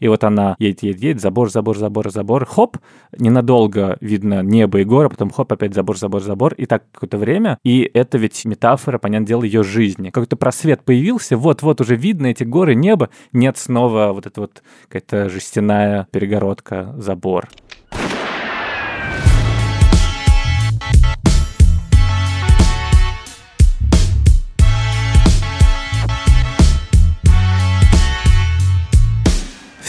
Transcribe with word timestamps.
И 0.00 0.08
вот 0.08 0.22
она 0.24 0.54
едет, 0.58 0.82
едет, 0.82 1.02
едет, 1.02 1.20
забор, 1.20 1.50
забор, 1.50 1.76
забор, 1.76 2.10
забор, 2.10 2.44
хоп, 2.44 2.78
ненадолго 3.18 3.98
видно 4.00 4.42
небо 4.42 4.80
и 4.80 4.84
горы, 4.84 5.08
потом 5.08 5.30
хоп, 5.30 5.52
опять 5.52 5.74
забор, 5.74 5.98
забор, 5.98 6.22
забор, 6.22 6.54
и 6.54 6.66
так 6.66 6.84
какое-то 6.92 7.18
время. 7.18 7.58
И 7.64 7.90
это 7.94 8.16
ведь 8.18 8.44
метафора, 8.44 8.98
понятное 8.98 9.26
дело, 9.26 9.42
ее 9.42 9.64
жизни. 9.64 10.10
Какой-то 10.10 10.36
просвет 10.36 10.84
появился, 10.84 11.36
вот-вот 11.36 11.80
уже 11.80 11.96
видно 11.96 12.26
эти 12.26 12.44
горы, 12.44 12.74
небо, 12.74 13.10
нет 13.32 13.58
снова 13.58 14.12
вот 14.12 14.26
эта 14.26 14.40
вот 14.40 14.62
какая-то 14.88 15.28
жестяная 15.28 16.06
перегородка, 16.12 16.94
забор. 16.98 17.48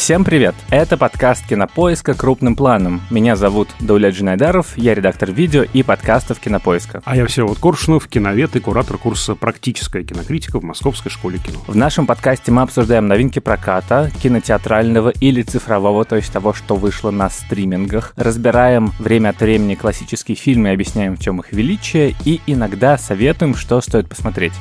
Всем 0.10 0.26
привет! 0.26 0.55
Это 0.71 0.98
подкаст 0.98 1.46
«Кинопоиска. 1.46 2.16
Крупным 2.16 2.55
планом». 2.55 2.99
Меня 3.12 3.36
зовут 3.36 3.70
Даулет 3.80 4.16
Джинайдаров, 4.16 4.76
я 4.76 4.95
редактор 4.95 5.32
видео 5.32 5.62
и 5.62 5.84
подкастов 5.84 6.40
«Кинопоиска». 6.40 7.04
А 7.05 7.16
я 7.16 7.27
Всеволод 7.27 7.59
Коршунов, 7.59 8.08
киновед 8.08 8.55
и 8.55 8.59
куратор 8.59 8.98
курса 8.98 9.35
«Практическая 9.35 10.04
кинокритика» 10.04 10.59
в 10.59 10.63
Московской 10.63 11.12
школе 11.12 11.38
кино. 11.38 11.59
В 11.68 11.76
нашем 11.76 12.08
подкасте 12.08 12.52
мы 12.52 12.63
обсуждаем 12.63 13.08
новинки 13.08 13.38
проката, 13.38 14.09
кинотеатрального 14.20 15.09
или 15.09 15.44
цифрового, 15.44 16.04
то 16.05 16.16
есть 16.16 16.34
того, 16.34 16.54
что 16.55 16.76
вышло 16.76 17.12
на 17.12 17.30
стримингах. 17.30 18.13
Разбираем 18.16 18.91
время 18.98 19.30
от 19.30 19.40
времени 19.41 19.76
классические 19.76 20.35
фильмы 20.35 20.70
и 20.70 20.73
объясняем, 20.73 21.18
в 21.18 21.20
чем 21.20 21.40
их 21.40 21.52
величие, 21.52 22.16
и 22.26 22.41
иногда 22.48 22.98
советуем, 22.98 23.54
что 23.54 23.80
стоит 23.80 24.10
посмотреть. 24.10 24.54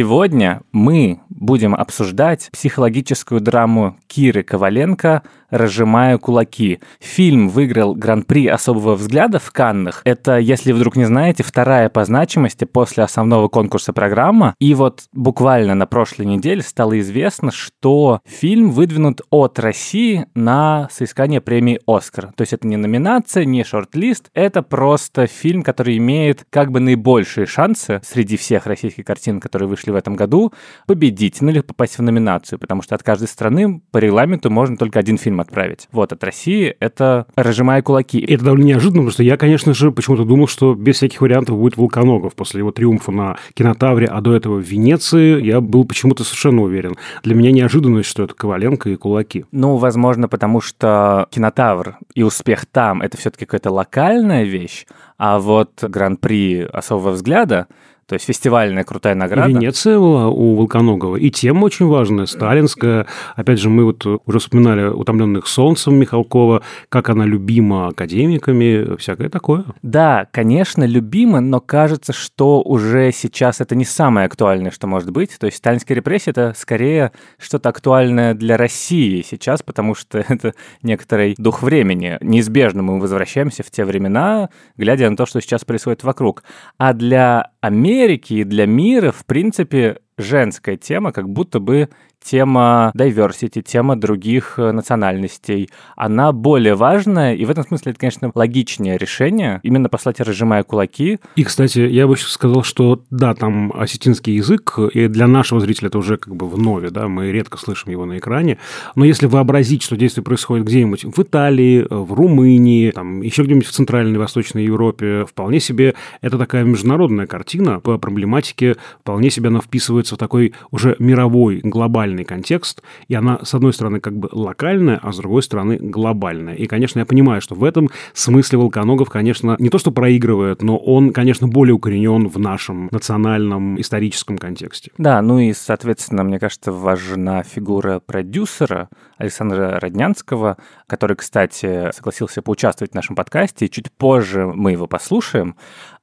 Сегодня 0.00 0.62
мы 0.72 1.20
будем 1.28 1.74
обсуждать 1.74 2.48
психологическую 2.52 3.42
драму 3.42 3.98
Киры 4.06 4.42
Коваленко 4.42 5.22
«Разжимаю 5.50 6.18
кулаки». 6.18 6.78
Фильм 7.00 7.48
выиграл 7.48 7.94
Гран-при 7.94 8.46
особого 8.46 8.94
взгляда 8.94 9.38
в 9.38 9.50
Каннах. 9.50 10.00
Это, 10.04 10.38
если 10.38 10.72
вдруг 10.72 10.96
не 10.96 11.04
знаете, 11.04 11.42
вторая 11.42 11.88
по 11.90 12.04
значимости 12.04 12.64
после 12.64 13.02
основного 13.02 13.48
конкурса 13.48 13.92
программа. 13.92 14.54
И 14.58 14.74
вот 14.74 15.02
буквально 15.12 15.74
на 15.74 15.86
прошлой 15.86 16.24
неделе 16.24 16.62
стало 16.62 16.98
известно, 17.00 17.50
что 17.50 18.20
фильм 18.24 18.70
выдвинут 18.70 19.22
от 19.30 19.58
России 19.58 20.26
на 20.34 20.88
соискание 20.90 21.40
премии 21.40 21.80
«Оскар». 21.86 22.32
То 22.36 22.42
есть 22.42 22.52
это 22.52 22.66
не 22.66 22.76
номинация, 22.76 23.44
не 23.44 23.64
шорт-лист, 23.64 24.30
это 24.32 24.62
просто 24.62 25.26
фильм, 25.26 25.62
который 25.62 25.98
имеет 25.98 26.46
как 26.48 26.70
бы 26.70 26.80
наибольшие 26.80 27.46
шансы 27.46 28.00
среди 28.04 28.36
всех 28.36 28.66
российских 28.66 29.04
картин, 29.04 29.40
которые 29.40 29.68
вышли 29.68 29.89
в 29.92 29.96
этом 29.96 30.14
году, 30.16 30.52
победить, 30.86 31.40
ну 31.40 31.50
или 31.50 31.60
попасть 31.60 31.98
в 31.98 32.02
номинацию, 32.02 32.58
потому 32.58 32.82
что 32.82 32.94
от 32.94 33.02
каждой 33.02 33.28
страны 33.28 33.82
по 33.90 33.98
регламенту 33.98 34.50
можно 34.50 34.76
только 34.76 34.98
один 34.98 35.18
фильм 35.18 35.40
отправить. 35.40 35.88
Вот, 35.92 36.12
от 36.12 36.22
России 36.24 36.74
это 36.80 37.26
«Разжимая 37.36 37.82
кулаки». 37.82 38.20
Это 38.20 38.44
довольно 38.44 38.64
неожиданно, 38.64 39.02
потому 39.02 39.12
что 39.12 39.22
я, 39.22 39.36
конечно 39.36 39.74
же, 39.74 39.90
почему-то 39.90 40.24
думал, 40.24 40.48
что 40.48 40.74
без 40.74 40.96
всяких 40.96 41.20
вариантов 41.20 41.56
будет 41.56 41.76
Волконогов 41.76 42.34
после 42.34 42.58
его 42.58 42.72
триумфа 42.72 43.12
на 43.12 43.36
кинотавре, 43.54 44.06
а 44.06 44.20
до 44.20 44.34
этого 44.34 44.56
в 44.56 44.64
Венеции 44.64 45.42
я 45.42 45.60
был 45.60 45.84
почему-то 45.84 46.24
совершенно 46.24 46.62
уверен. 46.62 46.96
Для 47.22 47.34
меня 47.34 47.52
неожиданность, 47.52 48.08
что 48.08 48.24
это 48.24 48.34
Коваленко 48.34 48.90
и 48.90 48.96
кулаки. 48.96 49.44
Ну, 49.52 49.76
возможно, 49.76 50.28
потому 50.28 50.60
что 50.60 51.26
кинотавр 51.30 51.98
и 52.14 52.22
успех 52.22 52.66
там— 52.66 53.02
это 53.02 53.16
все-таки 53.16 53.44
какая-то 53.44 53.70
локальная 53.70 54.44
вещь, 54.44 54.86
а 55.18 55.38
вот 55.38 55.82
гран-при 55.82 56.62
особого 56.62 57.10
взгляда 57.10 57.66
то 58.10 58.14
есть 58.14 58.26
фестивальная 58.26 58.82
крутая 58.82 59.14
награда. 59.14 59.50
И 59.50 59.54
Венеция 59.54 59.96
была 59.96 60.26
у 60.26 60.56
Волконогова. 60.56 61.14
И 61.14 61.30
тема 61.30 61.66
очень 61.66 61.86
важная, 61.86 62.26
сталинская. 62.26 63.06
Опять 63.36 63.60
же, 63.60 63.70
мы 63.70 63.84
вот 63.84 64.04
уже 64.04 64.40
вспоминали 64.40 64.88
«Утомленных 64.88 65.46
солнцем» 65.46 65.94
Михалкова, 65.94 66.62
как 66.88 67.08
она 67.08 67.24
любима 67.24 67.86
академиками, 67.86 68.96
всякое 68.96 69.28
такое. 69.28 69.64
Да, 69.82 70.26
конечно, 70.32 70.82
любима, 70.82 71.38
но 71.38 71.60
кажется, 71.60 72.12
что 72.12 72.60
уже 72.62 73.12
сейчас 73.12 73.60
это 73.60 73.76
не 73.76 73.84
самое 73.84 74.26
актуальное, 74.26 74.72
что 74.72 74.88
может 74.88 75.12
быть. 75.12 75.38
То 75.38 75.46
есть 75.46 75.58
сталинская 75.58 75.94
репрессия– 75.94 76.30
это 76.32 76.52
скорее 76.56 77.12
что-то 77.38 77.68
актуальное 77.68 78.34
для 78.34 78.56
России 78.56 79.22
сейчас, 79.22 79.62
потому 79.62 79.94
что 79.94 80.18
это 80.28 80.54
некоторый 80.82 81.36
дух 81.38 81.62
времени. 81.62 82.18
Неизбежно 82.22 82.82
мы 82.82 82.98
возвращаемся 82.98 83.62
в 83.62 83.70
те 83.70 83.84
времена, 83.84 84.48
глядя 84.76 85.08
на 85.08 85.16
то, 85.16 85.26
что 85.26 85.40
сейчас 85.40 85.64
происходит 85.64 86.02
вокруг. 86.02 86.42
А 86.76 86.92
для 86.92 87.52
Америки 87.60 87.99
и 88.34 88.44
для 88.44 88.66
мира, 88.66 89.12
в 89.12 89.24
принципе, 89.24 89.98
женская 90.16 90.76
тема, 90.76 91.12
как 91.12 91.28
будто 91.28 91.60
бы 91.60 91.88
тема 92.22 92.92
diversity, 92.96 93.62
тема 93.62 93.96
других 93.96 94.54
э, 94.58 94.72
национальностей, 94.72 95.70
она 95.96 96.32
более 96.32 96.74
важная, 96.74 97.34
и 97.34 97.44
в 97.44 97.50
этом 97.50 97.64
смысле 97.64 97.92
это, 97.92 98.00
конечно, 98.00 98.30
логичнее 98.34 98.98
решение, 98.98 99.60
именно 99.62 99.88
послать 99.88 100.20
«разжимая 100.20 100.62
кулаки». 100.62 101.18
И, 101.36 101.44
кстати, 101.44 101.80
я 101.80 102.06
бы 102.06 102.16
сказал, 102.16 102.62
что 102.62 103.02
да, 103.10 103.34
там 103.34 103.72
осетинский 103.74 104.34
язык, 104.34 104.78
и 104.92 105.08
для 105.08 105.26
нашего 105.26 105.60
зрителя 105.60 105.88
это 105.88 105.98
уже 105.98 106.16
как 106.16 106.36
бы 106.36 106.48
в 106.48 106.58
нове, 106.58 106.90
да, 106.90 107.08
мы 107.08 107.32
редко 107.32 107.58
слышим 107.58 107.90
его 107.90 108.04
на 108.04 108.18
экране, 108.18 108.58
но 108.94 109.04
если 109.04 109.26
вообразить, 109.26 109.82
что 109.82 109.96
действие 109.96 110.24
происходит 110.24 110.66
где-нибудь 110.66 111.04
в 111.04 111.22
Италии, 111.22 111.86
в 111.88 112.12
Румынии, 112.12 112.90
там 112.90 113.22
еще 113.22 113.42
где-нибудь 113.42 113.66
в 113.66 113.72
Центральной 113.72 114.14
и 114.14 114.18
Восточной 114.18 114.64
Европе, 114.64 115.24
вполне 115.26 115.60
себе 115.60 115.94
это 116.20 116.38
такая 116.38 116.64
международная 116.64 117.26
картина. 117.26 117.80
По 117.80 117.98
проблематике, 117.98 118.76
вполне 119.00 119.30
себе 119.30 119.48
она 119.48 119.60
вписывается 119.60 120.14
в 120.14 120.18
такой 120.18 120.54
уже 120.70 120.96
мировой, 120.98 121.60
глобальный 121.62 122.09
глобальный 122.10 122.24
контекст, 122.24 122.82
и 123.08 123.14
она, 123.14 123.40
с 123.42 123.54
одной 123.54 123.72
стороны, 123.72 124.00
как 124.00 124.16
бы 124.16 124.28
локальная, 124.32 124.98
а 125.02 125.12
с 125.12 125.16
другой 125.16 125.42
стороны, 125.42 125.78
глобальная. 125.80 126.54
И, 126.54 126.66
конечно, 126.66 126.98
я 126.98 127.06
понимаю, 127.06 127.40
что 127.40 127.54
в 127.54 127.64
этом 127.64 127.88
смысле 128.14 128.58
Волконогов, 128.58 129.08
конечно, 129.08 129.56
не 129.58 129.68
то 129.68 129.78
что 129.78 129.90
проигрывает, 129.90 130.62
но 130.62 130.76
он, 130.76 131.12
конечно, 131.12 131.48
более 131.48 131.74
укоренен 131.74 132.28
в 132.28 132.38
нашем 132.38 132.88
национальном 132.90 133.80
историческом 133.80 134.38
контексте. 134.38 134.90
Да, 134.98 135.22
ну 135.22 135.38
и, 135.38 135.52
соответственно, 135.52 136.24
мне 136.24 136.38
кажется, 136.38 136.72
важна 136.72 137.42
фигура 137.42 138.00
продюсера 138.04 138.88
Александра 139.20 139.78
Роднянского, 139.78 140.56
который, 140.86 141.14
кстати, 141.16 141.92
согласился 141.92 142.42
поучаствовать 142.42 142.92
в 142.92 142.94
нашем 142.94 143.14
подкасте, 143.14 143.68
чуть 143.68 143.92
позже 143.92 144.46
мы 144.46 144.72
его 144.72 144.86
послушаем. 144.86 145.56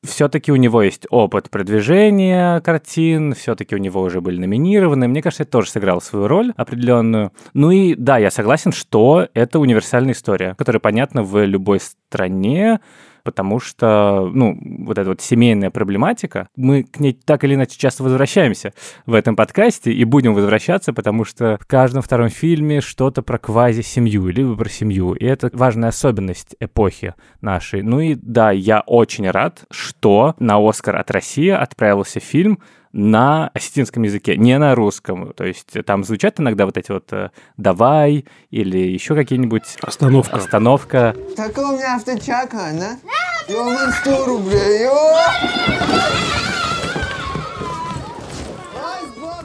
Все-таки 0.04 0.52
у 0.52 0.56
него 0.56 0.84
есть 0.84 1.08
опыт 1.10 1.50
продвижения 1.50 2.62
картин, 2.62 3.34
все-таки 3.34 3.76
у 3.76 3.80
него 3.80 4.02
уже 4.02 4.22
были 4.22 4.40
номинированы. 4.40 5.08
Мне 5.08 5.22
кажется, 5.22 5.44
это 5.44 5.54
тоже 5.54 5.72
сыграло 5.72 6.00
свою 6.00 6.28
роль 6.28 6.54
определенную. 6.56 7.34
Ну 7.54 7.72
и 7.72 7.96
да, 7.96 8.20
я 8.20 8.30
согласен, 8.30 8.72
что 8.72 9.28
это 9.34 9.60
универсальная 9.60 10.14
история, 10.14 10.54
которая 10.56 10.80
понятна 10.80 11.24
в 11.24 11.44
любой 11.46 11.80
стране, 11.80 12.80
потому 13.28 13.60
что, 13.60 14.32
ну, 14.34 14.58
вот 14.86 14.98
эта 14.98 15.10
вот 15.10 15.20
семейная 15.20 15.70
проблематика, 15.70 16.48
мы 16.56 16.84
к 16.84 17.02
ней 17.02 17.12
так 17.12 17.44
или 17.44 17.56
иначе 17.56 17.78
часто 17.78 18.02
возвращаемся 18.04 18.72
в 19.06 19.14
этом 19.14 19.36
подкасте 19.36 19.92
и 19.92 20.06
будем 20.06 20.34
возвращаться, 20.34 20.94
потому 20.94 21.26
что 21.26 21.58
в 21.60 21.66
каждом 21.68 22.02
втором 22.02 22.30
фильме 22.30 22.80
что-то 22.80 23.22
про 23.24 23.38
квази-семью, 23.38 24.30
либо 24.30 24.56
про 24.56 24.70
семью, 24.70 25.12
и 25.12 25.26
это 25.26 25.50
важная 25.52 25.90
особенность 25.90 26.56
эпохи 26.62 27.16
нашей. 27.42 27.82
Ну 27.82 28.00
и 28.00 28.16
да, 28.16 28.52
я 28.52 28.80
очень 28.80 29.30
рад, 29.30 29.66
что 29.72 30.34
на 30.40 30.58
«Оскар» 30.66 30.96
от 30.96 31.12
России 31.12 31.50
отправился 31.50 32.22
фильм, 32.22 32.60
на 32.98 33.50
осетинском 33.54 34.04
языке, 34.04 34.36
не 34.36 34.58
на 34.58 34.74
русском. 34.74 35.32
То 35.34 35.46
есть 35.46 35.74
там 35.86 36.04
звучат 36.04 36.40
иногда 36.40 36.66
вот 36.66 36.78
эти 36.78 36.92
вот 36.92 37.14
э, 37.14 37.30
«давай» 37.56 38.26
или 38.50 38.80
еще 38.80 39.14
какие-нибудь... 39.14 39.78
Остановка. 39.82 40.36
Остановка. 40.36 41.16
Так 41.36 41.56
у 41.60 41.74
меня 41.74 41.96
авточака, 41.96 42.72
да? 42.74 42.98
Йоман 43.48 43.92
100 44.02 44.26
рублей! 44.26 44.88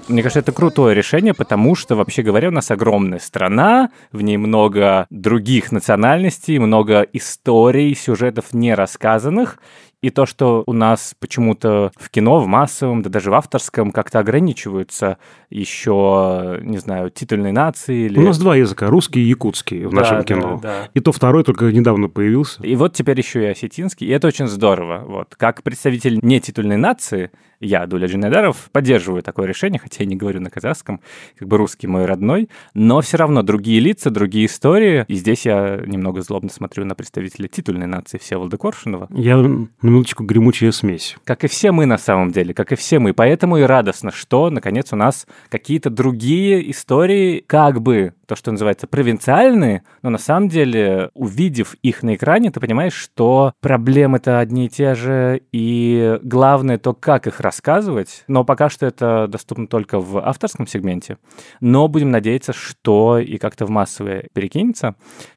Мне 0.08 0.22
кажется, 0.22 0.40
это 0.40 0.52
крутое 0.52 0.94
решение, 0.94 1.32
потому 1.32 1.74
что, 1.74 1.94
вообще 1.94 2.22
говоря, 2.22 2.48
у 2.48 2.52
нас 2.52 2.70
огромная 2.70 3.18
страна, 3.18 3.90
в 4.10 4.22
ней 4.22 4.36
много 4.36 5.06
других 5.10 5.72
национальностей, 5.72 6.58
много 6.58 7.02
историй, 7.12 7.94
сюжетов 7.94 8.52
не 8.52 8.74
рассказанных, 8.74 9.58
и 10.02 10.10
то, 10.10 10.26
что 10.26 10.64
у 10.66 10.72
нас 10.72 11.14
почему-то 11.18 11.92
в 11.96 12.10
кино, 12.10 12.40
в 12.40 12.46
массовом, 12.46 13.02
да 13.02 13.08
даже 13.08 13.30
в 13.30 13.34
авторском 13.34 13.92
как-то 13.92 14.18
ограничиваются 14.18 15.18
еще, 15.48 16.58
не 16.62 16.78
знаю, 16.78 17.10
титульные 17.10 17.52
нации. 17.52 18.06
Или... 18.06 18.18
У 18.18 18.22
нас 18.22 18.38
два 18.38 18.56
языка, 18.56 18.88
русский 18.88 19.20
и 19.20 19.28
якутский 19.28 19.84
в 19.84 19.90
да, 19.90 20.00
нашем 20.00 20.24
кино. 20.24 20.58
Да, 20.60 20.68
да. 20.68 20.88
И 20.92 21.00
то 21.00 21.12
второй 21.12 21.44
только 21.44 21.70
недавно 21.70 22.08
появился. 22.08 22.62
И 22.62 22.74
вот 22.74 22.94
теперь 22.94 23.18
еще 23.18 23.42
и 23.42 23.46
осетинский, 23.46 24.08
и 24.08 24.10
это 24.10 24.26
очень 24.26 24.48
здорово. 24.48 25.04
Вот. 25.06 25.36
Как 25.36 25.62
представитель 25.62 26.18
не 26.20 26.40
титульной 26.40 26.76
нации, 26.76 27.30
я, 27.62 27.86
Дуля 27.86 28.08
Джинайдаров, 28.08 28.70
поддерживаю 28.72 29.22
такое 29.22 29.46
решение, 29.46 29.78
хотя 29.78 30.02
я 30.02 30.06
не 30.06 30.16
говорю 30.16 30.40
на 30.40 30.50
казахском, 30.50 31.00
как 31.38 31.46
бы 31.46 31.56
русский 31.56 31.86
мой 31.86 32.06
родной, 32.06 32.50
но 32.74 33.00
все 33.02 33.16
равно 33.16 33.42
другие 33.42 33.78
лица, 33.78 34.10
другие 34.10 34.46
истории, 34.46 35.04
и 35.06 35.14
здесь 35.14 35.46
я 35.46 35.80
немного 35.86 36.22
злобно 36.22 36.50
смотрю 36.50 36.84
на 36.84 36.96
представителя 36.96 37.46
титульной 37.46 37.86
нации 37.86 38.18
Всеволода 38.18 38.58
Коршунова. 38.58 39.06
Я 39.10 39.36
на 39.36 39.91
минуточку, 39.92 40.24
гремучая 40.24 40.72
смесь. 40.72 41.16
Как 41.24 41.44
и 41.44 41.48
все 41.48 41.70
мы 41.70 41.86
на 41.86 41.98
самом 41.98 42.32
деле, 42.32 42.54
как 42.54 42.72
и 42.72 42.76
все 42.76 42.98
мы. 42.98 43.12
Поэтому 43.12 43.58
и 43.58 43.62
радостно, 43.62 44.10
что, 44.10 44.50
наконец, 44.50 44.92
у 44.92 44.96
нас 44.96 45.26
какие-то 45.50 45.90
другие 45.90 46.70
истории, 46.70 47.44
как 47.46 47.80
бы, 47.80 48.14
то, 48.32 48.36
что 48.36 48.50
называется, 48.50 48.86
провинциальные, 48.86 49.82
но 50.00 50.08
на 50.08 50.16
самом 50.16 50.48
деле, 50.48 51.10
увидев 51.12 51.74
их 51.82 52.02
на 52.02 52.14
экране, 52.14 52.50
ты 52.50 52.60
понимаешь, 52.60 52.94
что 52.94 53.52
проблемы-то 53.60 54.38
одни 54.38 54.64
и 54.64 54.68
те 54.70 54.94
же, 54.94 55.42
и 55.52 56.18
главное 56.22 56.78
то, 56.78 56.94
как 56.94 57.26
их 57.26 57.40
рассказывать. 57.40 58.24
Но 58.28 58.42
пока 58.42 58.70
что 58.70 58.86
это 58.86 59.26
доступно 59.28 59.66
только 59.66 60.00
в 60.00 60.16
авторском 60.16 60.66
сегменте. 60.66 61.18
Но 61.60 61.88
будем 61.88 62.10
надеяться, 62.10 62.54
что 62.54 63.18
и 63.18 63.36
как-то 63.36 63.66
в 63.66 63.70
массовое 63.70 64.28
перекинется 64.32 64.94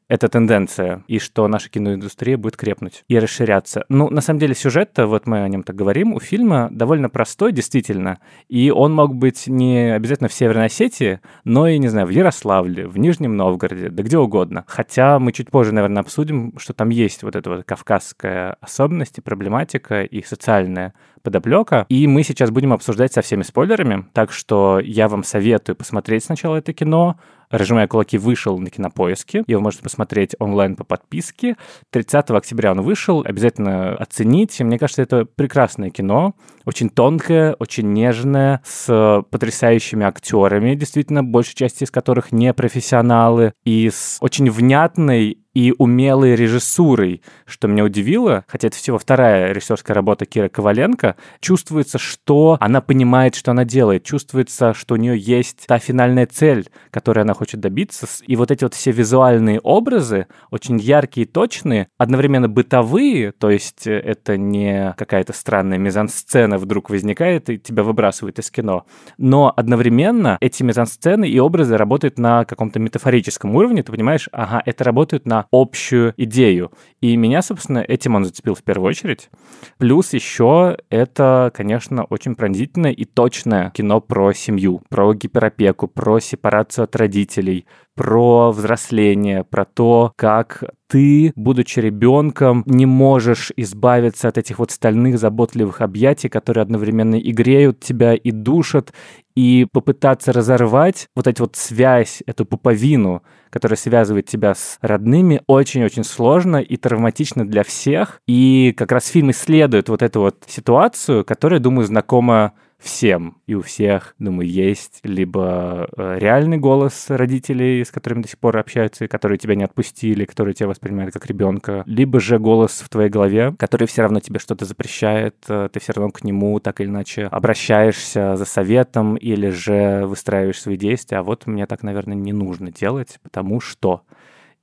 эта 0.08 0.28
тенденция, 0.28 1.02
и 1.08 1.18
что 1.18 1.48
наша 1.48 1.68
киноиндустрия 1.68 2.38
будет 2.38 2.56
крепнуть 2.56 3.04
и 3.08 3.18
расширяться. 3.18 3.84
Ну, 3.88 4.08
на 4.08 4.20
самом 4.20 4.38
деле, 4.38 4.54
сюжет 4.54 4.92
вот 4.96 5.26
мы 5.26 5.42
о 5.42 5.48
нем 5.48 5.62
так 5.62 5.74
говорим, 5.74 6.14
у 6.14 6.20
фильма 6.20 6.68
довольно 6.70 7.10
простой, 7.10 7.52
действительно, 7.52 8.20
и 8.48 8.70
он 8.70 8.94
мог 8.94 9.14
быть 9.14 9.48
не 9.48 9.92
обязательно 9.94 10.28
в 10.28 10.32
Северной 10.32 10.66
Осетии, 10.66 11.20
но 11.44 11.66
и, 11.66 11.78
не 11.78 11.88
знаю, 11.88 12.06
в 12.06 12.10
Ярославле, 12.10 12.85
в 12.86 12.98
Нижнем 12.98 13.36
Новгороде, 13.36 13.90
да 13.90 14.02
где 14.02 14.18
угодно. 14.18 14.64
Хотя 14.66 15.18
мы 15.18 15.32
чуть 15.32 15.50
позже, 15.50 15.72
наверное, 15.72 16.02
обсудим, 16.02 16.54
что 16.58 16.72
там 16.72 16.88
есть 16.90 17.22
вот 17.22 17.36
эта 17.36 17.50
вот 17.50 17.64
кавказская 17.64 18.56
особенность 18.60 19.18
и 19.18 19.20
проблематика, 19.20 20.02
и 20.02 20.22
социальная 20.22 20.94
подоплека. 21.22 21.86
И 21.88 22.06
мы 22.06 22.22
сейчас 22.22 22.50
будем 22.50 22.72
обсуждать 22.72 23.12
со 23.12 23.22
всеми 23.22 23.42
спойлерами, 23.42 24.06
так 24.12 24.30
что 24.32 24.80
я 24.82 25.08
вам 25.08 25.24
советую 25.24 25.74
посмотреть 25.76 26.24
сначала 26.24 26.56
это 26.56 26.72
кино, 26.72 27.18
«Разжимая 27.50 27.86
кулаки» 27.88 28.18
вышел 28.18 28.58
на 28.58 28.70
кинопоиске. 28.70 29.44
Его 29.46 29.60
можно 29.60 29.82
посмотреть 29.82 30.34
онлайн 30.38 30.76
по 30.76 30.84
подписке. 30.84 31.56
30 31.90 32.30
октября 32.30 32.72
он 32.72 32.82
вышел. 32.82 33.22
Обязательно 33.24 33.96
оцените. 33.96 34.64
Мне 34.64 34.78
кажется, 34.78 35.02
это 35.02 35.24
прекрасное 35.24 35.90
кино. 35.90 36.34
Очень 36.64 36.90
тонкое, 36.90 37.54
очень 37.58 37.92
нежное, 37.92 38.60
с 38.64 39.22
потрясающими 39.30 40.04
актерами, 40.04 40.74
действительно, 40.74 41.22
большая 41.22 41.54
часть 41.54 41.82
из 41.82 41.90
которых 41.90 42.32
не 42.32 42.52
профессионалы, 42.52 43.52
и 43.64 43.88
с 43.88 44.18
очень 44.20 44.50
внятной 44.50 45.38
и 45.56 45.72
умелой 45.78 46.36
режиссурой, 46.36 47.22
что 47.46 47.66
меня 47.66 47.82
удивило, 47.82 48.44
хотя 48.46 48.68
это 48.68 48.76
всего 48.76 48.98
вторая 48.98 49.54
режиссерская 49.54 49.94
работа 49.94 50.26
Кира 50.26 50.50
Коваленко, 50.50 51.16
чувствуется, 51.40 51.96
что 51.96 52.58
она 52.60 52.82
понимает, 52.82 53.34
что 53.34 53.52
она 53.52 53.64
делает, 53.64 54.04
чувствуется, 54.04 54.74
что 54.74 54.96
у 54.96 54.98
нее 54.98 55.18
есть 55.18 55.64
та 55.66 55.78
финальная 55.78 56.26
цель, 56.26 56.68
которой 56.90 57.20
она 57.20 57.32
хочет 57.32 57.60
добиться, 57.60 58.06
и 58.26 58.36
вот 58.36 58.50
эти 58.50 58.64
вот 58.64 58.74
все 58.74 58.92
визуальные 58.92 59.60
образы, 59.60 60.26
очень 60.50 60.78
яркие 60.78 61.26
и 61.26 61.30
точные, 61.30 61.88
одновременно 61.96 62.50
бытовые, 62.50 63.32
то 63.32 63.48
есть 63.48 63.86
это 63.86 64.36
не 64.36 64.92
какая-то 64.98 65.32
странная 65.32 65.78
мизансцена 65.78 66.58
вдруг 66.58 66.90
возникает 66.90 67.48
и 67.48 67.58
тебя 67.58 67.82
выбрасывает 67.82 68.38
из 68.38 68.50
кино, 68.50 68.84
но 69.16 69.54
одновременно 69.56 70.36
эти 70.42 70.62
мизансцены 70.62 71.26
и 71.26 71.38
образы 71.38 71.78
работают 71.78 72.18
на 72.18 72.44
каком-то 72.44 72.78
метафорическом 72.78 73.56
уровне, 73.56 73.82
ты 73.82 73.90
понимаешь, 73.90 74.28
ага, 74.32 74.62
это 74.66 74.84
работает 74.84 75.24
на 75.24 75.45
общую 75.50 76.14
идею. 76.16 76.72
И 77.00 77.16
меня, 77.16 77.42
собственно, 77.42 77.78
этим 77.78 78.14
он 78.14 78.24
зацепил 78.24 78.54
в 78.54 78.62
первую 78.62 78.88
очередь. 78.88 79.30
Плюс 79.78 80.12
еще 80.12 80.78
это, 80.90 81.50
конечно, 81.54 82.04
очень 82.04 82.34
пронзительное 82.34 82.92
и 82.92 83.04
точное 83.04 83.70
кино 83.70 84.00
про 84.00 84.32
семью, 84.32 84.82
про 84.88 85.12
гиперопеку, 85.14 85.88
про 85.88 86.20
сепарацию 86.20 86.84
от 86.84 86.96
родителей, 86.96 87.66
про 87.96 88.52
взросление, 88.52 89.42
про 89.42 89.64
то, 89.64 90.12
как 90.16 90.62
ты, 90.86 91.32
будучи 91.34 91.80
ребенком, 91.80 92.62
не 92.66 92.86
можешь 92.86 93.50
избавиться 93.56 94.28
от 94.28 94.38
этих 94.38 94.58
вот 94.60 94.70
стальных 94.70 95.18
заботливых 95.18 95.80
объятий, 95.80 96.28
которые 96.28 96.62
одновременно 96.62 97.16
и 97.16 97.32
греют 97.32 97.80
тебя, 97.80 98.14
и 98.14 98.30
душат, 98.30 98.92
и 99.34 99.66
попытаться 99.72 100.32
разорвать 100.32 101.08
вот 101.16 101.26
эту 101.26 101.44
вот 101.44 101.56
связь, 101.56 102.22
эту 102.26 102.44
пуповину, 102.44 103.22
которая 103.50 103.76
связывает 103.78 104.26
тебя 104.26 104.54
с 104.54 104.78
родными, 104.82 105.40
очень-очень 105.46 106.04
сложно 106.04 106.58
и 106.58 106.76
травматично 106.76 107.46
для 107.46 107.64
всех. 107.64 108.20
И 108.28 108.74
как 108.76 108.92
раз 108.92 109.08
фильм 109.08 109.30
исследует 109.30 109.88
вот 109.88 110.02
эту 110.02 110.20
вот 110.20 110.44
ситуацию, 110.46 111.24
которая, 111.24 111.60
думаю, 111.60 111.86
знакома 111.86 112.52
всем 112.86 113.36
и 113.46 113.54
у 113.54 113.62
всех, 113.62 114.14
думаю, 114.18 114.48
есть 114.48 115.00
либо 115.02 115.88
э, 115.96 116.18
реальный 116.18 116.56
голос 116.56 117.06
родителей, 117.08 117.84
с 117.84 117.90
которыми 117.90 118.22
до 118.22 118.28
сих 118.28 118.38
пор 118.38 118.56
общаются, 118.56 119.08
которые 119.08 119.38
тебя 119.38 119.56
не 119.56 119.64
отпустили, 119.64 120.24
которые 120.24 120.54
тебя 120.54 120.68
воспринимают 120.68 121.12
как 121.12 121.26
ребенка, 121.26 121.82
либо 121.86 122.20
же 122.20 122.38
голос 122.38 122.80
в 122.80 122.88
твоей 122.88 123.10
голове, 123.10 123.54
который 123.58 123.86
все 123.86 124.02
равно 124.02 124.20
тебе 124.20 124.38
что-то 124.38 124.64
запрещает, 124.64 125.36
э, 125.48 125.68
ты 125.72 125.80
все 125.80 125.92
равно 125.92 126.10
к 126.10 126.24
нему 126.24 126.58
так 126.60 126.80
или 126.80 126.88
иначе 126.88 127.26
обращаешься 127.26 128.36
за 128.36 128.44
советом 128.44 129.16
или 129.16 129.50
же 129.50 130.06
выстраиваешь 130.06 130.60
свои 130.60 130.76
действия, 130.76 131.18
а 131.18 131.22
вот 131.22 131.46
мне 131.46 131.66
так, 131.66 131.82
наверное, 131.82 132.16
не 132.16 132.32
нужно 132.32 132.70
делать, 132.70 133.18
потому 133.22 133.60
что 133.60 134.02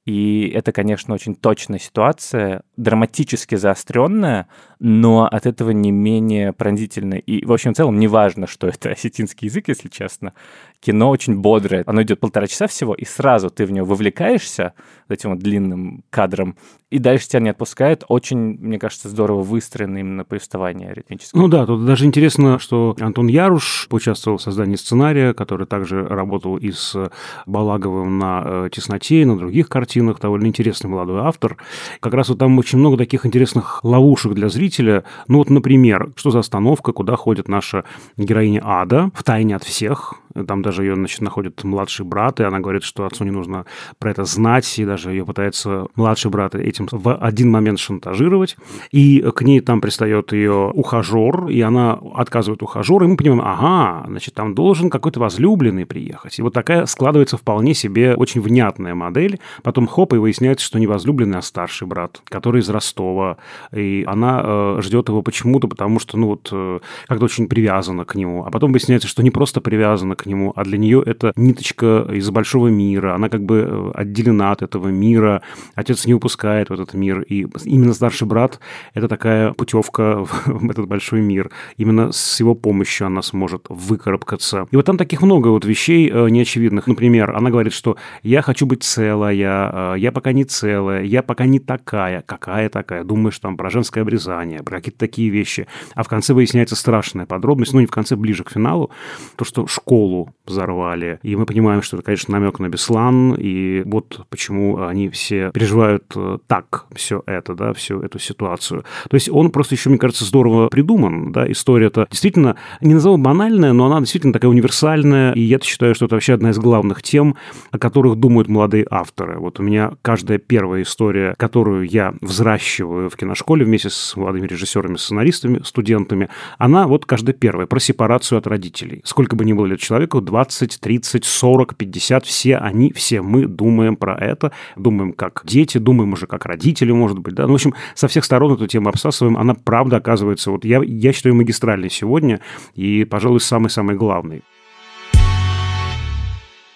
и 0.05 0.51
это, 0.53 0.73
конечно, 0.73 1.13
очень 1.13 1.33
точная 1.33 1.79
ситуация, 1.79 2.63
драматически 2.75 3.55
заостренная, 3.55 4.47
но 4.79 5.25
от 5.25 5.45
этого 5.45 5.69
не 5.69 5.91
менее 5.91 6.51
пронзительная. 6.51 7.19
И, 7.19 7.45
в 7.45 7.53
общем, 7.53 7.73
в 7.73 7.77
целом, 7.77 7.97
неважно, 7.97 8.45
что 8.45 8.67
это 8.67 8.89
осетинский 8.91 9.47
язык, 9.47 9.69
если 9.69 9.88
честно. 9.88 10.33
Кино 10.81 11.09
очень 11.09 11.39
бодрое. 11.39 11.83
Оно 11.88 12.01
идет 12.03 12.19
полтора 12.19 12.47
часа 12.47 12.67
всего, 12.67 12.94
и 12.94 13.05
сразу 13.05 13.50
ты 13.50 13.65
в 13.65 13.71
него 13.71 13.85
вовлекаешься 13.85 14.73
этим 15.07 15.31
вот 15.31 15.39
длинным 15.39 16.03
кадром, 16.09 16.57
и 16.89 16.99
дальше 16.99 17.27
тебя 17.27 17.39
не 17.39 17.49
отпускает. 17.49 18.03
Очень, 18.07 18.38
мне 18.59 18.77
кажется, 18.77 19.09
здорово 19.09 19.41
выстроено 19.41 19.99
именно 19.99 20.25
повествование 20.25 20.94
ритмическое. 20.94 21.41
Ну 21.41 21.47
да, 21.47 21.65
тут 21.65 21.85
даже 21.85 22.06
интересно, 22.06 22.59
что 22.59 22.95
Антон 22.99 23.27
Яруш 23.27 23.88
поучаствовал 23.89 24.38
в 24.38 24.41
создании 24.41 24.75
сценария, 24.75 25.33
который 25.33 25.65
также 25.65 26.06
работал 26.06 26.57
и 26.57 26.71
с 26.71 27.09
Балаговым 27.45 28.19
на 28.19 28.44
э, 28.45 28.69
«Тесноте», 28.71 29.21
и 29.21 29.25
на 29.25 29.38
других 29.38 29.69
картинах. 29.69 29.93
Довольно 30.01 30.48
интересный 30.48 30.90
молодой 30.90 31.22
автор. 31.22 31.57
Как 32.00 32.13
раз 32.13 32.30
вот 32.30 32.40
там 32.40 32.57
очень 32.57 32.80
много 32.80 32.98
таких 32.98 33.25
интересных 33.25 33.84
ловушек 33.84 34.34
для 34.34 34.50
зрителя. 34.50 35.04
Ну 35.28 35.40
вот, 35.40 35.50
например, 35.50 36.12
что 36.16 36.31
за 36.31 36.40
остановка, 36.40 36.92
куда 36.92 37.16
ходит 37.16 37.48
наша 37.48 37.84
героиня 38.18 38.62
Ада, 38.63 39.12
в 39.13 39.24
тайне 39.24 39.56
от 39.56 39.63
всех. 39.63 40.16
Там 40.47 40.62
даже 40.62 40.83
ее, 40.83 40.95
значит, 40.95 41.21
находит 41.21 41.63
младший 41.63 42.06
брат, 42.06 42.39
и 42.39 42.44
она 42.44 42.59
говорит, 42.59 42.83
что 42.83 43.06
отцу 43.06 43.24
не 43.24 43.31
нужно 43.31 43.65
про 44.00 44.12
это 44.12 44.25
знать, 44.25 44.80
и 44.80 44.85
даже 44.85 45.12
ее 45.12 45.25
пытается 45.25 45.88
младший 45.95 46.31
брат 46.31 46.56
этим 46.56 46.88
в 46.91 47.15
один 47.15 47.51
момент 47.51 47.80
шантажировать. 47.80 48.57
И 48.91 49.21
к 49.35 49.41
ней 49.41 49.59
там 49.62 49.81
пристает 49.81 50.31
ее 50.33 50.71
ухажер, 50.74 51.47
и 51.47 51.62
она 51.62 52.00
отказывает 52.15 52.62
ухажеру, 52.62 53.06
и 53.06 53.07
мы 53.09 53.18
понимаем, 53.18 53.41
ага, 53.45 54.06
значит, 54.07 54.33
там 54.33 54.56
должен 54.56 54.89
какой-то 54.89 55.19
возлюбленный 55.19 55.85
приехать. 55.85 56.39
И 56.39 56.41
вот 56.41 56.53
такая 56.53 56.85
складывается 56.85 57.38
вполне 57.38 57.74
себе 57.74 58.15
очень 58.15 58.41
внятная 58.41 58.95
модель. 58.95 59.40
Потом 59.61 59.87
хоп, 59.87 60.13
и 60.13 60.18
выясняется, 60.18 60.66
что 60.66 60.80
не 60.80 60.87
возлюбленный, 60.87 61.40
а 61.40 61.42
старший 61.42 61.87
брат, 61.87 62.21
который 62.25 62.61
из 62.61 62.69
Ростова. 62.69 63.37
И 63.71 64.04
она 64.07 64.42
э, 64.44 64.80
ждет 64.81 65.09
его 65.09 65.21
почему-то, 65.21 65.68
потому 65.68 65.99
что, 65.99 66.18
ну 66.18 66.28
вот, 66.28 66.49
э, 66.52 66.80
как-то 67.07 67.25
очень 67.25 67.47
привязана 67.47 68.06
к 68.06 68.16
нему. 68.16 68.45
А 68.45 68.52
потом 68.52 68.71
выясняется, 68.71 69.07
что 69.07 69.23
не 69.23 69.31
просто 69.31 69.61
привязана 69.61 70.16
к 70.16 70.22
нему, 70.25 70.53
а 70.56 70.63
для 70.63 70.77
нее 70.77 71.03
это 71.06 71.33
ниточка 71.35 72.07
из 72.11 72.30
большого 72.30 72.68
мира. 72.68 73.15
Она 73.15 73.30
как 73.30 73.44
бы 73.44 73.65
э, 73.68 73.92
отделена 73.94 74.51
от 74.51 74.61
этого 74.61 74.89
мира. 74.89 75.42
Отец 75.75 76.06
не 76.06 76.13
упускает 76.13 76.69
в 76.69 76.73
этот 76.73 76.94
мир. 76.94 77.21
И 77.21 77.47
именно 77.65 77.94
старший 77.94 78.27
брат– 78.27 78.59
это 78.94 79.07
такая 79.07 79.53
путевка 79.53 80.23
в 80.45 80.69
этот 80.69 80.87
большой 80.87 81.21
мир. 81.21 81.51
Именно 81.77 82.11
с 82.11 82.39
его 82.39 82.56
помощью 82.56 83.07
она 83.07 83.21
сможет 83.21 83.65
выкарабкаться. 83.69 84.68
И 84.71 84.75
вот 84.75 84.85
там 84.85 84.97
таких 84.97 85.21
много 85.21 85.49
вот 85.49 85.65
вещей 85.65 86.09
э, 86.09 86.30
неочевидных. 86.30 86.87
Например, 86.87 87.35
она 87.35 87.49
говорит, 87.49 87.73
что 87.73 87.97
я 88.21 88.42
хочу 88.42 88.65
быть 88.65 88.83
целая, 88.83 89.95
э, 89.95 89.95
я 89.97 90.11
пока 90.11 90.31
не 90.31 90.45
целая, 90.45 91.03
я 91.03 91.23
пока 91.23 91.45
не 91.45 91.59
такая. 91.59 92.21
Какая 92.21 92.69
такая? 92.69 93.03
Думаешь 93.03 93.39
там 93.39 93.57
про 93.57 93.69
женское 93.69 94.01
обрезание, 94.01 94.63
про 94.63 94.77
какие-то 94.77 94.99
такие 94.99 95.30
вещи. 95.30 95.68
А 95.95 96.03
в 96.03 96.07
конце 96.07 96.33
выясняется 96.33 96.75
страшная 96.75 97.25
подробность, 97.25 97.73
ну 97.73 97.80
не 97.80 97.85
в 97.85 97.92
конце, 97.92 98.15
ближе 98.15 98.44
к 98.44 98.51
финалу, 98.51 98.92
то, 99.35 99.45
что 99.45 99.68
школу 99.68 100.12
взорвали. 100.45 101.19
И 101.23 101.35
мы 101.35 101.45
понимаем, 101.45 101.81
что 101.81 101.97
это, 101.97 102.05
конечно, 102.05 102.33
намек 102.33 102.59
на 102.59 102.69
Беслан, 102.69 103.35
и 103.37 103.83
вот 103.85 104.25
почему 104.29 104.83
они 104.83 105.09
все 105.09 105.51
переживают 105.51 106.03
э, 106.15 106.37
так 106.47 106.85
все 106.93 107.23
это, 107.25 107.55
да, 107.55 107.73
всю 107.73 108.01
эту 108.01 108.19
ситуацию. 108.19 108.83
То 109.09 109.15
есть 109.15 109.29
он 109.29 109.51
просто 109.51 109.75
еще, 109.75 109.89
мне 109.89 109.97
кажется, 109.97 110.25
здорово 110.25 110.67
придуман, 110.67 111.31
да, 111.31 111.49
история 111.49 111.87
это 111.87 112.07
действительно, 112.09 112.57
не 112.81 112.93
назову 112.93 113.17
банальная, 113.17 113.73
но 113.73 113.85
она 113.85 113.99
действительно 113.99 114.33
такая 114.33 114.51
универсальная, 114.51 115.33
и 115.33 115.41
я 115.41 115.59
считаю, 115.59 115.95
что 115.95 116.05
это 116.05 116.15
вообще 116.15 116.33
одна 116.33 116.49
из 116.49 116.59
главных 116.59 117.01
тем, 117.03 117.35
о 117.71 117.79
которых 117.79 118.17
думают 118.17 118.47
молодые 118.49 118.85
авторы. 118.89 119.39
Вот 119.39 119.59
у 119.59 119.63
меня 119.63 119.93
каждая 120.01 120.39
первая 120.39 120.81
история, 120.81 121.35
которую 121.37 121.87
я 121.87 122.13
взращиваю 122.21 123.09
в 123.09 123.15
киношколе 123.15 123.65
вместе 123.65 123.89
с 123.89 124.15
молодыми 124.15 124.47
режиссерами, 124.47 124.97
сценаристами, 124.97 125.61
студентами, 125.63 126.29
она 126.57 126.87
вот 126.87 127.05
каждая 127.05 127.33
первая 127.33 127.67
про 127.67 127.79
сепарацию 127.79 128.37
от 128.37 128.47
родителей. 128.47 129.01
Сколько 129.05 129.35
бы 129.35 129.45
ни 129.45 129.53
было 129.53 129.65
лет 129.67 129.79
человек, 129.79 130.03
человеку 130.04 130.22
20, 130.22 130.80
30, 130.80 131.26
40, 131.26 131.76
50, 131.76 132.26
все 132.26 132.57
они, 132.57 132.92
все 132.92 133.22
мы 133.22 133.48
думаем 133.48 133.95
про 133.95 134.16
это, 134.16 134.52
думаем 134.76 135.14
как 135.14 135.44
дети, 135.45 135.78
думаем 135.78 136.14
уже 136.14 136.28
как 136.28 136.45
родители, 136.45 136.92
может 136.92 137.19
быть, 137.19 137.36
да. 137.36 137.44
Ну, 137.44 137.54
в 137.54 137.56
общем, 137.56 137.74
со 137.95 138.07
всех 138.07 138.26
сторон 138.26 138.54
эту 138.54 138.68
тему 138.68 138.90
обсасываем, 138.90 139.38
она 139.38 139.54
правда 139.54 139.98
оказывается, 139.98 140.52
вот 140.52 140.66
я, 140.66 140.81
я 140.83 141.14
считаю, 141.14 141.36
магистральной 141.36 141.90
сегодня 141.90 142.42
и, 142.76 143.06
пожалуй, 143.06 143.40
самый-самый 143.40 143.95
главный. 143.95 144.44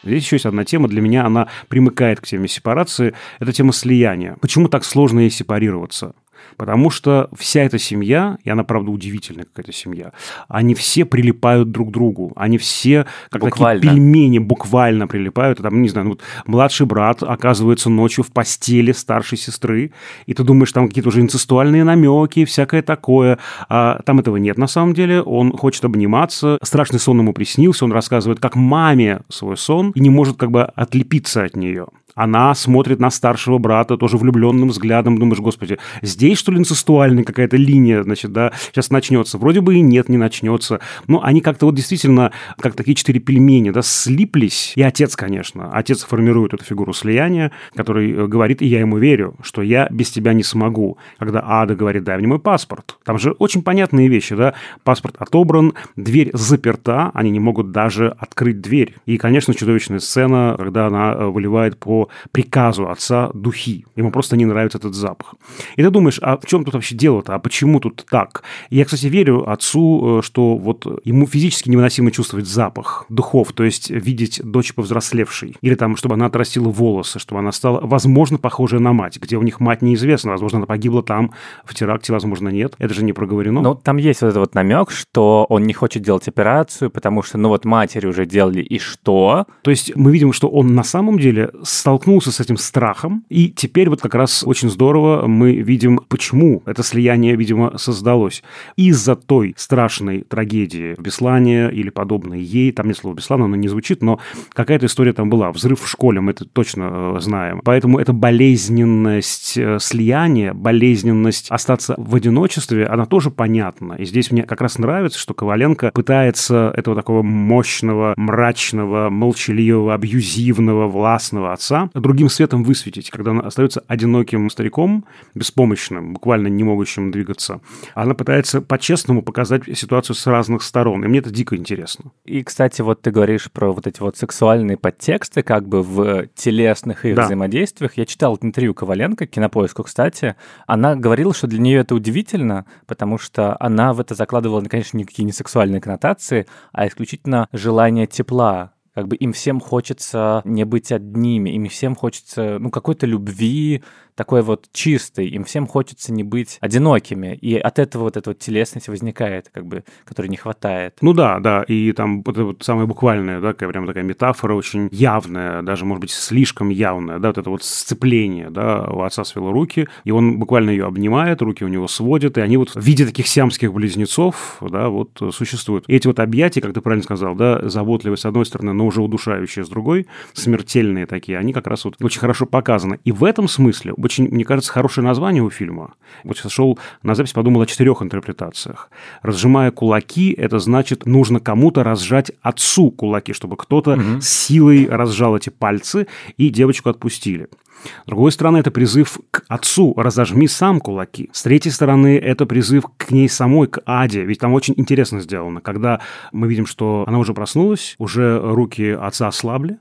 Здесь 0.04 0.24
еще 0.24 0.36
есть 0.38 0.46
одна 0.46 0.64
тема, 0.64 0.88
для 0.88 1.02
меня 1.02 1.26
она 1.26 1.50
примыкает 1.68 2.22
к 2.22 2.26
теме 2.26 2.48
сепарации, 2.48 3.14
это 3.40 3.52
тема 3.52 3.74
слияния. 3.74 4.38
Почему 4.40 4.70
так 4.70 4.86
сложно 4.86 5.20
ей 5.20 5.30
сепарироваться? 5.30 6.14
Потому 6.56 6.90
что 6.90 7.30
вся 7.36 7.64
эта 7.64 7.80
семья, 7.80 8.38
и 8.44 8.50
она, 8.50 8.64
правда, 8.64 8.92
удивительная 8.92 9.46
какая-то 9.46 9.74
семья, 9.74 10.12
они 10.48 10.76
все 10.76 11.06
прилипают 11.06 11.72
друг 11.72 11.90
к 11.90 11.92
другу. 11.92 12.34
Они 12.36 12.58
все, 12.58 13.06
как 13.30 13.42
буквально. 13.42 13.82
такие 13.82 13.96
пельмени, 13.96 14.40
буквально 14.40 15.08
прилипают. 15.08 15.60
Там, 15.60 15.82
не 15.82 15.90
знаю, 15.90 16.06
ну, 16.06 16.12
вот 16.12 16.22
младший 16.46 16.86
брат 16.86 17.24
оказывается 17.24 17.90
ночью 17.90 18.24
в 18.24 18.32
постели 18.32 18.92
старшей 18.92 19.38
сестры, 19.38 19.92
и 20.26 20.34
ты 20.34 20.44
думаешь, 20.44 20.72
там 20.72 20.88
какие-то 20.88 21.10
уже 21.10 21.22
инцестуальные 21.22 21.84
намеки, 21.84 22.46
всякое 22.46 22.82
такое. 22.82 23.40
А 23.70 24.02
там 24.06 24.20
этого 24.20 24.38
нет 24.38 24.58
на 24.58 24.68
самом 24.68 24.94
деле. 24.94 25.22
Он 25.22 25.52
хочет 25.52 25.86
обниматься. 25.86 26.58
Страшный 26.62 27.00
сон 27.00 27.20
ему 27.20 27.34
приснился. 27.34 27.86
Он 27.86 27.92
рассказывает, 27.92 28.40
как 28.40 28.56
маме 28.56 29.22
свой 29.30 29.58
сон, 29.58 29.92
и 29.92 30.00
не 30.00 30.10
может 30.10 30.38
как 30.38 30.52
бы 30.52 30.64
отлепиться 30.64 31.44
от 31.44 31.56
нее 31.56 31.88
она 32.18 32.56
смотрит 32.56 33.00
на 33.00 33.12
старшего 33.12 33.60
брата 33.60 33.96
тоже 33.96 34.18
влюбленным 34.18 34.70
взглядом, 34.70 35.20
думаешь, 35.20 35.40
господи, 35.40 35.78
здесь 36.02 36.40
что 36.40 36.52
ли 36.52 36.58
инцестуальная 36.58 37.24
какая-то 37.24 37.58
линия, 37.58 38.02
значит, 38.02 38.34
да, 38.34 38.52
сейчас 38.72 38.90
начнется. 38.90 39.38
Вроде 39.38 39.62
бы 39.62 39.76
и 39.76 39.82
нет, 39.82 40.10
не 40.10 40.18
начнется. 40.18 40.80
Но 41.06 41.24
они 41.24 41.42
как-то 41.42 41.68
вот 41.68 41.76
действительно, 41.76 42.32
как 42.58 42.74
такие 42.74 42.96
четыре 42.96 43.20
пельмени, 43.20 43.70
да, 43.70 43.84
слиплись. 43.84 44.74
И 44.76 44.82
отец, 44.82 45.16
конечно, 45.16 45.70
отец 45.72 46.04
формирует 46.04 46.56
эту 46.56 46.64
фигуру 46.64 46.92
слияния, 46.92 47.52
который 47.76 48.12
э, 48.12 48.26
говорит, 48.26 48.64
и 48.64 48.66
я 48.66 48.80
ему 48.80 48.98
верю, 48.98 49.36
что 49.44 49.62
я 49.62 49.88
без 49.92 50.10
тебя 50.10 50.34
не 50.34 50.44
смогу. 50.44 50.98
Когда 51.20 51.44
Ада 51.46 51.76
говорит, 51.76 52.04
дай 52.04 52.18
мне 52.18 52.28
мой 52.28 52.40
паспорт. 52.40 52.98
Там 53.06 53.20
же 53.20 53.32
очень 53.34 53.62
понятные 53.62 54.08
вещи, 54.08 54.34
да, 54.34 54.56
паспорт 54.84 55.18
отобран, 55.20 55.76
дверь 55.96 56.32
заперта, 56.34 57.12
они 57.14 57.30
не 57.30 57.40
могут 57.40 57.72
даже 57.72 58.10
открыть 58.18 58.60
дверь. 58.60 58.96
И, 59.06 59.18
конечно, 59.18 59.54
чудовищная 59.54 60.00
сцена, 60.00 60.56
когда 60.58 60.88
она 60.88 61.14
э, 61.14 61.26
выливает 61.28 61.78
по 61.78 62.07
приказу 62.32 62.90
отца 62.90 63.30
духи. 63.34 63.86
Ему 63.96 64.12
просто 64.12 64.38
не 64.38 64.46
нравится 64.46 64.78
этот 64.78 64.96
запах. 64.96 65.36
И 65.76 65.84
ты 65.84 65.90
думаешь, 65.90 66.20
а 66.22 66.38
в 66.38 66.46
чем 66.46 66.66
тут 66.66 66.74
вообще 66.74 66.96
дело-то? 66.96 67.36
А 67.36 67.40
почему 67.40 67.80
тут 67.80 68.06
так? 68.10 68.44
Я, 68.70 68.86
кстати, 68.86 69.08
верю 69.08 69.50
отцу, 69.50 70.20
э, 70.20 70.22
что 70.24 70.58
вот 70.58 70.86
ему 71.06 71.28
физически 71.28 71.70
невыносимо 71.70 72.12
чувствовать 72.12 72.48
запах 72.48 73.06
духов, 73.10 73.54
то 73.54 73.64
есть 73.64 73.90
видеть 73.90 74.42
дочь 74.44 74.74
повзрослевшей. 74.74 75.56
Или 75.62 75.76
там, 75.76 75.96
чтобы 75.96 76.16
она 76.16 76.28
отрастила 76.28 76.70
волосы, 76.70 77.20
чтобы 77.20 77.40
она 77.40 77.52
стала, 77.52 77.80
возможно, 77.82 78.38
похожая 78.38 78.80
на 78.80 78.94
мать. 78.94 79.20
Где 79.20 79.38
у 79.38 79.44
них 79.44 79.60
мать 79.60 79.82
неизвестна. 79.82 80.32
Возможно, 80.32 80.58
она 80.58 80.66
погибла 80.66 81.04
там 81.04 81.32
в 81.66 81.74
теракте, 81.74 82.14
возможно, 82.14 82.50
нет. 82.50 82.76
Это 82.78 82.94
же 82.94 83.04
не 83.04 83.14
проговорено. 83.14 83.62
Ну, 83.62 83.76
там 83.76 83.98
есть 83.98 84.22
вот 84.22 84.28
этот 84.28 84.40
вот 84.40 84.56
намек, 84.56 84.92
что 84.92 85.46
он 85.50 85.64
не 85.64 85.74
хочет 85.74 86.04
делать 86.04 86.28
операцию, 86.28 86.90
потому 86.90 87.24
что, 87.24 87.38
ну 87.38 87.50
вот 87.50 87.66
матери 87.66 88.08
уже 88.08 88.26
делали, 88.26 88.62
и 88.62 88.80
что? 88.80 89.46
То 89.62 89.72
есть 89.72 89.96
мы 89.96 90.12
видим, 90.12 90.34
что 90.34 90.48
он 90.50 90.76
на 90.76 90.84
самом 90.84 91.20
деле 91.20 91.52
стал 91.64 91.97
столкнулся 91.98 92.32
с 92.32 92.40
этим 92.40 92.58
страхом, 92.58 93.26
и 93.28 93.50
теперь 93.50 93.90
вот 93.90 94.02
как 94.02 94.14
раз 94.14 94.44
очень 94.46 94.70
здорово 94.70 95.26
мы 95.26 95.56
видим, 95.56 96.00
почему 96.08 96.62
это 96.68 96.84
слияние, 96.84 97.36
видимо, 97.36 97.76
создалось. 97.80 98.44
Из-за 98.76 99.16
той 99.16 99.56
страшной 99.58 100.22
трагедии 100.22 100.96
Беслане 101.00 101.72
или 101.72 101.90
подобной 101.90 102.40
ей, 102.40 102.72
там 102.72 102.86
нет 102.86 102.98
слова 102.98 103.16
Беслана, 103.16 103.46
оно 103.46 103.56
не 103.56 103.68
звучит, 103.68 104.04
но 104.04 104.20
какая-то 104.54 104.86
история 104.86 105.14
там 105.14 105.32
была. 105.32 105.52
Взрыв 105.52 105.82
в 105.82 105.88
школе, 105.88 106.22
мы 106.22 106.34
это 106.34 106.46
точно 106.46 107.16
э, 107.16 107.20
знаем. 107.20 107.62
Поэтому 107.64 107.98
эта 107.98 108.14
болезненность 108.14 109.58
э, 109.58 109.80
слияния, 109.80 110.54
болезненность 110.54 111.50
остаться 111.50 111.96
в 111.98 112.14
одиночестве, 112.14 112.86
она 112.86 113.08
тоже 113.08 113.32
понятна. 113.32 113.94
И 113.94 114.06
здесь 114.06 114.30
мне 114.30 114.44
как 114.44 114.62
раз 114.62 114.78
нравится, 114.78 115.18
что 115.18 115.34
Коваленко 115.34 115.90
пытается 115.96 116.72
этого 116.78 116.96
такого 116.96 117.24
мощного, 117.24 118.14
мрачного, 118.18 119.10
молчаливого, 119.10 119.96
абьюзивного, 119.96 120.88
властного 120.88 121.54
отца 121.54 121.87
другим 121.94 122.30
светом 122.30 122.64
высветить, 122.64 123.10
когда 123.10 123.32
она 123.32 123.42
остается 123.42 123.84
одиноким 123.88 124.50
стариком, 124.50 125.06
беспомощным, 125.36 126.14
буквально 126.14 126.48
не 126.48 126.64
могущим 126.64 127.12
двигаться. 127.12 127.62
Она 127.96 128.14
пытается 128.14 128.62
по-честному 128.62 129.22
показать 129.22 129.64
ситуацию 129.78 130.16
с 130.16 130.28
разных 130.28 130.64
сторон, 130.64 131.04
и 131.04 131.08
мне 131.08 131.20
это 131.20 131.30
дико 131.30 131.56
интересно. 131.56 132.12
И, 132.26 132.44
кстати, 132.44 132.82
вот 132.82 133.02
ты 133.02 133.12
говоришь 133.12 133.52
про 133.52 133.72
вот 133.72 133.88
эти 133.88 134.00
вот 134.00 134.18
сексуальные 134.18 134.78
подтексты 134.78 135.44
как 135.44 135.68
бы 135.68 135.84
в 135.84 136.28
телесных 136.36 137.06
их 137.06 137.16
да. 137.16 137.26
взаимодействиях. 137.26 137.98
Я 137.98 138.06
читал 138.06 138.38
интервью 138.42 138.74
Коваленко, 138.74 139.26
Кинопоиску, 139.26 139.84
кстати. 139.84 140.36
Она 140.66 140.96
говорила, 140.96 141.34
что 141.34 141.48
для 141.48 141.60
нее 141.60 141.80
это 141.80 141.96
удивительно, 141.96 142.66
потому 142.86 143.18
что 143.18 143.56
она 143.60 143.94
в 143.94 144.00
это 144.00 144.16
закладывала, 144.16 144.62
конечно, 144.62 144.98
никакие 144.98 145.26
не 145.26 145.32
сексуальные 145.32 145.82
коннотации, 145.82 146.48
а 146.72 146.88
исключительно 146.88 147.48
желание 147.52 148.08
тепла, 148.08 148.74
как 148.98 149.08
бы 149.08 149.16
им 149.16 149.32
всем 149.32 149.60
хочется 149.60 150.42
не 150.44 150.64
быть 150.64 150.92
одними, 150.92 151.52
им 151.52 151.68
всем 151.68 151.94
хочется, 151.94 152.58
ну, 152.60 152.72
какой-то 152.72 153.06
любви, 153.06 153.84
такой 154.16 154.42
вот 154.42 154.66
чистый, 154.74 155.28
им 155.28 155.44
всем 155.44 155.68
хочется 155.68 156.12
не 156.12 156.24
быть 156.24 156.58
одинокими, 156.60 157.36
и 157.36 157.56
от 157.56 157.78
этого 157.78 158.06
вот 158.06 158.18
эта 158.18 158.32
вот 158.32 158.40
телесность 158.40 158.88
возникает, 158.88 159.50
как 159.54 159.68
бы, 159.68 159.84
которой 160.04 160.26
не 160.26 160.38
хватает. 160.38 160.98
Ну 161.02 161.14
да, 161.14 161.40
да, 161.40 161.62
и 161.62 161.92
там 161.92 162.24
вот, 162.24 162.36
вот 162.36 162.64
самая 162.64 162.88
буквальная, 162.88 163.40
да, 163.40 163.54
такая, 163.54 163.70
прям 163.70 163.86
такая 163.86 164.04
метафора 164.04 164.56
очень 164.56 164.90
явная, 164.92 165.62
даже, 165.62 165.86
может 165.86 166.02
быть, 166.02 166.10
слишком 166.10 166.70
явная, 166.70 167.20
да, 167.20 167.28
вот 167.28 167.38
это 167.38 167.50
вот 167.52 167.62
сцепление, 167.62 168.50
да, 168.50 168.86
у 168.86 169.02
отца 169.02 169.24
свело 169.24 169.52
руки, 169.52 169.88
и 170.04 170.10
он 170.10 170.40
буквально 170.40 170.72
ее 170.72 170.88
обнимает, 170.88 171.44
руки 171.44 171.64
у 171.64 171.68
него 171.68 171.88
сводят, 171.88 172.40
и 172.40 172.42
они 172.42 172.58
вот 172.58 172.72
в 172.72 172.82
виде 172.82 173.06
таких 173.06 173.28
сиамских 173.28 173.72
близнецов, 173.72 174.58
да, 174.68 174.90
вот 174.90 175.22
существуют. 175.32 175.86
И 175.88 175.94
эти 175.94 176.08
вот 176.08 176.20
объятия, 176.20 176.62
как 176.62 176.74
ты 176.74 176.82
правильно 176.82 177.04
сказал, 177.04 177.36
да, 177.36 177.70
заботливые 177.70 178.18
с 178.18 178.26
одной 178.26 178.48
стороны, 178.48 178.74
но 178.74 178.87
уже 178.88 179.02
удушающие 179.02 179.64
с 179.64 179.70
другой, 179.70 180.08
смертельные 180.34 181.06
такие, 181.06 181.38
они 181.38 181.54
как 181.54 181.68
раз 181.68 181.86
вот 181.86 181.96
очень 182.02 182.20
хорошо 182.20 182.46
показаны. 182.46 183.00
И 183.04 183.12
в 183.12 183.24
этом 183.24 183.48
смысле 183.48 183.94
очень, 183.94 184.28
мне 184.30 184.44
кажется, 184.44 184.72
хорошее 184.72 185.06
название 185.06 185.44
у 185.44 185.50
фильма. 185.50 185.94
Вот 186.24 186.38
сейчас 186.38 186.52
шел 186.52 186.80
на 187.04 187.16
запись, 187.16 187.34
подумал 187.34 187.62
о 187.62 187.66
четырех 187.66 188.02
интерпретациях. 188.02 188.90
Разжимая 189.22 189.72
кулаки, 189.72 190.32
это 190.32 190.60
значит, 190.60 191.06
нужно 191.06 191.40
кому-то 191.40 191.84
разжать 191.84 192.32
отцу 192.42 192.92
кулаки, 192.92 193.34
чтобы 193.34 193.58
кто-то 193.58 193.94
угу. 193.94 194.22
силой 194.22 194.88
разжал 194.90 195.36
эти 195.38 195.50
пальцы, 195.50 196.08
и 196.38 196.50
девочку 196.50 196.90
отпустили. 196.90 197.48
С 197.84 198.08
другой 198.08 198.32
стороны, 198.32 198.58
это 198.58 198.72
призыв 198.72 199.20
к 199.32 199.44
отцу 199.48 199.94
«разожми 199.96 200.48
сам 200.48 200.80
кулаки». 200.80 201.30
С 201.32 201.44
третьей 201.44 201.72
стороны, 201.72 202.18
это 202.18 202.46
призыв 202.46 202.86
к 202.98 203.12
ней 203.12 203.30
самой, 203.30 203.68
к 203.68 203.82
Аде. 203.86 204.24
Ведь 204.24 204.40
там 204.40 204.54
очень 204.54 204.74
интересно 204.78 205.20
сделано, 205.22 205.62
когда 205.62 206.02
мы 206.32 206.48
видим, 206.48 206.66
что 206.66 207.06
она 207.08 207.20
уже 207.20 207.34
проснулась, 207.34 207.96
уже 207.98 208.40
руки 208.40 208.90
отца 208.90 209.28
ослабли, 209.28 209.78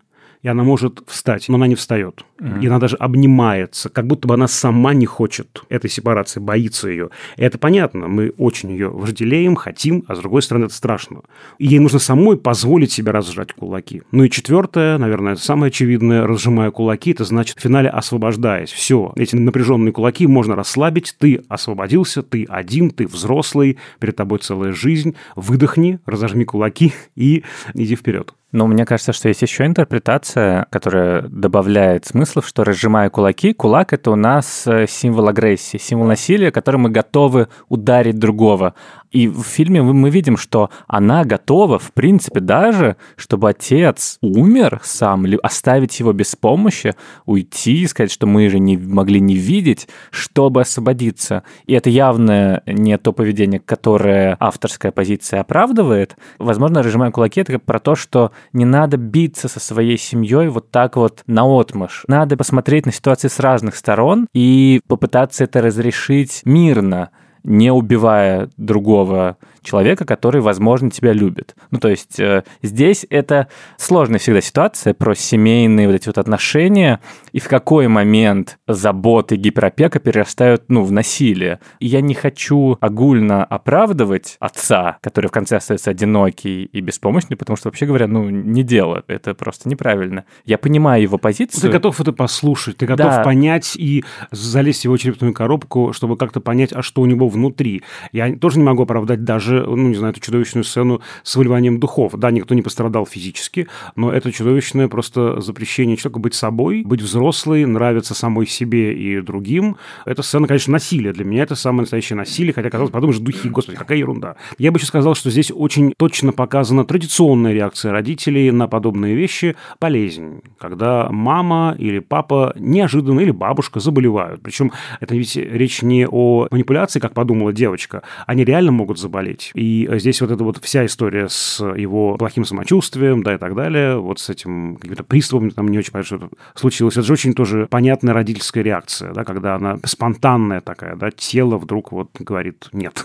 и 0.46 0.48
она 0.48 0.62
может 0.62 1.02
встать, 1.08 1.48
но 1.48 1.56
она 1.56 1.66
не 1.66 1.74
встает. 1.74 2.24
Mm-hmm. 2.38 2.62
И 2.62 2.66
она 2.68 2.78
даже 2.78 2.94
обнимается, 2.94 3.88
как 3.88 4.06
будто 4.06 4.28
бы 4.28 4.34
она 4.34 4.46
сама 4.46 4.94
не 4.94 5.04
хочет 5.04 5.64
этой 5.68 5.90
сепарации, 5.90 6.38
боится 6.38 6.88
ее. 6.88 7.10
И 7.36 7.42
это 7.42 7.58
понятно, 7.58 8.06
мы 8.06 8.32
очень 8.38 8.70
ее 8.70 8.88
вожделеем, 8.88 9.56
хотим, 9.56 10.04
а 10.06 10.14
с 10.14 10.20
другой 10.20 10.42
стороны 10.42 10.66
это 10.66 10.74
страшно. 10.74 11.22
И 11.58 11.66
ей 11.66 11.80
нужно 11.80 11.98
самой 11.98 12.36
позволить 12.36 12.92
себе 12.92 13.10
разжать 13.10 13.54
кулаки. 13.54 14.02
Ну 14.12 14.22
и 14.22 14.30
четвертое, 14.30 14.98
наверное, 14.98 15.34
самое 15.34 15.70
очевидное, 15.70 16.28
разжимая 16.28 16.70
кулаки, 16.70 17.10
это 17.10 17.24
значит 17.24 17.58
в 17.58 17.62
финале 17.62 17.88
освобождаясь. 17.88 18.70
Все, 18.70 19.12
эти 19.16 19.34
напряженные 19.34 19.90
кулаки 19.90 20.28
можно 20.28 20.54
расслабить, 20.54 21.16
ты 21.18 21.42
освободился, 21.48 22.22
ты 22.22 22.44
один, 22.48 22.90
ты 22.90 23.08
взрослый, 23.08 23.78
перед 23.98 24.14
тобой 24.14 24.38
целая 24.38 24.70
жизнь, 24.70 25.16
выдохни, 25.34 25.98
разожми 26.06 26.44
кулаки 26.44 26.92
и 27.16 27.42
иди 27.74 27.96
вперед. 27.96 28.32
Но 28.56 28.66
мне 28.66 28.86
кажется, 28.86 29.12
что 29.12 29.28
есть 29.28 29.42
еще 29.42 29.66
интерпретация, 29.66 30.66
которая 30.70 31.28
добавляет 31.28 32.06
смыслов, 32.06 32.48
что 32.48 32.64
разжимая 32.64 33.10
кулаки, 33.10 33.52
кулак— 33.52 33.92
это 33.92 34.10
у 34.10 34.16
нас 34.16 34.66
э, 34.66 34.86
символ 34.88 35.28
агрессии, 35.28 35.76
символ 35.76 36.06
насилия, 36.06 36.50
которым 36.50 36.84
мы 36.84 36.88
готовы 36.88 37.48
ударить 37.68 38.18
другого. 38.18 38.72
И 39.16 39.28
в 39.28 39.44
фильме 39.44 39.80
мы 39.80 40.10
видим, 40.10 40.36
что 40.36 40.68
она 40.86 41.24
готова, 41.24 41.78
в 41.78 41.92
принципе, 41.94 42.40
даже, 42.40 42.96
чтобы 43.16 43.48
отец 43.48 44.18
умер 44.20 44.82
сам, 44.84 45.24
оставить 45.42 45.98
его 46.00 46.12
без 46.12 46.36
помощи, 46.36 46.94
уйти, 47.24 47.80
и 47.80 47.86
сказать, 47.86 48.12
что 48.12 48.26
мы 48.26 48.50
же 48.50 48.58
не 48.58 48.76
могли 48.76 49.18
не 49.20 49.34
видеть, 49.34 49.88
чтобы 50.10 50.60
освободиться. 50.60 51.44
И 51.64 51.72
это 51.72 51.88
явно 51.88 52.62
не 52.66 52.98
то 52.98 53.14
поведение, 53.14 53.58
которое 53.58 54.36
авторская 54.38 54.92
позиция 54.92 55.40
оправдывает. 55.40 56.14
Возможно, 56.38 56.82
разжимая 56.82 57.10
кулаки, 57.10 57.40
это 57.40 57.58
про 57.58 57.78
то, 57.78 57.94
что 57.94 58.32
не 58.52 58.66
надо 58.66 58.98
биться 58.98 59.48
со 59.48 59.60
своей 59.60 59.96
семьей 59.96 60.48
вот 60.48 60.70
так 60.70 60.96
вот 60.96 61.22
наотмашь. 61.26 62.04
Надо 62.06 62.36
посмотреть 62.36 62.84
на 62.84 62.92
ситуации 62.92 63.28
с 63.28 63.40
разных 63.40 63.76
сторон 63.76 64.26
и 64.34 64.82
попытаться 64.86 65.44
это 65.44 65.62
разрешить 65.62 66.42
мирно 66.44 67.08
не 67.46 67.72
убивая 67.72 68.50
другого 68.56 69.36
человека, 69.66 70.04
который, 70.04 70.40
возможно, 70.40 70.90
тебя 70.90 71.12
любит. 71.12 71.54
Ну, 71.70 71.78
то 71.78 71.88
есть 71.88 72.18
э, 72.18 72.44
здесь 72.62 73.04
это 73.10 73.48
сложная 73.76 74.18
всегда 74.18 74.40
ситуация 74.40 74.94
про 74.94 75.14
семейные 75.14 75.86
вот 75.88 75.94
эти 75.94 76.06
вот 76.06 76.18
отношения, 76.18 77.00
и 77.32 77.40
в 77.40 77.48
какой 77.48 77.88
момент 77.88 78.58
заботы 78.66 79.36
гиперопека 79.36 79.98
перерастают, 79.98 80.64
ну, 80.68 80.82
в 80.84 80.92
насилие. 80.92 81.60
И 81.80 81.86
я 81.86 82.00
не 82.00 82.14
хочу 82.14 82.78
огульно 82.80 83.44
оправдывать 83.44 84.36
отца, 84.40 84.98
который 85.02 85.26
в 85.26 85.32
конце 85.32 85.56
остается 85.56 85.90
одинокий 85.90 86.64
и 86.64 86.80
беспомощный, 86.80 87.36
потому 87.36 87.56
что, 87.56 87.68
вообще 87.68 87.86
говоря, 87.86 88.06
ну, 88.06 88.30
не 88.30 88.62
дело. 88.62 89.02
Это 89.08 89.34
просто 89.34 89.68
неправильно. 89.68 90.24
Я 90.44 90.56
понимаю 90.58 91.02
его 91.02 91.18
позицию. 91.18 91.60
Ты 91.62 91.68
готов 91.68 92.00
это 92.00 92.12
послушать, 92.12 92.76
ты 92.76 92.86
готов 92.86 93.06
Да. 93.06 93.22
понять 93.22 93.76
и 93.76 94.04
залезть 94.30 94.82
в 94.82 94.84
его 94.84 94.96
черепную 94.96 95.34
коробку, 95.34 95.92
чтобы 95.92 96.16
как-то 96.16 96.40
понять, 96.40 96.72
а 96.72 96.82
что 96.82 97.02
у 97.02 97.06
него 97.06 97.28
внутри. 97.28 97.82
Я 98.12 98.36
тоже 98.36 98.58
не 98.58 98.64
могу 98.64 98.84
оправдать 98.84 99.24
даже, 99.24 99.55
ну, 99.64 99.88
не 99.88 99.94
знаю, 99.94 100.12
эту 100.12 100.20
чудовищную 100.20 100.64
сцену 100.64 101.00
с 101.22 101.36
выливанием 101.36 101.78
духов. 101.78 102.14
Да, 102.16 102.30
никто 102.30 102.54
не 102.54 102.62
пострадал 102.62 103.06
физически, 103.06 103.68
но 103.94 104.12
это 104.12 104.32
чудовищное 104.32 104.88
просто 104.88 105.40
запрещение 105.40 105.96
человека 105.96 106.18
быть 106.18 106.34
собой, 106.34 106.82
быть 106.84 107.00
взрослой, 107.00 107.64
нравиться 107.64 108.14
самой 108.14 108.46
себе 108.46 108.94
и 108.94 109.20
другим. 109.20 109.76
Это 110.04 110.22
сцена, 110.22 110.46
конечно, 110.46 110.72
насилия. 110.72 111.12
Для 111.12 111.24
меня 111.24 111.42
это 111.42 111.54
самое 111.54 111.82
настоящее 111.82 112.16
насилие, 112.16 112.52
хотя, 112.52 112.70
казалось, 112.70 112.92
подумаешь, 112.92 113.18
духи, 113.18 113.48
господи, 113.48 113.78
какая 113.78 113.98
ерунда. 113.98 114.36
Я 114.58 114.72
бы 114.72 114.78
еще 114.78 114.86
сказал, 114.86 115.14
что 115.14 115.30
здесь 115.30 115.52
очень 115.54 115.92
точно 115.96 116.32
показана 116.32 116.84
традиционная 116.84 117.52
реакция 117.52 117.92
родителей 117.92 118.50
на 118.50 118.68
подобные 118.68 119.14
вещи– 119.14 119.56
болезнь. 119.80 120.40
Когда 120.58 121.08
мама 121.10 121.74
или 121.78 121.98
папа 121.98 122.54
неожиданно, 122.58 123.20
или 123.20 123.30
бабушка 123.30 123.80
заболевают. 123.80 124.42
Причем 124.42 124.72
это 125.00 125.14
ведь 125.14 125.36
речь 125.36 125.82
не 125.82 126.06
о 126.06 126.48
манипуляции, 126.50 127.00
как 127.00 127.14
подумала 127.14 127.52
девочка. 127.52 128.02
Они 128.26 128.44
реально 128.44 128.72
могут 128.72 128.98
заболеть. 128.98 129.45
И 129.54 129.88
здесь 129.94 130.20
вот 130.20 130.30
эта 130.30 130.42
вот 130.44 130.58
вся 130.62 130.86
история 130.86 131.28
с 131.28 131.60
его 131.60 132.16
плохим 132.16 132.44
самочувствием, 132.44 133.22
да, 133.22 133.34
и 133.34 133.38
так 133.38 133.54
далее, 133.54 133.98
вот 133.98 134.18
с 134.18 134.30
этим 134.30 134.76
каким-то 134.76 135.04
приступом, 135.04 135.50
там 135.50 135.68
не 135.68 135.78
очень 135.78 135.92
понятно, 135.92 136.16
что 136.16 136.30
случилось. 136.54 136.94
Это 136.94 137.06
же 137.06 137.12
очень 137.12 137.34
тоже 137.34 137.66
понятная 137.70 138.14
родительская 138.14 138.62
реакция, 138.62 139.12
да, 139.12 139.24
когда 139.24 139.54
она 139.54 139.78
спонтанная 139.84 140.60
такая, 140.60 140.96
да, 140.96 141.10
тело 141.10 141.58
вдруг 141.58 141.92
вот 141.92 142.10
говорит 142.18 142.68
«нет». 142.72 143.04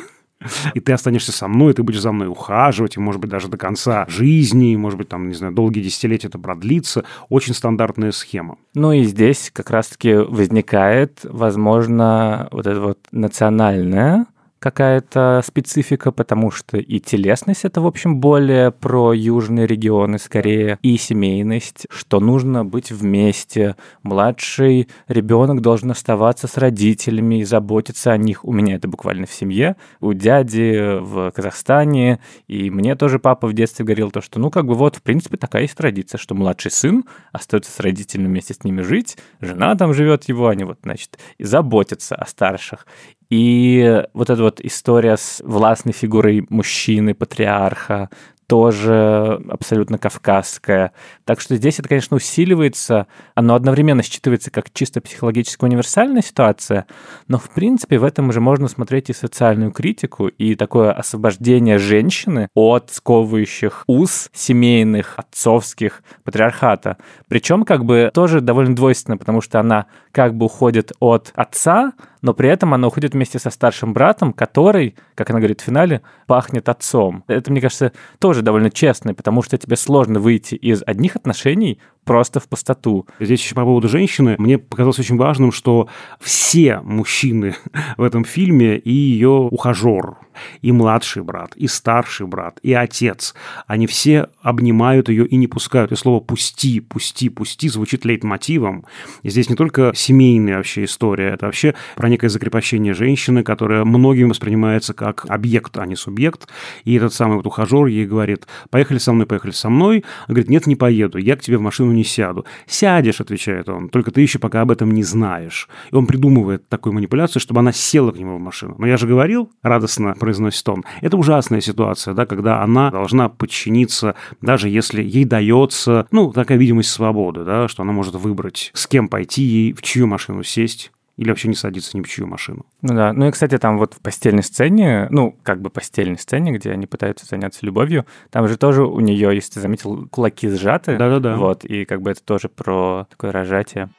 И 0.74 0.80
ты 0.80 0.92
останешься 0.94 1.32
со 1.32 1.48
мной, 1.48 1.74
ты 1.74 1.84
будешь 1.84 2.02
за 2.02 2.12
мной 2.12 2.28
ухаживать, 2.28 2.98
и, 2.98 3.00
может 3.00 3.22
быть, 3.22 3.30
даже 3.30 3.48
до 3.48 3.58
конца 3.58 4.06
жизни, 4.08 4.76
может 4.76 4.98
быть, 4.98 5.08
там, 5.08 5.28
не 5.28 5.36
знаю, 5.36 5.54
долгие 5.54 5.82
десятилетия 5.82 6.30
это 6.30 6.40
продлится. 6.40 7.04
Очень 7.30 7.54
стандартная 7.54 8.12
схема. 8.12 8.58
Ну 8.74 8.92
и 8.92 9.04
здесь 9.04 9.52
как 9.54 9.70
раз-таки 9.70 10.16
возникает, 10.16 11.20
возможно, 11.24 12.48
вот 12.52 12.66
эта 12.66 12.82
вот 12.82 12.98
национальная 13.12 14.26
какая-то 14.62 15.42
специфика, 15.44 16.12
потому 16.12 16.52
что 16.52 16.78
и 16.78 17.00
телесность 17.00 17.66
это, 17.66 17.82
в 17.82 17.88
общем, 17.88 18.20
более 18.20 18.72
про 18.72 19.12
южные 19.12 19.66
регионы 19.66 20.20
скорее, 20.20 20.78
и 20.84 20.98
семейность, 20.98 21.88
что 21.90 22.20
нужно 22.20 22.64
быть 22.64 22.92
вместе. 22.92 23.76
Младший 24.04 24.88
ребенок 25.08 25.62
должен 25.62 25.90
оставаться 25.90 26.48
с 26.48 26.58
родителями 26.58 27.40
и 27.40 27.44
заботиться 27.44 28.12
о 28.12 28.18
них. 28.18 28.46
У 28.46 28.54
меня 28.54 28.76
это 28.76 28.88
буквально 28.88 29.26
в 29.26 29.34
семье, 29.34 29.78
у 30.00 30.14
дяди 30.14 31.00
в 31.00 31.32
Казахстане, 31.32 32.20
и 32.48 32.70
мне 32.70 32.96
тоже 32.96 33.18
папа 33.18 33.48
в 33.48 33.54
детстве 33.54 33.84
говорил 33.84 34.12
то, 34.12 34.22
что, 34.22 34.40
ну, 34.40 34.52
как 34.52 34.68
бы 34.68 34.76
вот, 34.76 34.98
в 34.98 35.02
принципе, 35.02 35.38
такая 35.38 35.64
есть 35.64 35.76
традиция, 35.76 36.20
что 36.20 36.36
младший 36.36 36.70
сын 36.70 37.06
остается 37.32 37.72
с 37.72 37.80
родителями 37.80 38.28
вместе 38.28 38.54
с 38.54 38.64
ними 38.64 38.82
жить, 38.84 39.18
жена 39.40 39.74
там 39.74 39.96
живет 39.96 40.26
его, 40.26 40.50
они 40.50 40.66
вот, 40.66 40.78
значит, 40.84 41.18
и 41.40 41.46
заботятся 41.46 42.16
о 42.16 42.28
старших. 42.28 42.86
И 43.32 44.04
вот 44.14 44.30
эта 44.30 44.44
вот 44.44 44.60
история 44.60 45.16
с 45.16 45.42
властной 45.44 45.94
фигурой 45.94 46.46
мужчины, 46.50 47.14
патриарха, 47.14 48.10
тоже 48.52 49.42
абсолютно 49.48 49.98
кавказская. 49.98 50.92
Так 51.24 51.40
что 51.40 51.56
здесь 51.56 51.80
это, 51.80 51.88
конечно, 51.88 52.18
усиливается, 52.18 53.08
оно 53.34 53.56
одновременно 53.56 54.02
считывается 54.02 54.52
как 54.52 54.74
чисто 54.74 55.00
психологически 55.00 55.64
универсальная 55.64 56.22
ситуация, 56.22 56.86
но, 57.30 57.38
в 57.38 57.50
принципе, 57.52 57.98
в 57.98 58.04
этом 58.04 58.34
же 58.34 58.42
можно 58.42 58.68
смотреть 58.68 59.10
и 59.10 59.14
социальную 59.14 59.72
критику, 59.72 60.28
и 60.28 60.56
такое 60.56 60.92
освобождение 60.92 61.78
женщины 61.78 62.50
от 62.54 62.92
сковывающих 62.92 63.86
уз 63.88 64.30
семейных, 64.34 65.14
отцовских, 65.16 66.04
патриархата. 66.26 66.98
Причем 67.30 67.64
как 67.64 67.86
бы 67.86 68.12
тоже 68.14 68.42
довольно 68.42 68.76
двойственно, 68.76 69.16
потому 69.16 69.40
что 69.40 69.62
она 69.62 69.86
как 70.12 70.36
бы 70.36 70.48
уходит 70.48 70.92
от 71.00 71.32
отца, 71.36 71.94
но 72.22 72.34
при 72.34 72.50
этом 72.50 72.74
она 72.74 72.88
уходит 72.88 73.14
вместе 73.14 73.40
со 73.40 73.50
старшим 73.50 73.94
братом, 73.94 74.34
который, 74.34 74.96
как 75.16 75.30
она 75.30 75.40
говорит 75.40 75.62
в 75.62 75.64
финале, 75.64 76.02
пахнет 76.28 76.70
отцом. 76.70 77.24
Это, 77.28 77.52
мне 77.52 77.62
кажется, 77.62 77.92
тоже 78.20 78.42
довольно 78.42 78.70
честно, 78.70 79.14
потому 79.14 79.42
что 79.42 79.58
тебе 79.58 79.76
сложно 79.76 80.20
выйти 80.20 80.56
из 80.56 80.84
одних 80.86 81.16
отношений 81.16 81.80
просто 82.06 82.40
в 82.40 82.48
пустоту. 82.48 83.06
Здесь 83.20 83.42
еще 83.42 83.56
по 83.56 83.64
поводу 83.64 83.88
женщины. 83.88 84.36
Мне 84.38 84.58
показалось 84.58 85.00
очень 85.00 85.18
важным, 85.18 85.52
что 85.52 85.88
все 86.20 86.80
мужчины 86.82 87.56
в 87.98 88.04
этом 88.04 88.26
фильме 88.26 88.78
и 88.78 88.92
ее 88.92 89.30
ухажер, 89.30 90.18
и 90.62 90.72
младший 90.72 91.24
брат, 91.24 91.56
и 91.56 91.68
старший 91.68 92.26
брат, 92.26 92.60
и 92.64 92.74
отец, 92.74 93.36
они 93.68 93.88
все 93.88 94.30
обнимают 94.42 95.10
ее 95.10 95.28
и 95.28 95.36
не 95.36 95.48
пускают. 95.48 95.92
И 95.92 95.96
слово 95.96 96.20
«пусти», 96.20 96.80
«пусти», 96.80 97.30
«пусти» 97.30 97.70
звучит 97.70 98.06
лейтмотивом. 98.06 98.86
И 99.24 99.30
здесь 99.30 99.50
не 99.50 99.56
только 99.56 99.92
семейная 99.96 100.58
вообще 100.58 100.86
история, 100.86 101.30
это 101.30 101.46
вообще 101.46 101.76
про 101.96 102.10
некое 102.10 102.30
закрепощение 102.30 102.94
женщины, 102.94 103.44
которая 103.44 103.86
многим 103.86 104.30
воспринимается 104.30 104.94
как 104.94 105.26
объект, 105.30 105.78
а 105.78 105.86
не 105.86 105.96
субъект. 105.96 106.48
И 106.84 106.96
этот 106.96 107.14
самый 107.14 107.38
вот 107.38 107.46
ухажер 107.46 107.86
ей 107.86 108.06
говорит, 108.06 108.48
поехали 108.70 108.98
со 108.98 109.14
мной, 109.14 109.28
поехали 109.28 109.52
со 109.52 109.70
мной. 109.70 110.04
Он 110.28 110.34
говорит, 110.34 110.50
нет, 110.50 110.68
не 110.68 110.76
поеду, 110.76 111.18
я 111.18 111.36
к 111.36 111.42
тебе 111.42 111.58
в 111.58 111.62
машину 111.62 111.91
не 111.92 112.04
сяду. 112.04 112.46
Сядешь, 112.66 113.22
отвечает 113.22 113.70
он, 113.70 113.90
только 113.90 114.12
ты 114.12 114.22
еще 114.22 114.40
пока 114.40 114.62
об 114.62 114.72
этом 114.72 114.92
не 114.92 115.04
знаешь. 115.04 115.68
И 115.92 115.96
он 115.96 116.08
придумывает 116.08 116.68
такую 116.70 116.94
манипуляцию, 116.94 117.42
чтобы 117.42 117.60
она 117.60 117.72
села 117.72 118.12
к 118.12 118.18
нему 118.18 118.38
в 118.38 118.40
машину. 118.40 118.76
Но 118.78 118.88
я 118.88 118.98
же 118.98 119.08
говорил, 119.08 119.52
радостно 119.62 120.16
произносит 120.20 120.68
он, 120.70 120.84
это 121.02 121.18
ужасная 121.18 121.62
ситуация, 121.62 122.14
да, 122.14 122.26
когда 122.26 122.62
она 122.62 122.92
должна 122.92 123.30
подчиниться, 123.30 124.16
даже 124.42 124.70
если 124.70 125.04
ей 125.04 125.26
дается, 125.26 126.08
ну, 126.12 126.32
такая 126.32 126.58
видимость 126.58 126.90
свободы, 126.90 127.44
да, 127.44 127.68
что 127.68 127.84
она 127.84 127.94
может 127.94 128.16
выбрать, 128.16 128.72
с 128.74 128.88
кем 128.88 129.08
пойти 129.08 129.44
ей, 129.44 129.74
в 129.74 129.82
чью 129.82 130.08
машину 130.08 130.44
сесть 130.44 130.92
или 131.22 131.30
вообще 131.30 131.50
не 131.50 131.54
садиться 131.54 131.96
ни 131.96 132.02
в 132.02 132.08
чью 132.08 132.26
машину. 132.26 132.66
Ну 132.82 132.96
да, 132.96 133.14
ну 133.14 133.28
и, 133.28 133.32
кстати, 133.32 133.60
там 133.60 133.78
вот 133.78 133.94
в 133.94 134.02
постельной 134.02 134.42
сцене, 134.42 135.06
ну, 135.12 135.38
как 135.44 135.62
бы 135.62 135.70
постельной 135.70 136.18
сцене, 136.18 136.52
где 136.52 136.72
они 136.72 136.88
пытаются 136.88 137.28
заняться 137.28 137.64
любовью, 137.64 138.08
там 138.32 138.48
же 138.48 138.58
тоже 138.58 138.84
у 138.84 139.00
нее, 139.00 139.36
если 139.36 139.54
ты 139.54 139.60
заметил, 139.60 140.08
кулаки 140.08 140.50
сжаты. 140.50 140.98
Да-да-да. 140.98 141.36
Вот, 141.36 141.64
и 141.64 141.86
как 141.86 142.02
бы 142.02 142.10
это 142.10 142.24
тоже 142.24 142.50
про 142.50 143.06
такое 143.12 143.32
рожатие. 143.32 143.92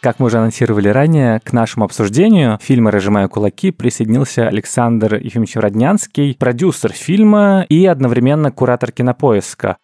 Как 0.00 0.18
мы 0.18 0.26
уже 0.26 0.38
анонсировали 0.38 0.88
ранее, 0.88 1.38
к 1.38 1.52
нашему 1.52 1.84
обсуждению 1.84 2.58
фильма 2.60 2.90
«Разжимая 2.90 3.28
кулаки» 3.28 3.70
присоединился 3.70 4.48
Александр 4.48 5.14
Ефимович 5.14 5.54
Роднянский, 5.54 6.34
продюсер 6.34 6.92
фильма 6.92 7.64
и 7.68 7.86
одновременно 7.86 8.50
куратор 8.50 8.90
кинопоиска. 8.90 9.76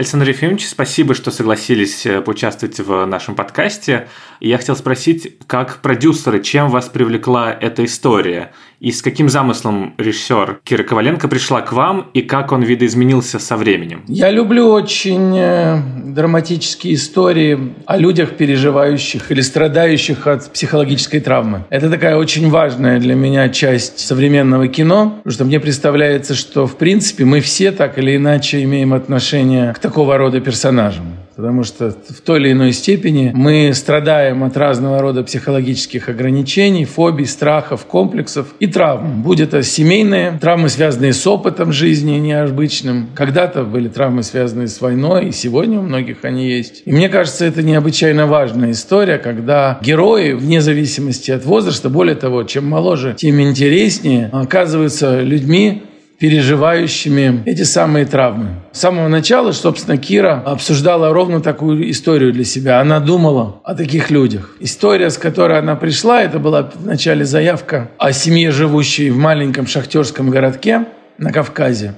Александр 0.00 0.30
Ефимович, 0.30 0.66
спасибо, 0.66 1.14
что 1.14 1.30
согласились 1.30 2.06
э, 2.06 2.22
поучаствовать 2.22 2.80
в 2.80 3.04
нашем 3.04 3.34
подкасте. 3.34 4.08
Я 4.40 4.56
хотел 4.56 4.74
спросить, 4.74 5.36
как 5.46 5.82
продюсеры, 5.82 6.42
чем 6.42 6.70
вас 6.70 6.88
привлекла 6.88 7.52
эта 7.52 7.84
история? 7.84 8.54
И 8.80 8.92
с 8.92 9.02
каким 9.02 9.28
замыслом 9.28 9.92
режиссер 9.98 10.60
Кира 10.64 10.82
Коваленко 10.84 11.28
пришла 11.28 11.60
к 11.60 11.70
вам, 11.72 12.10
и 12.14 12.22
как 12.22 12.50
он 12.50 12.62
видоизменился 12.62 13.38
со 13.38 13.58
временем? 13.58 14.02
Я 14.08 14.30
люблю 14.30 14.68
очень 14.70 15.36
э, 15.36 15.82
драматические 16.06 16.94
истории 16.94 17.74
о 17.84 17.98
людях, 17.98 18.38
переживающих 18.38 19.30
или 19.30 19.42
страдающих 19.42 20.26
от 20.26 20.50
психологической 20.50 21.20
травмы. 21.20 21.64
Это 21.68 21.90
такая 21.90 22.16
очень 22.16 22.48
важная 22.48 22.98
для 22.98 23.14
меня 23.14 23.50
часть 23.50 23.98
современного 23.98 24.66
кино, 24.66 25.16
потому 25.18 25.34
что 25.34 25.44
мне 25.44 25.60
представляется, 25.60 26.34
что 26.34 26.66
в 26.66 26.76
принципе 26.76 27.26
мы 27.26 27.42
все 27.42 27.72
так 27.72 27.98
или 27.98 28.16
иначе 28.16 28.62
имеем 28.62 28.94
отношение 28.94 29.74
к 29.74 29.78
такого 29.78 30.16
рода 30.16 30.40
персонажам. 30.40 31.16
Потому 31.40 31.64
что 31.64 31.90
в 31.90 32.20
той 32.20 32.38
или 32.38 32.52
иной 32.52 32.72
степени 32.72 33.32
мы 33.34 33.72
страдаем 33.72 34.44
от 34.44 34.58
разного 34.58 35.00
рода 35.00 35.22
психологических 35.22 36.10
ограничений, 36.10 36.84
фобий, 36.84 37.24
страхов, 37.24 37.86
комплексов 37.86 38.48
и 38.60 38.66
травм. 38.66 39.22
Будь 39.22 39.40
это 39.40 39.62
семейные 39.62 40.38
травмы, 40.38 40.68
связанные 40.68 41.14
с 41.14 41.26
опытом 41.26 41.72
жизни 41.72 42.18
необычным. 42.18 43.08
Когда-то 43.14 43.64
были 43.64 43.88
травмы, 43.88 44.22
связанные 44.22 44.68
с 44.68 44.82
войной, 44.82 45.28
и 45.28 45.32
сегодня 45.32 45.78
у 45.78 45.82
многих 45.82 46.26
они 46.26 46.46
есть. 46.46 46.82
И 46.84 46.92
мне 46.92 47.08
кажется, 47.08 47.46
это 47.46 47.62
необычайно 47.62 48.26
важная 48.26 48.72
история, 48.72 49.16
когда 49.16 49.78
герои, 49.80 50.32
вне 50.32 50.60
зависимости 50.60 51.30
от 51.30 51.46
возраста, 51.46 51.88
более 51.88 52.16
того, 52.16 52.42
чем 52.42 52.68
моложе, 52.68 53.14
тем 53.16 53.40
интереснее, 53.40 54.28
оказываются 54.30 55.22
людьми, 55.22 55.84
переживающими 56.20 57.42
эти 57.46 57.62
самые 57.62 58.04
травмы. 58.04 58.48
С 58.72 58.80
самого 58.80 59.08
начала, 59.08 59.52
собственно, 59.52 59.96
Кира 59.96 60.42
обсуждала 60.44 61.14
ровно 61.14 61.40
такую 61.40 61.90
историю 61.90 62.30
для 62.34 62.44
себя. 62.44 62.78
Она 62.78 63.00
думала 63.00 63.62
о 63.64 63.74
таких 63.74 64.10
людях. 64.10 64.54
История, 64.60 65.08
с 65.08 65.16
которой 65.16 65.58
она 65.58 65.76
пришла, 65.76 66.22
это 66.22 66.38
была 66.38 66.70
вначале 66.74 67.24
заявка 67.24 67.90
о 67.96 68.12
семье, 68.12 68.50
живущей 68.50 69.08
в 69.08 69.16
маленьком 69.16 69.66
шахтерском 69.66 70.28
городке 70.28 70.84
на 71.16 71.32
Кавказе. 71.32 71.94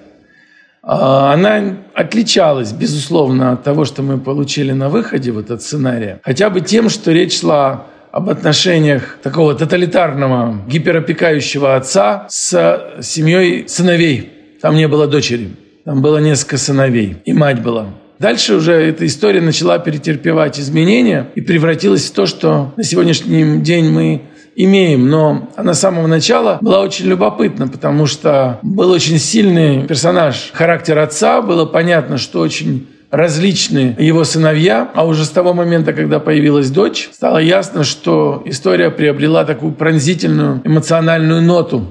А, 0.85 1.33
она 1.33 1.79
отличалась, 1.93 2.73
безусловно, 2.73 3.53
от 3.53 3.65
того, 3.65 3.85
что 3.85 4.03
мы 4.03 4.19
получили 4.19 4.71
на 4.71 4.89
выходе, 4.89 5.33
вот 5.33 5.51
от 5.51 5.63
сценария. 5.63 6.21
Хотя 6.23 6.49
бы 6.49 6.61
тем, 6.61 6.91
что 6.91 7.11
речь 7.11 7.41
шла 7.41 7.87
об 8.13 8.29
отношениях 8.29 9.19
такого 9.23 9.55
тоталитарного, 9.55 10.63
гиперопекающего 10.69 11.77
отца 11.77 12.27
с 12.29 13.01
семьей 13.01 13.67
сыновей. 13.69 14.31
Там 14.61 14.77
не 14.77 14.87
было 14.87 15.09
дочери, 15.09 15.49
там 15.85 16.03
было 16.03 16.19
несколько 16.19 16.59
сыновей, 16.59 17.17
и 17.25 17.33
мать 17.33 17.63
была. 17.63 17.87
Дальше 18.19 18.55
уже 18.55 18.75
эта 18.75 19.05
история 19.07 19.41
начала 19.41 19.79
перетерпевать 19.81 20.61
изменения 20.61 21.31
и 21.35 21.41
превратилась 21.41 22.09
в 22.09 22.13
то, 22.13 22.27
что 22.27 22.73
на 22.77 22.85
сегодняшний 22.85 23.61
день 23.61 23.91
мы 23.91 24.23
имеем. 24.55 25.09
Но 25.09 25.51
она 25.57 25.75
с 25.75 25.81
самого 25.81 26.07
начала 26.07 26.59
была 26.61 26.83
очень 26.83 27.07
любопытна, 27.07 27.67
потому 27.67 28.07
что 28.07 28.61
был 28.63 28.93
очень 28.93 29.19
сильный 29.19 29.87
персонаж 29.89 30.51
характер 30.53 30.99
отца. 31.01 31.43
Было 31.43 31.65
понятно, 31.65 32.19
что 32.19 32.39
очень 32.39 32.87
различные 33.13 33.95
его 33.99 34.25
сыновья, 34.25 34.91
а 34.95 35.05
уже 35.07 35.25
с 35.25 35.29
того 35.29 35.53
момента, 35.53 35.93
когда 35.93 36.19
появилась 36.19 36.71
дочь, 36.71 37.11
стало 37.13 37.39
ясно, 37.39 37.85
что 37.85 38.43
история 38.47 38.91
приобрела 38.91 39.45
такую 39.45 39.73
пронзительную 39.73 40.63
эмоциональную 40.65 41.43
ноту. 41.43 41.85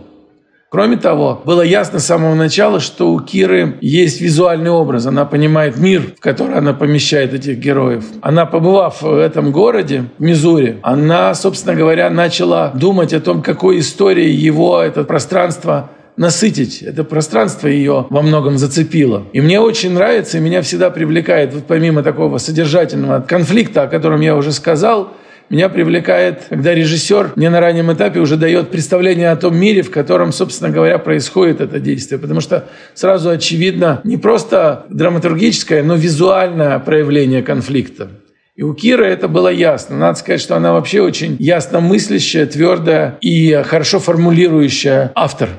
Кроме 0.70 0.96
того, 0.96 1.42
было 1.44 1.62
ясно 1.62 2.00
с 2.00 2.06
самого 2.06 2.34
начала, 2.34 2.80
что 2.80 3.12
у 3.12 3.20
Киры 3.20 3.78
есть 3.82 4.22
визуальный 4.22 4.72
образ. 4.72 5.06
Она 5.06 5.26
понимает 5.26 5.78
мир, 5.78 6.14
в 6.18 6.22
который 6.22 6.56
она 6.56 6.74
помещает 6.74 7.34
этих 7.34 7.58
героев. 7.58 8.06
Она, 8.22 8.46
побывав 8.46 9.02
в 9.02 9.18
этом 9.18 9.52
городе, 9.52 10.06
в 10.18 10.24
Мизури, 10.24 10.80
она, 10.82 11.36
собственно 11.36 11.76
говоря, 11.76 12.10
начала 12.10 12.72
думать 12.74 13.14
о 13.14 13.20
том, 13.20 13.44
какой 13.44 13.80
историей 13.80 14.32
его 14.32 14.82
это 14.82 15.04
пространство 15.04 15.90
насытить. 16.22 16.84
Это 16.84 17.04
пространство 17.04 17.68
ее 17.68 18.06
во 18.10 18.22
многом 18.22 18.60
зацепило. 18.60 19.24
И 19.34 19.42
мне 19.42 19.60
очень 19.60 19.92
нравится, 19.92 20.38
и 20.38 20.42
меня 20.42 20.62
всегда 20.62 20.92
привлекает, 20.92 21.54
вот 21.54 21.66
помимо 21.66 22.04
такого 22.04 22.38
содержательного 22.38 23.22
конфликта, 23.22 23.84
о 23.84 23.88
котором 23.88 24.22
я 24.22 24.36
уже 24.36 24.52
сказал, 24.52 25.14
меня 25.50 25.68
привлекает, 25.68 26.44
когда 26.48 26.76
режиссер 26.76 27.34
мне 27.36 27.50
на 27.50 27.60
раннем 27.60 27.92
этапе 27.92 28.20
уже 28.20 28.38
дает 28.38 28.70
представление 28.70 29.32
о 29.32 29.36
том 29.36 29.58
мире, 29.58 29.82
в 29.82 29.90
котором, 29.90 30.32
собственно 30.32 30.70
говоря, 30.70 31.00
происходит 31.00 31.60
это 31.60 31.80
действие. 31.80 32.20
Потому 32.20 32.40
что 32.40 32.70
сразу 32.94 33.32
очевидно 33.32 34.00
не 34.04 34.18
просто 34.18 34.86
драматургическое, 34.90 35.84
но 35.84 35.96
визуальное 35.96 36.78
проявление 36.80 37.42
конфликта. 37.42 38.10
И 38.56 38.62
у 38.62 38.74
Киры 38.76 39.08
это 39.08 39.28
было 39.28 39.50
ясно. 39.50 39.98
Надо 39.98 40.20
сказать, 40.20 40.40
что 40.40 40.56
она 40.56 40.72
вообще 40.72 41.02
очень 41.02 41.36
ясно 41.40 41.80
мыслящая, 41.80 42.46
твердая 42.46 43.18
и 43.22 43.62
хорошо 43.66 44.00
формулирующая 44.00 45.12
автор. 45.16 45.50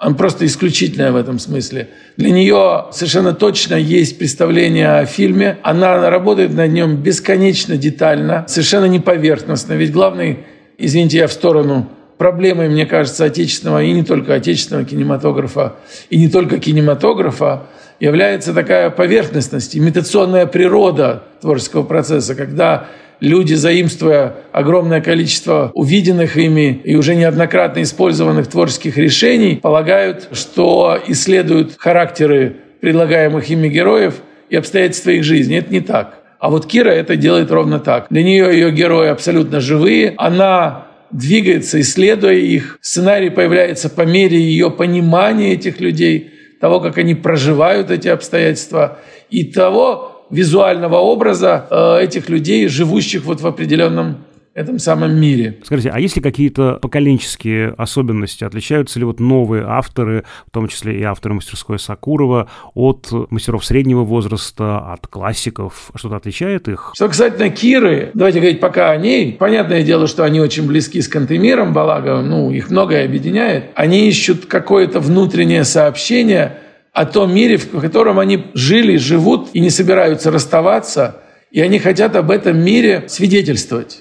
Он 0.00 0.14
просто 0.14 0.46
исключительная 0.46 1.12
в 1.12 1.16
этом 1.16 1.38
смысле. 1.38 1.90
Для 2.16 2.30
нее 2.30 2.86
совершенно 2.90 3.34
точно 3.34 3.74
есть 3.74 4.18
представление 4.18 4.98
о 4.98 5.04
фильме. 5.04 5.58
Она 5.62 6.08
работает 6.08 6.54
над 6.54 6.72
нем 6.72 6.96
бесконечно 6.96 7.76
детально, 7.76 8.44
совершенно 8.48 8.86
не 8.86 8.98
поверхностно. 8.98 9.74
Ведь 9.74 9.92
главный, 9.92 10.38
извините, 10.78 11.18
я 11.18 11.26
в 11.26 11.32
сторону 11.32 11.86
проблемой, 12.16 12.70
мне 12.70 12.86
кажется, 12.86 13.26
отечественного 13.26 13.82
и 13.82 13.92
не 13.92 14.02
только 14.02 14.34
отечественного 14.34 14.86
кинематографа, 14.86 15.74
и 16.08 16.16
не 16.16 16.28
только 16.28 16.58
кинематографа, 16.58 17.64
является 17.98 18.54
такая 18.54 18.88
поверхностность, 18.88 19.76
имитационная 19.76 20.46
природа 20.46 21.24
творческого 21.42 21.82
процесса, 21.82 22.34
когда 22.34 22.88
люди, 23.20 23.54
заимствуя 23.54 24.34
огромное 24.52 25.00
количество 25.00 25.70
увиденных 25.74 26.36
ими 26.36 26.80
и 26.84 26.96
уже 26.96 27.14
неоднократно 27.14 27.82
использованных 27.82 28.48
творческих 28.48 28.96
решений, 28.96 29.58
полагают, 29.62 30.28
что 30.32 30.98
исследуют 31.06 31.76
характеры 31.78 32.56
предлагаемых 32.80 33.48
ими 33.50 33.68
героев 33.68 34.14
и 34.48 34.56
обстоятельства 34.56 35.10
их 35.10 35.24
жизни. 35.24 35.58
Это 35.58 35.72
не 35.72 35.80
так. 35.80 36.18
А 36.38 36.48
вот 36.48 36.66
Кира 36.66 36.90
это 36.90 37.16
делает 37.16 37.50
ровно 37.50 37.78
так. 37.78 38.06
Для 38.08 38.22
нее 38.22 38.50
ее 38.52 38.70
герои 38.72 39.08
абсолютно 39.08 39.60
живые. 39.60 40.14
Она 40.16 40.86
двигается, 41.10 41.80
исследуя 41.80 42.34
их. 42.34 42.78
Сценарий 42.80 43.30
появляется 43.30 43.90
по 43.90 44.02
мере 44.02 44.38
ее 44.38 44.70
понимания 44.70 45.52
этих 45.52 45.80
людей, 45.80 46.32
того, 46.60 46.80
как 46.80 46.96
они 46.98 47.14
проживают 47.14 47.90
эти 47.90 48.08
обстоятельства, 48.08 48.98
и 49.30 49.44
того, 49.44 50.19
визуального 50.30 50.96
образа 50.96 51.66
э, 51.70 52.04
этих 52.04 52.28
людей, 52.28 52.68
живущих 52.68 53.24
вот 53.24 53.40
в 53.40 53.46
определенном 53.46 54.18
этом 54.52 54.78
самом 54.78 55.18
мире. 55.20 55.58
Скажите, 55.64 55.90
а 55.90 56.00
есть 56.00 56.16
ли 56.16 56.22
какие-то 56.22 56.78
поколенческие 56.82 57.74
особенности? 57.78 58.44
Отличаются 58.44 58.98
ли 58.98 59.04
вот 59.04 59.20
новые 59.20 59.64
авторы, 59.64 60.24
в 60.46 60.50
том 60.50 60.68
числе 60.68 60.98
и 60.98 61.02
авторы 61.02 61.34
мастерской 61.34 61.78
Сакурова, 61.78 62.48
от 62.74 63.08
мастеров 63.30 63.64
среднего 63.64 64.02
возраста, 64.02 64.92
от 64.92 65.06
классиков? 65.06 65.90
Что-то 65.94 66.16
отличает 66.16 66.68
их? 66.68 66.92
Что 66.94 67.08
касательно 67.08 67.48
Киры, 67.50 68.10
давайте 68.14 68.40
говорить 68.40 68.60
пока 68.60 68.90
о 68.90 68.96
ней. 68.96 69.34
Понятное 69.34 69.82
дело, 69.82 70.06
что 70.06 70.24
они 70.24 70.40
очень 70.40 70.66
близки 70.66 71.00
с 71.00 71.08
Кантемиром 71.08 71.72
Балаговым, 71.72 72.28
ну, 72.28 72.50
их 72.50 72.70
многое 72.70 73.04
объединяет. 73.04 73.70
Они 73.74 74.08
ищут 74.08 74.46
какое-то 74.46 75.00
внутреннее 75.00 75.64
сообщение– 75.64 76.58
о 76.92 77.06
том 77.06 77.34
мире, 77.34 77.56
в 77.56 77.80
котором 77.80 78.18
они 78.18 78.46
жили, 78.54 78.96
живут 78.96 79.50
и 79.52 79.60
не 79.60 79.70
собираются 79.70 80.30
расставаться, 80.30 81.16
и 81.50 81.60
они 81.60 81.78
хотят 81.78 82.16
об 82.16 82.30
этом 82.30 82.58
мире 82.58 83.04
свидетельствовать. 83.08 84.00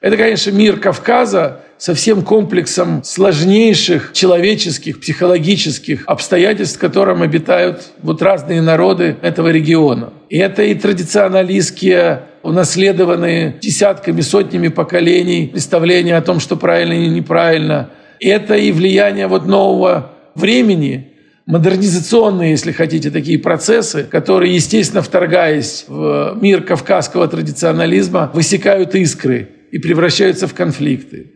Это, 0.00 0.16
конечно, 0.16 0.50
мир 0.50 0.78
Кавказа 0.78 1.62
со 1.78 1.94
всем 1.94 2.22
комплексом 2.22 3.02
сложнейших 3.04 4.12
человеческих, 4.12 5.00
психологических 5.00 6.04
обстоятельств, 6.06 6.76
в 6.76 6.80
котором 6.80 7.22
обитают 7.22 7.82
вот 8.02 8.22
разные 8.22 8.62
народы 8.62 9.16
этого 9.22 9.48
региона. 9.48 10.12
И 10.28 10.38
это 10.38 10.62
и 10.62 10.74
традиционалистские, 10.74 12.22
унаследованные 12.42 13.56
десятками, 13.60 14.20
сотнями 14.20 14.68
поколений 14.68 15.48
представления 15.48 16.16
о 16.16 16.22
том, 16.22 16.40
что 16.40 16.56
правильно 16.56 16.92
и 16.92 17.08
неправильно. 17.08 17.90
Это 18.20 18.54
и 18.54 18.72
влияние 18.72 19.26
вот 19.26 19.46
нового 19.46 20.12
времени, 20.34 21.15
модернизационные, 21.46 22.50
если 22.50 22.72
хотите, 22.72 23.10
такие 23.10 23.38
процессы, 23.38 24.04
которые, 24.04 24.54
естественно, 24.54 25.00
вторгаясь 25.00 25.84
в 25.88 26.36
мир 26.40 26.62
кавказского 26.62 27.28
традиционализма, 27.28 28.30
высекают 28.34 28.94
искры 28.94 29.48
и 29.70 29.78
превращаются 29.78 30.48
в 30.48 30.54
конфликты. 30.54 31.32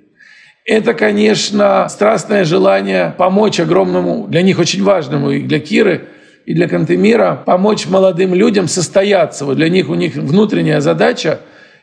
Это, 0.67 0.95
конечно, 0.95 1.89
страстное 1.89 2.45
желание 2.45 3.15
помочь 3.17 3.61
огромному, 3.61 4.27
для 4.29 4.43
них 4.43 4.59
очень 4.59 4.83
важному, 4.83 5.31
и 5.31 5.43
для 5.43 5.59
Киры, 5.59 6.09
и 6.45 6.55
для 6.55 6.69
Кантемира, 6.69 7.43
помочь 7.47 7.87
молодым 7.87 8.35
людям 8.35 8.67
состояться. 8.69 9.45
Вот 9.45 9.57
для 9.57 9.69
них 9.69 9.89
у 9.89 9.95
них 9.95 10.17
внутренняя 10.17 10.81
задача 10.81 11.41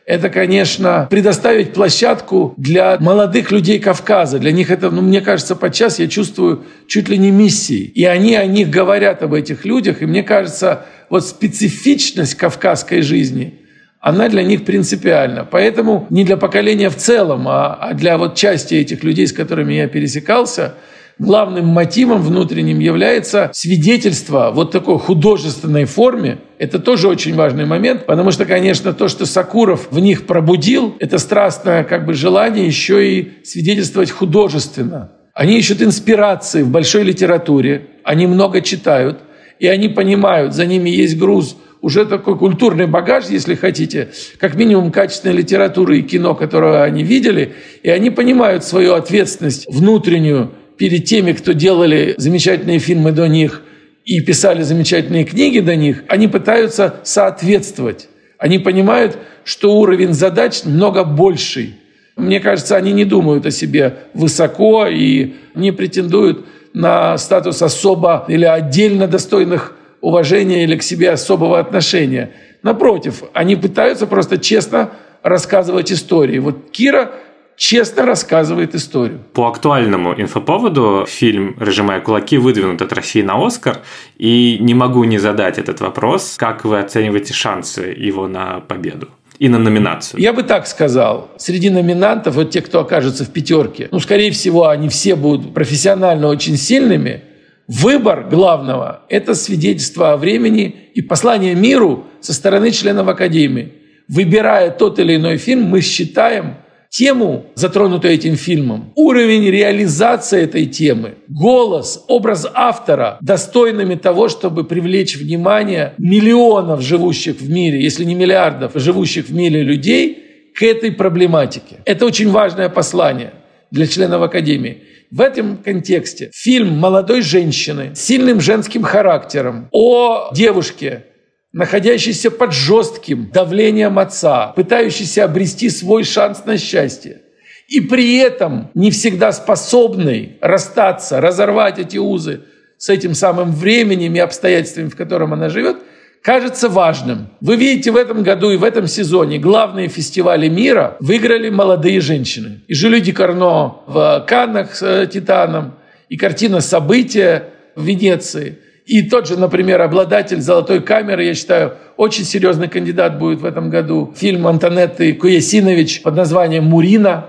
это, 0.08 0.30
конечно, 0.30 1.06
предоставить 1.10 1.74
площадку 1.74 2.54
для 2.56 2.96
молодых 2.98 3.50
людей 3.50 3.78
Кавказа. 3.78 4.38
Для 4.38 4.52
них 4.52 4.70
это, 4.70 4.90
ну, 4.90 5.02
мне 5.02 5.20
кажется, 5.20 5.54
подчас 5.54 5.98
я 5.98 6.08
чувствую 6.08 6.64
чуть 6.86 7.10
ли 7.10 7.18
не 7.18 7.30
миссией. 7.30 7.84
И 7.84 8.06
они 8.06 8.34
о 8.34 8.46
них 8.46 8.70
говорят, 8.70 9.22
об 9.22 9.34
этих 9.34 9.66
людях. 9.66 10.00
И 10.00 10.06
мне 10.06 10.22
кажется, 10.22 10.86
вот 11.10 11.26
специфичность 11.26 12.36
кавказской 12.36 13.02
жизни, 13.02 13.60
она 14.00 14.30
для 14.30 14.42
них 14.42 14.64
принципиальна. 14.64 15.44
Поэтому 15.44 16.06
не 16.08 16.24
для 16.24 16.38
поколения 16.38 16.88
в 16.88 16.96
целом, 16.96 17.46
а, 17.46 17.74
а 17.74 17.92
для 17.92 18.16
вот 18.16 18.34
части 18.34 18.76
этих 18.76 19.04
людей, 19.04 19.26
с 19.26 19.34
которыми 19.34 19.74
я 19.74 19.88
пересекался– 19.88 20.74
главным 21.18 21.66
мотивом 21.66 22.22
внутренним 22.22 22.78
является 22.78 23.50
свидетельство 23.52 24.50
вот 24.54 24.70
такой 24.70 24.98
художественной 24.98 25.84
форме. 25.84 26.38
Это 26.58 26.80
тоже 26.80 27.08
очень 27.08 27.34
важный 27.34 27.66
момент, 27.66 28.06
потому 28.06 28.32
что, 28.32 28.44
конечно, 28.44 28.92
то, 28.92 29.08
что 29.08 29.26
Сакуров 29.26 29.88
в 29.90 29.98
них 30.00 30.26
пробудил, 30.26 30.96
это 30.98 31.18
страстное 31.18 31.84
как 31.84 32.04
бы 32.04 32.14
желание 32.14 32.66
еще 32.66 33.08
и 33.08 33.44
свидетельствовать 33.44 34.10
художественно. 34.10 35.12
Они 35.34 35.56
ищут 35.56 35.82
инспирации 35.82 36.62
в 36.62 36.68
большой 36.68 37.04
литературе, 37.04 37.86
они 38.02 38.26
много 38.26 38.60
читают, 38.60 39.20
и 39.60 39.68
они 39.68 39.88
понимают, 39.88 40.52
за 40.52 40.66
ними 40.66 40.90
есть 40.90 41.16
груз 41.16 41.56
уже 41.80 42.04
такой 42.06 42.36
культурный 42.36 42.86
багаж, 42.86 43.26
если 43.28 43.54
хотите, 43.54 44.08
как 44.38 44.56
минимум 44.56 44.90
качественной 44.90 45.36
литературы 45.36 45.98
и 45.98 46.02
кино, 46.02 46.34
которое 46.34 46.82
они 46.82 47.04
видели, 47.04 47.54
и 47.84 47.90
они 47.90 48.10
понимают 48.10 48.64
свою 48.64 48.94
ответственность 48.94 49.66
внутреннюю 49.68 50.50
перед 50.76 51.04
теми, 51.04 51.32
кто 51.32 51.52
делали 51.52 52.14
замечательные 52.16 52.80
фильмы 52.80 53.12
до 53.12 53.28
них 53.28 53.62
и 54.08 54.20
писали 54.22 54.62
замечательные 54.62 55.24
книги 55.24 55.60
до 55.60 55.76
них, 55.76 56.02
они 56.08 56.28
пытаются 56.28 56.94
соответствовать. 57.02 58.08
Они 58.38 58.58
понимают, 58.58 59.18
что 59.44 59.76
уровень 59.76 60.14
задач 60.14 60.64
много 60.64 61.04
больший. 61.04 61.74
Мне 62.16 62.40
кажется, 62.40 62.76
они 62.76 62.92
не 62.92 63.04
думают 63.04 63.44
о 63.44 63.50
себе 63.50 63.98
высоко 64.14 64.86
и 64.86 65.34
не 65.54 65.72
претендуют 65.72 66.46
на 66.72 67.18
статус 67.18 67.60
особо 67.60 68.24
или 68.28 68.46
отдельно 68.46 69.08
достойных 69.08 69.76
уважения 70.00 70.64
или 70.64 70.76
к 70.78 70.82
себе 70.82 71.10
особого 71.10 71.58
отношения. 71.58 72.30
Напротив, 72.62 73.24
они 73.34 73.56
пытаются 73.56 74.06
просто 74.06 74.38
честно 74.38 74.90
рассказывать 75.22 75.92
истории. 75.92 76.38
Вот 76.38 76.70
Кира 76.70 77.10
честно 77.58 78.06
рассказывает 78.06 78.74
историю. 78.74 79.20
По 79.34 79.48
актуальному 79.48 80.14
инфоповоду 80.18 81.04
фильм 81.06 81.56
«Разжимая 81.58 82.00
кулаки» 82.00 82.38
выдвинут 82.38 82.80
от 82.80 82.92
России 82.92 83.20
на 83.20 83.44
«Оскар», 83.44 83.80
и 84.16 84.56
не 84.60 84.74
могу 84.74 85.04
не 85.04 85.18
задать 85.18 85.58
этот 85.58 85.80
вопрос. 85.80 86.36
Как 86.38 86.64
вы 86.64 86.78
оцениваете 86.78 87.34
шансы 87.34 87.94
его 87.98 88.26
на 88.28 88.60
победу? 88.60 89.08
и 89.38 89.48
на 89.48 89.58
номинацию? 89.58 90.20
Я 90.20 90.32
бы 90.32 90.42
так 90.42 90.66
сказал. 90.66 91.30
Среди 91.36 91.70
номинантов, 91.70 92.34
вот 92.34 92.50
те, 92.50 92.60
кто 92.60 92.80
окажется 92.80 93.24
в 93.24 93.30
пятерке, 93.30 93.86
ну, 93.92 94.00
скорее 94.00 94.32
всего, 94.32 94.66
они 94.66 94.88
все 94.88 95.14
будут 95.14 95.54
профессионально 95.54 96.26
очень 96.26 96.56
сильными. 96.56 97.22
Выбор 97.68 98.24
главного– 98.28 99.02
это 99.08 99.36
свидетельство 99.36 100.12
о 100.12 100.16
времени 100.16 100.90
и 100.92 101.02
послание 101.02 101.54
миру 101.54 102.08
со 102.20 102.32
стороны 102.32 102.72
членов 102.72 103.06
Академии. 103.06 103.74
Выбирая 104.08 104.72
тот 104.72 104.98
или 104.98 105.14
иной 105.14 105.36
фильм, 105.36 105.66
мы 105.66 105.82
считаем– 105.82 106.56
тему, 106.90 107.46
затронутую 107.54 108.14
этим 108.14 108.36
фильмом, 108.36 108.92
уровень 108.96 109.50
реализации 109.50 110.42
этой 110.42 110.66
темы, 110.66 111.14
голос, 111.28 112.04
образ 112.08 112.46
автора 112.52 113.18
достойными 113.20 113.94
того, 113.94 114.28
чтобы 114.28 114.64
привлечь 114.64 115.16
внимание 115.16 115.94
миллионов 115.98 116.80
живущих 116.80 117.40
в 117.40 117.50
мире, 117.50 117.82
если 117.82 118.04
не 118.04 118.14
миллиардов 118.14 118.72
живущих 118.74 119.26
в 119.26 119.34
мире 119.34 119.62
людей 119.62 120.52
к 120.54 120.62
этой 120.62 120.92
проблематике. 120.92 121.76
Это 121.84 122.06
очень 122.06 122.30
важное 122.30 122.68
послание 122.68 123.32
для 123.70 123.86
членов 123.86 124.22
Академии. 124.22 124.82
В 125.10 125.20
этом 125.20 125.56
контексте 125.56 126.30
фильм 126.34 126.76
молодой 126.78 127.22
женщины 127.22 127.94
с 127.94 128.00
сильным 128.00 128.40
женским 128.40 128.82
характером 128.82 129.68
о 129.72 130.30
девушке, 130.34 131.04
находящийся 131.52 132.30
под 132.30 132.52
жестким 132.52 133.30
давлением 133.32 133.98
отца, 133.98 134.48
пытающийся 134.48 135.24
обрести 135.24 135.70
свой 135.70 136.04
шанс 136.04 136.44
на 136.44 136.58
счастье, 136.58 137.22
и 137.68 137.80
при 137.80 138.16
этом 138.18 138.70
не 138.74 138.90
всегда 138.90 139.32
способный 139.32 140.38
расстаться, 140.40 141.20
разорвать 141.20 141.78
эти 141.78 141.98
узы 141.98 142.42
с 142.76 142.88
этим 142.88 143.14
самым 143.14 143.52
временем 143.52 144.14
и 144.14 144.18
обстоятельствами, 144.18 144.88
в 144.88 144.96
котором 144.96 145.32
она 145.32 145.48
живет, 145.48 145.78
кажется 146.22 146.68
важным. 146.68 147.30
Вы 147.40 147.56
видите, 147.56 147.90
в 147.90 147.96
этом 147.96 148.22
году 148.22 148.50
и 148.50 148.56
в 148.56 148.64
этом 148.64 148.86
сезоне 148.86 149.38
главные 149.38 149.88
фестивали 149.88 150.48
мира 150.48 150.96
выиграли 151.00 151.50
молодые 151.50 152.00
женщины. 152.00 152.62
И 152.68 152.74
Жюли 152.74 153.00
Карно 153.12 153.80
в 153.86 154.24
Каннах 154.28 154.74
с 154.74 154.82
э, 154.82 155.06
«Титаном», 155.06 155.74
и 156.08 156.16
картина 156.16 156.60
«События» 156.60 157.50
в 157.74 157.84
Венеции– 157.84 158.58
и 158.88 159.02
тот 159.02 159.28
же, 159.28 159.38
например, 159.38 159.82
обладатель 159.82 160.40
«Золотой 160.40 160.80
камеры», 160.80 161.24
я 161.24 161.34
считаю, 161.34 161.74
очень 161.98 162.24
серьезный 162.24 162.68
кандидат 162.68 163.18
будет 163.18 163.40
в 163.40 163.44
этом 163.44 163.68
году. 163.68 164.14
Фильм 164.16 164.46
Антонетты 164.46 165.12
Куясинович 165.12 166.00
под 166.00 166.16
названием 166.16 166.64
«Мурина». 166.64 167.26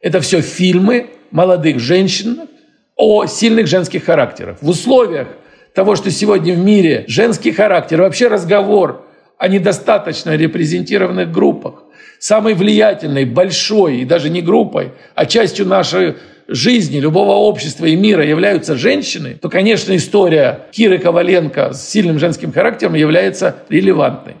Это 0.00 0.20
все 0.20 0.40
фильмы 0.40 1.10
молодых 1.30 1.78
женщин 1.78 2.48
о 2.96 3.26
сильных 3.26 3.66
женских 3.66 4.04
характерах. 4.04 4.56
В 4.62 4.68
условиях 4.70 5.28
того, 5.74 5.94
что 5.94 6.10
сегодня 6.10 6.54
в 6.54 6.58
мире 6.58 7.04
женский 7.06 7.52
характер, 7.52 8.00
вообще 8.00 8.28
разговор 8.28 9.06
о 9.36 9.48
недостаточно 9.48 10.34
репрезентированных 10.34 11.30
группах, 11.30 11.82
самой 12.18 12.54
влиятельной, 12.54 13.26
большой, 13.26 13.98
и 13.98 14.04
даже 14.06 14.30
не 14.30 14.40
группой, 14.40 14.92
а 15.14 15.26
частью 15.26 15.66
нашей 15.66 16.14
жизни 16.48 16.98
любого 16.98 17.32
общества 17.32 17.86
и 17.86 17.96
мира 17.96 18.24
являются 18.24 18.76
женщины, 18.76 19.38
то, 19.40 19.48
конечно, 19.48 19.94
история 19.96 20.66
Киры 20.72 20.98
Коваленко 20.98 21.72
с 21.72 21.88
сильным 21.88 22.18
женским 22.18 22.52
характером 22.52 22.94
является 22.94 23.56
релевантной. 23.68 24.34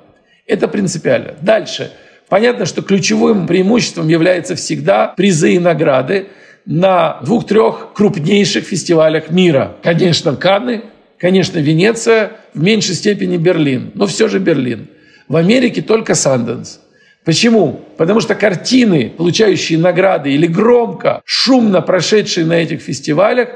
Это 0.46 0.68
принципиально. 0.68 1.34
Дальше. 1.40 1.92
Понятно, 2.28 2.66
что 2.66 2.82
ключевым 2.82 3.46
преимуществом 3.46 4.08
является 4.08 4.56
всегда 4.56 5.08
призы 5.08 5.54
и 5.54 5.58
награды 5.58 6.28
на 6.66 7.20
двух-трех 7.22 7.92
крупнейших 7.94 8.64
фестивалях 8.64 9.30
мира. 9.30 9.76
Конечно, 9.82 10.34
Канны, 10.34 10.82
конечно, 11.18 11.58
Венеция, 11.58 12.32
в 12.54 12.62
меньшей 12.62 12.94
степени 12.94 13.36
Берлин, 13.36 13.90
но 13.94 14.06
все 14.06 14.28
же 14.28 14.38
Берлин. 14.38 14.88
В 15.28 15.36
Америке 15.36 15.82
только 15.82 16.14
Санденс. 16.14 16.80
Почему? 17.24 17.80
Потому 17.96 18.20
что 18.20 18.34
картины, 18.34 19.10
получающие 19.16 19.78
награды 19.78 20.32
или 20.32 20.46
громко, 20.46 21.22
шумно 21.24 21.80
прошедшие 21.80 22.44
на 22.44 22.54
этих 22.54 22.82
фестивалях, 22.82 23.48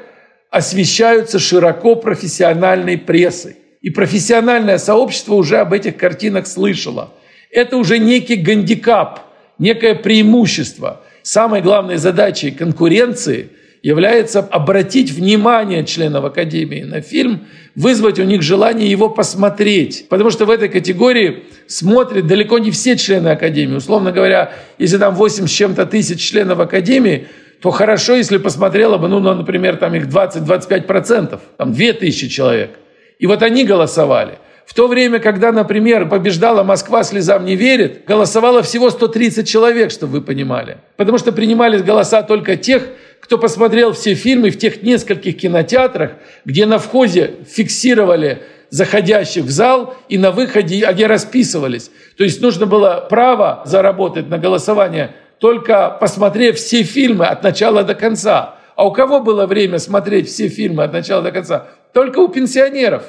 освещаются 0.50 1.38
широко 1.38 1.94
профессиональной 1.94 2.96
прессой. 2.96 3.57
И 3.83 3.90
профессиональное 3.90 4.78
сообщество 4.78 5.35
уже 5.35 5.59
об 5.59 5.72
этих 5.72 5.96
картинах 5.96 6.46
слышало. 6.46 7.12
Это 7.50 7.76
уже 7.76 7.98
некий 7.98 8.37
гандикап, 8.37 9.20
некое 9.59 9.94
преимущество. 9.94 11.02
Самой 11.22 11.61
главной 11.61 11.98
задачей 11.98 12.50
конкуренции 12.50 13.50
является 13.88 14.40
обратить 14.40 15.11
внимание 15.11 15.83
членов 15.83 16.22
Академии 16.22 16.83
на 16.83 17.01
фильм, 17.01 17.46
вызвать 17.74 18.18
у 18.18 18.24
них 18.24 18.42
желание 18.42 18.90
его 18.90 19.09
посмотреть. 19.09 20.09
Потому 20.11 20.29
что 20.29 20.44
в 20.44 20.51
этой 20.51 20.68
категории 20.68 21.44
смотрят 21.66 22.27
далеко 22.27 22.59
не 22.59 22.70
все 22.70 22.98
члены 22.98 23.29
Академии. 23.29 23.77
Условно 23.77 24.12
говоря, 24.12 24.53
если 24.77 24.98
там 24.98 25.14
8 25.14 25.46
с 25.46 25.51
чем-то 25.51 25.87
тысяч 25.87 26.20
членов 26.20 26.61
Академии, 26.61 27.29
то 27.62 27.70
хорошо, 27.70 28.14
если 28.14 28.37
посмотрело 28.37 28.98
бы, 28.98 29.09
ну, 29.09 29.20
ну 29.20 29.33
например, 29.33 29.79
там 29.79 29.94
их 29.94 30.07
20-25%, 30.07 31.40
там 31.57 31.72
2000 31.72 32.29
человек. 32.29 32.70
И 33.18 33.27
вот 33.27 33.42
они 33.42 33.64
голосовали. 33.64 34.38
В 34.66 34.74
то 34.74 34.87
время, 34.87 35.18
когда, 35.18 35.51
например, 35.51 36.11
побеждала 36.11 36.62
Москва 36.62 37.03
слезам 37.05 37.46
не 37.46 37.57
верит, 37.57 38.05
голосовало 38.07 38.61
всего 38.62 38.90
130 38.90 39.48
человек, 39.48 39.90
чтобы 39.90 40.18
вы 40.18 40.20
понимали. 40.20 40.77
Потому 40.98 41.16
что 41.16 41.33
принимались 41.33 41.83
голоса 41.83 42.22
только 42.22 42.57
тех, 42.57 42.83
кто 43.20 43.38
посмотрел 43.38 43.92
все 43.92 44.14
фильмы 44.14 44.50
в 44.50 44.59
тех 44.59 44.83
нескольких 44.83 45.38
кинотеатрах, 45.38 46.12
где 46.44 46.66
на 46.66 46.78
входе 46.78 47.35
фиксировали 47.48 48.42
заходящих 48.70 49.44
в 49.44 49.50
зал 49.50 49.96
и 50.09 50.18
на 50.18 50.31
выходе 50.31 50.85
они 50.85 51.04
расписывались. 51.04 51.90
То 52.16 52.24
есть 52.24 52.40
нужно 52.40 52.66
было 52.66 53.07
право 53.09 53.62
заработать 53.64 54.28
на 54.28 54.38
голосование, 54.38 55.14
только 55.38 55.96
посмотрев 56.00 56.57
все 56.57 56.83
фильмы 56.83 57.26
от 57.26 57.42
начала 57.42 57.85
до 57.85 57.94
конца. 57.94 58.57
А 58.76 58.87
у 58.87 58.92
кого 58.92 59.20
было 59.20 59.46
время 59.46 59.78
смотреть 59.78 60.28
все 60.28 60.48
фильмы 60.48 60.85
от 60.85 60.92
начала 60.92 61.22
до 61.22 61.33
конца? 61.33 61.68
Только 61.92 62.18
у 62.20 62.28
пенсионеров, 62.28 63.04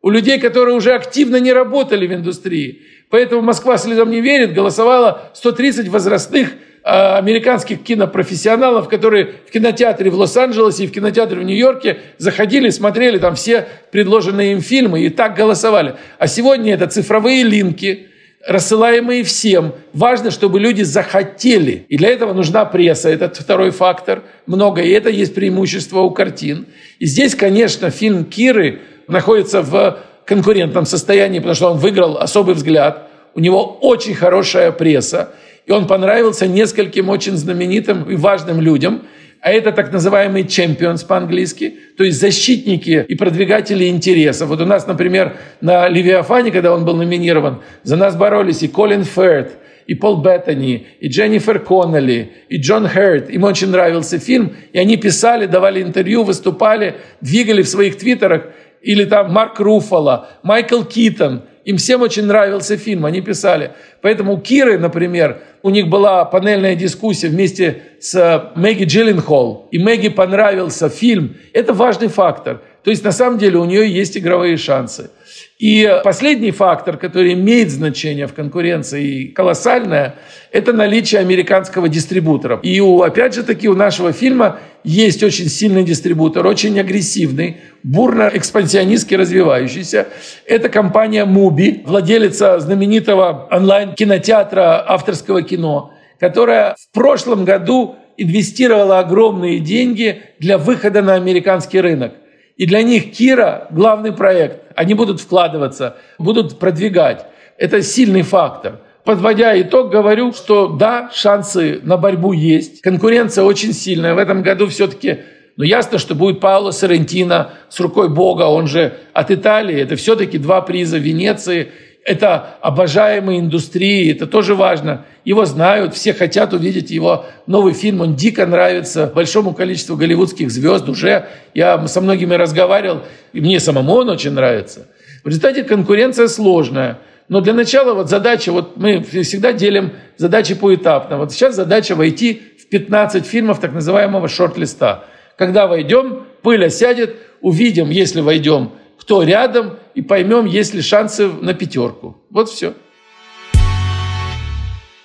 у 0.00 0.10
людей, 0.10 0.38
которые 0.38 0.76
уже 0.76 0.92
активно 0.92 1.36
не 1.36 1.52
работали 1.52 2.06
в 2.06 2.12
индустрии. 2.12 2.82
Поэтому 3.10 3.42
Москва 3.42 3.78
слезам 3.78 4.10
не 4.10 4.20
верит, 4.20 4.54
голосовала 4.54 5.30
130 5.34 5.88
возрастных 5.88 6.50
американских 6.88 7.82
кинопрофессионалов, 7.82 8.88
которые 8.88 9.34
в 9.46 9.50
кинотеатре 9.50 10.10
в 10.10 10.14
Лос-Анджелесе 10.14 10.84
и 10.84 10.86
в 10.86 10.92
кинотеатре 10.92 11.38
в 11.38 11.42
Нью-Йорке 11.42 11.98
заходили, 12.16 12.70
смотрели 12.70 13.18
там 13.18 13.34
все 13.34 13.66
предложенные 13.90 14.52
им 14.52 14.62
фильмы 14.62 15.02
и 15.02 15.10
так 15.10 15.36
голосовали. 15.36 15.96
А 16.18 16.26
сегодня 16.26 16.72
это 16.72 16.86
цифровые 16.86 17.42
линки, 17.42 18.06
рассылаемые 18.46 19.22
всем. 19.22 19.74
Важно, 19.92 20.30
чтобы 20.30 20.60
люди 20.60 20.82
захотели. 20.82 21.84
И 21.90 21.98
для 21.98 22.08
этого 22.08 22.32
нужна 22.32 22.64
пресса, 22.64 23.10
этот 23.10 23.36
второй 23.36 23.70
фактор. 23.70 24.22
Много, 24.46 24.80
и 24.80 24.90
это 24.90 25.10
есть 25.10 25.34
преимущество 25.34 26.00
у 26.00 26.10
картин. 26.10 26.68
И 26.98 27.04
здесь, 27.04 27.34
конечно, 27.34 27.90
фильм 27.90 28.24
Киры 28.24 28.80
находится 29.08 29.60
в 29.60 29.98
конкурентном 30.24 30.86
состоянии, 30.86 31.38
потому 31.38 31.54
что 31.54 31.70
он 31.72 31.78
выиграл 31.78 32.16
особый 32.16 32.54
взгляд. 32.54 33.10
У 33.34 33.40
него 33.40 33.78
очень 33.82 34.14
хорошая 34.14 34.72
пресса. 34.72 35.34
И 35.68 35.72
он 35.72 35.86
понравился 35.86 36.46
нескольким 36.46 37.10
очень 37.10 37.36
знаменитым 37.36 38.10
и 38.10 38.16
важным 38.16 38.60
людям. 38.60 39.02
А 39.40 39.52
это 39.52 39.70
так 39.70 39.92
называемые 39.92 40.44
champions 40.44 41.06
по-английски, 41.06 41.74
то 41.96 42.02
есть 42.02 42.18
защитники 42.18 43.04
и 43.06 43.14
продвигатели 43.14 43.84
интересов. 43.84 44.48
Вот 44.48 44.60
у 44.60 44.66
нас, 44.66 44.86
например, 44.86 45.36
на 45.60 45.86
«Левиафане», 45.88 46.50
когда 46.50 46.74
он 46.74 46.84
был 46.84 46.96
номинирован, 46.96 47.60
за 47.84 47.96
нас 47.96 48.16
боролись 48.16 48.62
и 48.62 48.68
Колин 48.68 49.04
Ферд, 49.04 49.52
и 49.86 49.94
Пол 49.94 50.22
Беттани, 50.22 50.86
и 50.98 51.08
Дженнифер 51.08 51.60
Коннелли, 51.60 52.32
и 52.48 52.56
Джон 52.56 52.88
Херт. 52.88 53.30
Им 53.30 53.44
очень 53.44 53.68
нравился 53.68 54.18
фильм, 54.18 54.56
и 54.72 54.78
они 54.78 54.96
писали, 54.96 55.46
давали 55.46 55.82
интервью, 55.82 56.24
выступали, 56.24 56.96
двигали 57.20 57.62
в 57.62 57.68
своих 57.68 57.96
твиттерах, 57.96 58.46
или 58.82 59.04
там 59.04 59.32
Марк 59.32 59.60
Руфало, 59.60 60.30
Майкл 60.42 60.82
Китон– 60.82 61.42
им 61.68 61.76
всем 61.76 62.00
очень 62.00 62.24
нравился 62.24 62.78
фильм, 62.78 63.04
они 63.04 63.20
писали. 63.20 63.72
Поэтому 64.00 64.32
у 64.32 64.40
Киры, 64.40 64.78
например, 64.78 65.42
у 65.62 65.68
них 65.68 65.88
была 65.88 66.24
панельная 66.24 66.74
дискуссия 66.74 67.28
вместе 67.28 67.82
с 68.00 68.14
э, 68.14 68.58
Мэгги 68.58 68.84
Джилленхол, 68.84 69.68
и 69.70 69.78
Мэгги 69.78 70.08
понравился 70.08 70.88
фильм. 70.88 71.36
Это 71.52 71.74
важный 71.74 72.08
фактор. 72.08 72.62
То 72.84 72.90
есть 72.90 73.04
на 73.04 73.12
самом 73.12 73.36
деле 73.36 73.58
у 73.58 73.66
нее 73.66 73.86
есть 73.86 74.16
игровые 74.16 74.56
шансы. 74.56 75.10
И 75.58 75.92
последний 76.04 76.52
фактор, 76.52 76.96
который 76.96 77.32
имеет 77.32 77.70
значение 77.70 78.28
в 78.28 78.34
конкуренции 78.34 79.26
колоссальное, 79.26 80.14
это 80.52 80.72
наличие 80.72 81.20
американского 81.20 81.88
дистрибутора. 81.88 82.60
И 82.62 82.80
у, 82.80 83.02
опять 83.02 83.34
же 83.34 83.42
таки 83.42 83.68
у 83.68 83.74
нашего 83.74 84.12
фильма 84.12 84.60
есть 84.84 85.24
очень 85.24 85.48
сильный 85.48 85.82
дистрибутор, 85.82 86.46
очень 86.46 86.78
агрессивный, 86.78 87.56
бурно 87.82 88.30
экспансионистски 88.32 89.16
развивающийся. 89.16 90.06
Это 90.46 90.68
компания 90.68 91.24
Муби, 91.24 91.82
владелица 91.84 92.60
знаменитого 92.60 93.48
онлайн-кинотеатра 93.50 94.84
авторского 94.86 95.42
кино, 95.42 95.92
которая 96.20 96.76
в 96.78 96.94
прошлом 96.94 97.44
году 97.44 97.96
инвестировала 98.16 99.00
огромные 99.00 99.58
деньги 99.58 100.22
для 100.38 100.56
выхода 100.56 101.02
на 101.02 101.14
американский 101.14 101.80
рынок. 101.80 102.12
И 102.56 102.66
для 102.66 102.82
них 102.82 103.12
Кира– 103.12 103.66
главный 103.70 104.12
проект. 104.12 104.67
Они 104.78 104.94
будут 104.94 105.20
вкладываться, 105.20 105.96
будут 106.18 106.60
продвигать. 106.60 107.26
Это 107.56 107.82
сильный 107.82 108.22
фактор. 108.22 108.78
Подводя 109.02 109.60
итог, 109.60 109.90
говорю, 109.90 110.32
что 110.32 110.68
да, 110.68 111.10
шансы 111.12 111.80
на 111.82 111.96
борьбу 111.96 112.32
есть. 112.32 112.80
Конкуренция 112.80 113.42
очень 113.42 113.72
сильная. 113.72 114.14
В 114.14 114.18
этом 114.18 114.42
году 114.42 114.68
все-таки 114.68 115.18
ну, 115.56 115.64
ясно, 115.64 115.98
что 115.98 116.14
будет 116.14 116.38
Пауло 116.38 116.70
Соррентино 116.70 117.54
с 117.68 117.80
рукой 117.80 118.08
Бога, 118.08 118.44
он 118.44 118.68
же 118.68 118.92
от 119.14 119.32
Италии. 119.32 119.80
Это 119.80 119.96
все-таки 119.96 120.38
два 120.38 120.60
приза 120.60 120.98
Венеции– 120.98 121.72
это 122.08 122.56
обожаемые 122.62 123.40
индустрии, 123.40 124.10
это 124.10 124.26
тоже 124.26 124.54
важно. 124.54 125.04
Его 125.24 125.44
знают, 125.44 125.94
все 125.94 126.14
хотят 126.14 126.54
увидеть 126.54 126.90
его 126.90 127.26
новый 127.46 127.74
фильм, 127.74 128.00
он 128.00 128.16
дико 128.16 128.46
нравится 128.46 129.12
большому 129.14 129.52
количеству 129.52 129.96
голливудских 129.96 130.50
звезд 130.50 130.88
уже. 130.88 131.28
Я 131.54 131.86
со 131.86 132.00
многими 132.00 132.34
разговаривал, 132.34 133.02
и 133.32 133.40
мне 133.40 133.60
самому 133.60 133.94
он 133.94 134.08
очень 134.08 134.32
нравится. 134.32 134.88
В 135.22 135.28
результате 135.28 135.64
конкуренция 135.64 136.28
сложная. 136.28 136.98
Но 137.28 137.42
для 137.42 137.52
начала 137.52 137.92
вот 137.92 138.08
задача, 138.08 138.52
вот 138.52 138.78
мы 138.78 139.02
всегда 139.02 139.52
делим 139.52 139.92
задачи 140.16 140.54
поэтапно. 140.54 141.18
Вот 141.18 141.32
сейчас 141.32 141.56
задача 141.56 141.94
войти 141.94 142.40
в 142.58 142.68
15 142.70 143.26
фильмов 143.26 143.60
так 143.60 143.74
называемого 143.74 144.28
шорт-листа. 144.28 145.04
Когда 145.36 145.66
войдем, 145.66 146.24
пыль 146.42 146.64
осядет, 146.64 147.16
увидим, 147.42 147.90
если 147.90 148.22
войдем, 148.22 148.72
кто 149.08 149.22
рядом, 149.22 149.78
и 149.94 150.02
поймем, 150.02 150.44
есть 150.44 150.74
ли 150.74 150.82
шансы 150.82 151.28
на 151.28 151.54
пятерку. 151.54 152.18
Вот 152.28 152.50
все. 152.50 152.74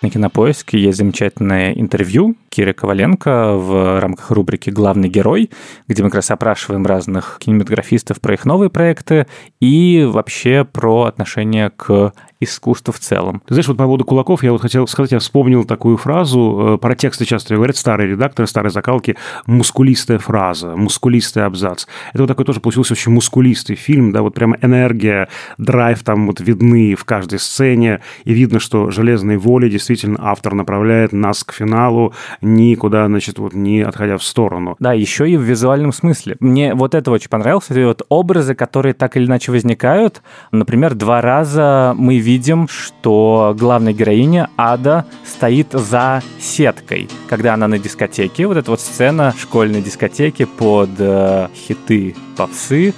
На 0.01 0.09
Кинопоиске 0.09 0.77
есть 0.77 0.97
замечательное 0.97 1.71
интервью 1.71 2.35
Киры 2.49 2.73
Коваленко 2.73 3.53
в 3.53 4.01
рамках 4.01 4.31
рубрики 4.31 4.69
«Главный 4.69 5.07
герой», 5.07 5.49
где 5.87 6.03
мы 6.03 6.09
как 6.09 6.15
раз 6.15 6.31
опрашиваем 6.31 6.85
разных 6.85 7.37
кинематографистов 7.39 8.19
про 8.19 8.33
их 8.33 8.43
новые 8.43 8.69
проекты 8.69 9.25
и 9.61 10.03
вообще 10.05 10.65
про 10.69 11.03
отношение 11.03 11.69
к 11.69 12.11
искусству 12.43 12.93
в 12.93 12.99
целом. 12.99 13.41
Ты 13.47 13.53
знаешь, 13.53 13.67
вот 13.67 13.77
по 13.77 13.85
поводу 13.85 14.05
кулаков 14.05 14.43
я 14.43 14.51
вот 14.51 14.61
хотел 14.61 14.87
сказать, 14.87 15.11
я 15.11 15.19
вспомнил 15.19 15.63
такую 15.63 15.97
фразу, 15.97 16.75
э, 16.75 16.77
про 16.77 16.95
тексты 16.95 17.25
часто 17.25 17.55
говорят 17.55 17.75
старые 17.75 18.09
редакторы, 18.09 18.47
старые 18.47 18.71
закалки, 18.71 19.15
мускулистая 19.45 20.19
фраза, 20.19 20.75
мускулистый 20.75 21.45
абзац. 21.45 21.85
Это 22.13 22.23
вот 22.23 22.27
такой 22.27 22.45
тоже 22.45 22.59
получился 22.59 22.93
очень 22.93 23.11
мускулистый 23.11 23.75
фильм, 23.75 24.11
да, 24.11 24.21
вот 24.21 24.33
прямо 24.33 24.57
энергия, 24.61 25.29
драйв 25.57 26.03
там 26.03 26.27
вот 26.27 26.39
видны 26.39 26.95
в 26.95 27.05
каждой 27.05 27.39
сцене, 27.39 28.01
и 28.25 28.33
видно, 28.33 28.59
что 28.59 28.91
«Железной 28.91 29.37
воли» 29.37 29.69
действительно 29.69 30.19
автор 30.21 30.53
направляет 30.53 31.13
нас 31.13 31.43
к 31.43 31.53
финалу, 31.53 32.13
никуда, 32.41 33.07
значит, 33.07 33.39
вот 33.39 33.53
не 33.53 33.81
отходя 33.81 34.17
в 34.17 34.23
сторону. 34.23 34.75
Да, 34.79 34.93
еще 34.93 35.29
и 35.29 35.37
в 35.37 35.41
визуальном 35.41 35.93
смысле. 35.93 36.35
Мне 36.39 36.73
вот 36.73 36.95
это 36.95 37.11
очень 37.11 37.29
понравилось, 37.29 37.65
эти 37.69 37.83
вот 37.83 38.01
образы, 38.09 38.55
которые 38.55 38.93
так 38.93 39.17
или 39.17 39.25
иначе 39.25 39.51
возникают. 39.51 40.21
Например, 40.51 40.93
два 40.95 41.21
раза 41.21 41.93
мы 41.97 42.17
видим 42.17 42.32
видим, 42.33 42.67
что 42.67 43.53
главная 43.55 43.93
героиня 43.93 44.49
Ада 44.57 45.05
стоит 45.23 45.67
за 45.71 46.23
сеткой, 46.39 47.07
когда 47.29 47.53
она 47.53 47.67
на 47.67 47.77
дискотеке. 47.77 48.47
Вот 48.47 48.57
эта 48.57 48.71
вот 48.71 48.81
сцена 48.81 49.35
школьной 49.39 49.83
дискотеки 49.83 50.45
под 50.45 50.89
э, 50.97 51.49
хиты 51.53 52.15
попсы. 52.35 52.95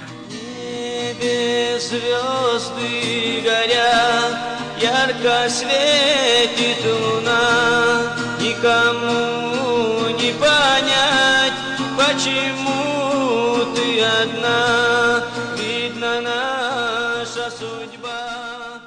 звезды 1.78 3.42
горят, 3.44 4.36
ярко 4.80 5.50
светит 5.50 6.80
луна, 6.86 8.16
никому 8.40 10.08
не 10.18 10.32
понять, 10.44 11.58
почему 11.98 13.66
ты 13.74 14.00
одна, 14.22 14.85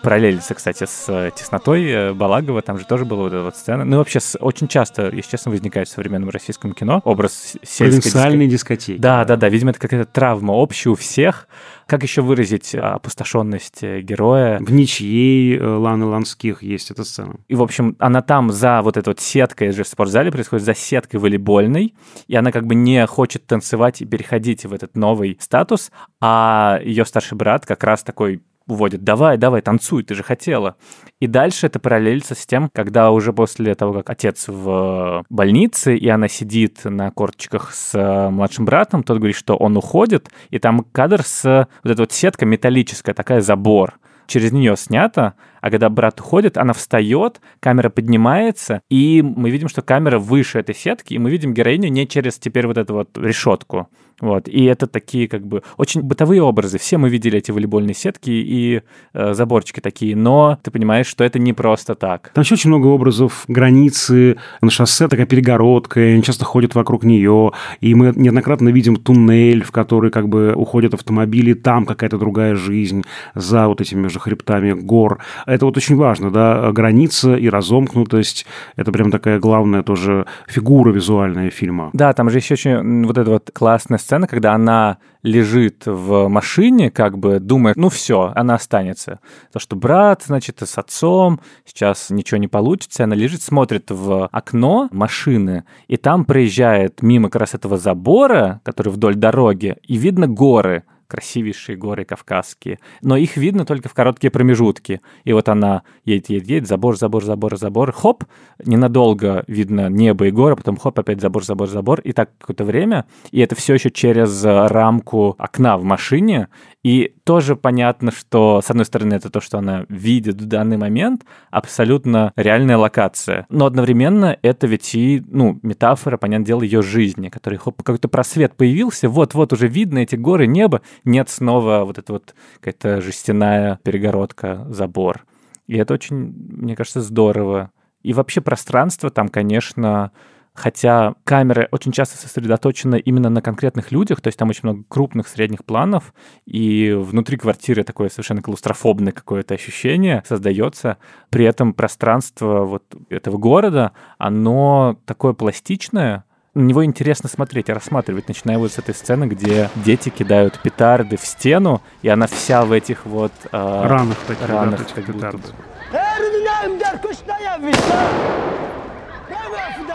параллелится, 0.09 0.55
кстати, 0.55 0.85
с 0.87 1.05
э, 1.07 1.29
теснотой 1.35 1.85
э, 1.85 2.13
Балагова, 2.13 2.63
там 2.63 2.79
же 2.79 2.85
тоже 2.85 3.05
была 3.05 3.25
вот 3.25 3.33
эта 3.33 3.43
вот 3.43 3.55
сцена. 3.55 3.85
Ну, 3.85 3.97
вообще, 3.97 4.17
очень 4.39 4.67
часто, 4.67 5.11
если 5.15 5.29
честно, 5.29 5.51
возникает 5.51 5.87
в 5.87 5.91
современном 5.91 6.31
российском 6.31 6.73
кино 6.73 6.99
образ 7.05 7.57
сельской 7.61 8.01
Провинциальной 8.01 8.47
дискотеки. 8.47 8.99
Да, 8.99 9.23
да, 9.23 9.35
да, 9.35 9.47
видимо, 9.49 9.69
это 9.69 9.79
какая-то 9.79 10.11
травма 10.11 10.53
общая 10.53 10.89
у 10.89 10.95
всех. 10.95 11.47
Как 11.85 12.01
еще 12.01 12.23
выразить 12.23 12.73
опустошенность 12.73 13.83
э, 13.83 14.01
героя? 14.01 14.57
В 14.57 14.71
ничьей 14.71 15.61
Ланы 15.61 16.05
Ланских 16.05 16.63
есть 16.63 16.89
эта 16.89 17.03
сцена. 17.03 17.35
И, 17.47 17.53
в 17.53 17.61
общем, 17.61 17.95
она 17.99 18.23
там 18.23 18.51
за 18.51 18.81
вот 18.81 18.97
этой 18.97 19.09
вот 19.09 19.19
сеткой, 19.19 19.71
же 19.73 19.83
в 19.83 19.87
спортзале 19.87 20.31
происходит, 20.31 20.65
за 20.65 20.73
сеткой 20.73 21.19
волейбольной, 21.19 21.93
и 22.27 22.35
она 22.35 22.51
как 22.51 22.65
бы 22.65 22.73
не 22.73 23.05
хочет 23.05 23.45
танцевать 23.45 24.01
и 24.01 24.05
переходить 24.05 24.65
в 24.65 24.73
этот 24.73 24.97
новый 24.97 25.37
статус, 25.39 25.91
а 26.19 26.79
ее 26.83 27.05
старший 27.05 27.37
брат 27.37 27.67
как 27.67 27.83
раз 27.83 28.01
такой 28.01 28.41
уводит, 28.69 29.03
давай, 29.03 29.37
давай, 29.37 29.61
танцуй, 29.61 30.03
ты 30.03 30.15
же 30.15 30.23
хотела. 30.23 30.75
И 31.19 31.27
дальше 31.27 31.67
это 31.67 31.79
параллелится 31.79 32.35
с 32.35 32.45
тем, 32.45 32.69
когда 32.73 33.11
уже 33.11 33.33
после 33.33 33.75
того, 33.75 33.93
как 33.93 34.09
отец 34.09 34.47
в 34.47 35.25
больнице, 35.29 35.97
и 35.97 36.07
она 36.07 36.27
сидит 36.27 36.85
на 36.85 37.11
корточках 37.11 37.73
с 37.73 37.93
э, 37.93 38.29
младшим 38.29 38.65
братом, 38.65 39.03
тот 39.03 39.17
говорит, 39.17 39.35
что 39.35 39.55
он 39.55 39.75
уходит, 39.75 40.29
и 40.49 40.59
там 40.59 40.85
кадр 40.91 41.23
с 41.23 41.67
вот 41.83 41.91
эта 41.91 42.01
вот 42.01 42.11
сетка 42.11 42.45
металлическая, 42.45 43.13
такая 43.13 43.41
забор, 43.41 43.99
через 44.27 44.51
нее 44.51 44.77
снято, 44.77 45.33
а 45.61 45.69
когда 45.69 45.89
брат 45.89 46.19
уходит, 46.19 46.57
она 46.57 46.73
встает, 46.73 47.41
камера 47.59 47.89
поднимается, 47.89 48.81
и 48.89 49.21
мы 49.21 49.49
видим, 49.49 49.67
что 49.67 49.81
камера 49.81 50.19
выше 50.19 50.59
этой 50.59 50.75
сетки, 50.75 51.13
и 51.13 51.19
мы 51.19 51.29
видим 51.29 51.53
героиню 51.53 51.89
не 51.89 52.07
через 52.07 52.37
теперь 52.37 52.67
вот 52.67 52.77
эту 52.77 52.93
вот 52.93 53.17
решетку. 53.17 53.89
Вот. 54.21 54.47
И 54.47 54.65
это 54.65 54.87
такие 54.87 55.27
как 55.27 55.45
бы 55.45 55.63
очень 55.77 56.01
бытовые 56.01 56.41
образы. 56.41 56.77
Все 56.77 56.97
мы 56.97 57.09
видели 57.09 57.37
эти 57.37 57.51
волейбольные 57.51 57.93
сетки 57.93 58.29
и 58.29 58.81
э, 59.13 59.33
заборчики 59.33 59.79
такие, 59.79 60.15
но 60.15 60.57
ты 60.61 60.71
понимаешь, 60.71 61.07
что 61.07 61.23
это 61.23 61.39
не 61.39 61.53
просто 61.53 61.95
так. 61.95 62.31
Там 62.33 62.43
еще 62.43 62.55
очень 62.55 62.69
много 62.69 62.87
образов 62.87 63.45
границы 63.47 64.37
на 64.61 64.69
шоссе, 64.69 65.07
такая 65.07 65.25
перегородка, 65.25 66.01
они 66.01 66.23
часто 66.23 66.45
ходят 66.45 66.75
вокруг 66.75 67.03
нее, 67.03 67.51
и 67.81 67.95
мы 67.95 68.13
неоднократно 68.15 68.69
видим 68.69 68.97
туннель, 68.97 69.63
в 69.63 69.71
который 69.71 70.11
как 70.11 70.27
бы 70.27 70.53
уходят 70.53 70.93
автомобили, 70.93 71.53
там 71.53 71.85
какая-то 71.85 72.17
другая 72.17 72.55
жизнь 72.55 73.03
за 73.35 73.67
вот 73.67 73.81
этими 73.81 74.07
же 74.07 74.19
хребтами 74.19 74.73
гор. 74.73 75.19
Это 75.49 75.65
вот 75.65 75.77
очень 75.77 75.95
важно, 75.95 76.29
да, 76.29 76.71
граница 76.71 77.35
и 77.35 77.49
разомкнутость. 77.49 78.45
Это 78.75 78.91
прям 78.91 79.09
такая 79.09 79.39
главная 79.39 79.81
тоже 79.81 80.27
фигура 80.47 80.91
визуальная 80.91 81.49
фильма. 81.49 81.89
Да, 81.93 82.13
там 82.13 82.29
же 82.29 82.37
еще 82.37 82.53
очень 82.53 83.05
вот 83.05 83.17
эта 83.17 83.31
вот 83.31 83.49
классная 83.51 83.97
сцена, 83.97 84.27
когда 84.27 84.53
она 84.53 84.99
лежит 85.23 85.83
в 85.87 86.27
машине, 86.27 86.91
как 86.91 87.17
бы 87.17 87.39
думает, 87.39 87.77
ну 87.77 87.89
все, 87.89 88.31
она 88.35 88.55
останется. 88.55 89.19
То, 89.51 89.59
что 89.59 89.75
брат, 89.75 90.23
значит, 90.25 90.61
с 90.61 90.77
отцом, 90.77 91.39
сейчас 91.65 92.11
ничего 92.11 92.37
не 92.37 92.47
получится, 92.47 93.05
она 93.05 93.15
лежит, 93.15 93.41
смотрит 93.41 93.89
в 93.89 94.27
окно 94.27 94.87
машины, 94.91 95.63
и 95.87 95.97
там 95.97 96.25
проезжает 96.25 97.01
мимо 97.01 97.29
как 97.29 97.41
раз 97.41 97.55
этого 97.55 97.77
забора, 97.77 98.61
который 98.63 98.93
вдоль 98.93 99.15
дороги, 99.15 99.77
и 99.87 99.97
видно 99.97 100.27
горы, 100.27 100.83
красивейшие 101.09 101.75
горы 101.75 102.05
кавказские. 102.05 102.79
Но 103.01 103.17
их 103.17 103.35
видно 103.35 103.65
только 103.65 103.89
в 103.89 103.93
короткие 103.93 104.31
промежутки. 104.31 105.01
И 105.25 105.33
вот 105.33 105.49
она 105.49 105.83
едет, 106.05 106.29
едет, 106.29 106.47
едет, 106.47 106.67
забор, 106.67 106.97
забор, 106.97 107.23
забор, 107.23 107.57
забор, 107.57 107.91
хоп, 107.91 108.23
ненадолго 108.63 109.43
видно 109.47 109.89
небо 109.89 110.27
и 110.27 110.31
горы, 110.31 110.55
потом 110.55 110.77
хоп, 110.77 110.99
опять 110.99 111.19
забор, 111.19 111.43
забор, 111.43 111.67
забор, 111.67 111.99
и 112.01 112.13
так 112.13 112.29
какое-то 112.37 112.63
время. 112.63 113.05
И 113.31 113.39
это 113.39 113.55
все 113.55 113.73
еще 113.73 113.89
через 113.89 114.43
рамку 114.45 115.35
окна 115.37 115.77
в 115.77 115.83
машине. 115.83 116.47
И 116.83 117.15
тоже 117.29 117.55
понятно, 117.55 118.11
что, 118.11 118.59
с 118.59 118.71
одной 118.71 118.85
стороны, 118.85 119.13
это 119.13 119.29
то, 119.29 119.39
что 119.39 119.59
она 119.59 119.85
видит 119.87 120.41
в 120.41 120.47
данный 120.47 120.77
момент, 120.77 121.25
абсолютно 121.51 122.33
реальная 122.35 122.75
локация. 122.75 123.45
Но 123.49 123.67
одновременно 123.67 124.35
это 124.41 124.65
ведь 124.65 124.95
и, 124.95 125.23
ну, 125.27 125.59
метафора, 125.61 126.17
понятное 126.17 126.47
дело, 126.47 126.63
ее 126.63 126.81
жизни, 126.81 127.29
который 127.29 127.59
хоп, 127.59 127.83
какой-то 127.83 128.07
просвет 128.07 128.55
появился, 128.55 129.09
вот-вот 129.09 129.53
уже 129.53 129.67
видно 129.67 129.99
эти 129.99 130.15
горы, 130.15 130.47
небо, 130.47 130.81
нет 131.03 131.29
снова 131.29 131.83
вот 131.85 131.99
эта 131.99 132.13
вот 132.13 132.33
какая-то 132.61 132.99
жестяная 132.99 133.79
перегородка, 133.83 134.65
забор. 134.67 135.23
И 135.67 135.77
это 135.77 135.93
очень, 135.93 136.15
мне 136.15 136.75
кажется, 136.75 137.01
здорово. 137.01 137.69
И 138.01 138.13
вообще 138.13 138.41
пространство 138.41 139.11
там, 139.11 139.29
конечно, 139.29 140.13
хотя 140.59 141.15
камеры 141.23 141.67
очень 141.71 141.91
часто 141.91 142.17
сосредоточены 142.17 142.99
именно 142.99 143.29
на 143.29 143.41
конкретных 143.41 143.91
людях, 143.91 144.21
то 144.21 144.27
есть 144.27 144.37
там 144.37 144.49
очень 144.49 144.61
много 144.63 144.83
крупных 144.87 145.27
средних 145.27 145.63
планов, 145.63 146.13
и 146.45 146.91
внутри 146.91 147.37
квартиры 147.37 147.83
такое 147.83 148.09
совершенно 148.09 148.41
клаустрофобное 148.41 149.13
какое-то 149.13 149.53
ощущение 149.53 150.23
создается. 150.27 150.97
При 151.29 151.45
этом 151.45 151.73
пространство 151.73 152.65
вот 152.65 152.83
этого 153.09 153.37
города, 153.37 153.93
оно 154.17 154.99
такое 155.05 155.33
пластичное, 155.33 156.25
на 156.55 156.61
него 156.63 156.83
интересно 156.83 157.29
смотреть 157.29 157.69
и 157.69 157.73
рассматривать, 157.73 158.27
начиная 158.27 158.57
вот 158.57 158.71
с 158.71 158.79
этой 158.79 158.93
сцены, 158.93 159.25
где 159.25 159.69
дети 159.75 160.09
кидают 160.09 160.59
петарды 160.61 161.15
в 161.15 161.25
стену, 161.25 161.81
и 162.01 162.09
она 162.09 162.27
вся 162.27 162.65
в 162.65 162.71
этих 162.73 163.05
вот... 163.05 163.31
Э, 163.51 163.87
ранах 163.87 164.17
таких, 164.27 164.49
ранах, 164.49 164.79
да, 164.79 164.93
как 164.93 165.05
петарды. 165.05 165.47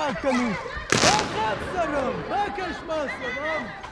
hakkını. 0.05 0.50
Bakan 0.92 1.57
sanım, 1.74 2.14
bakışma 2.30 2.94
sanım. 2.94 3.84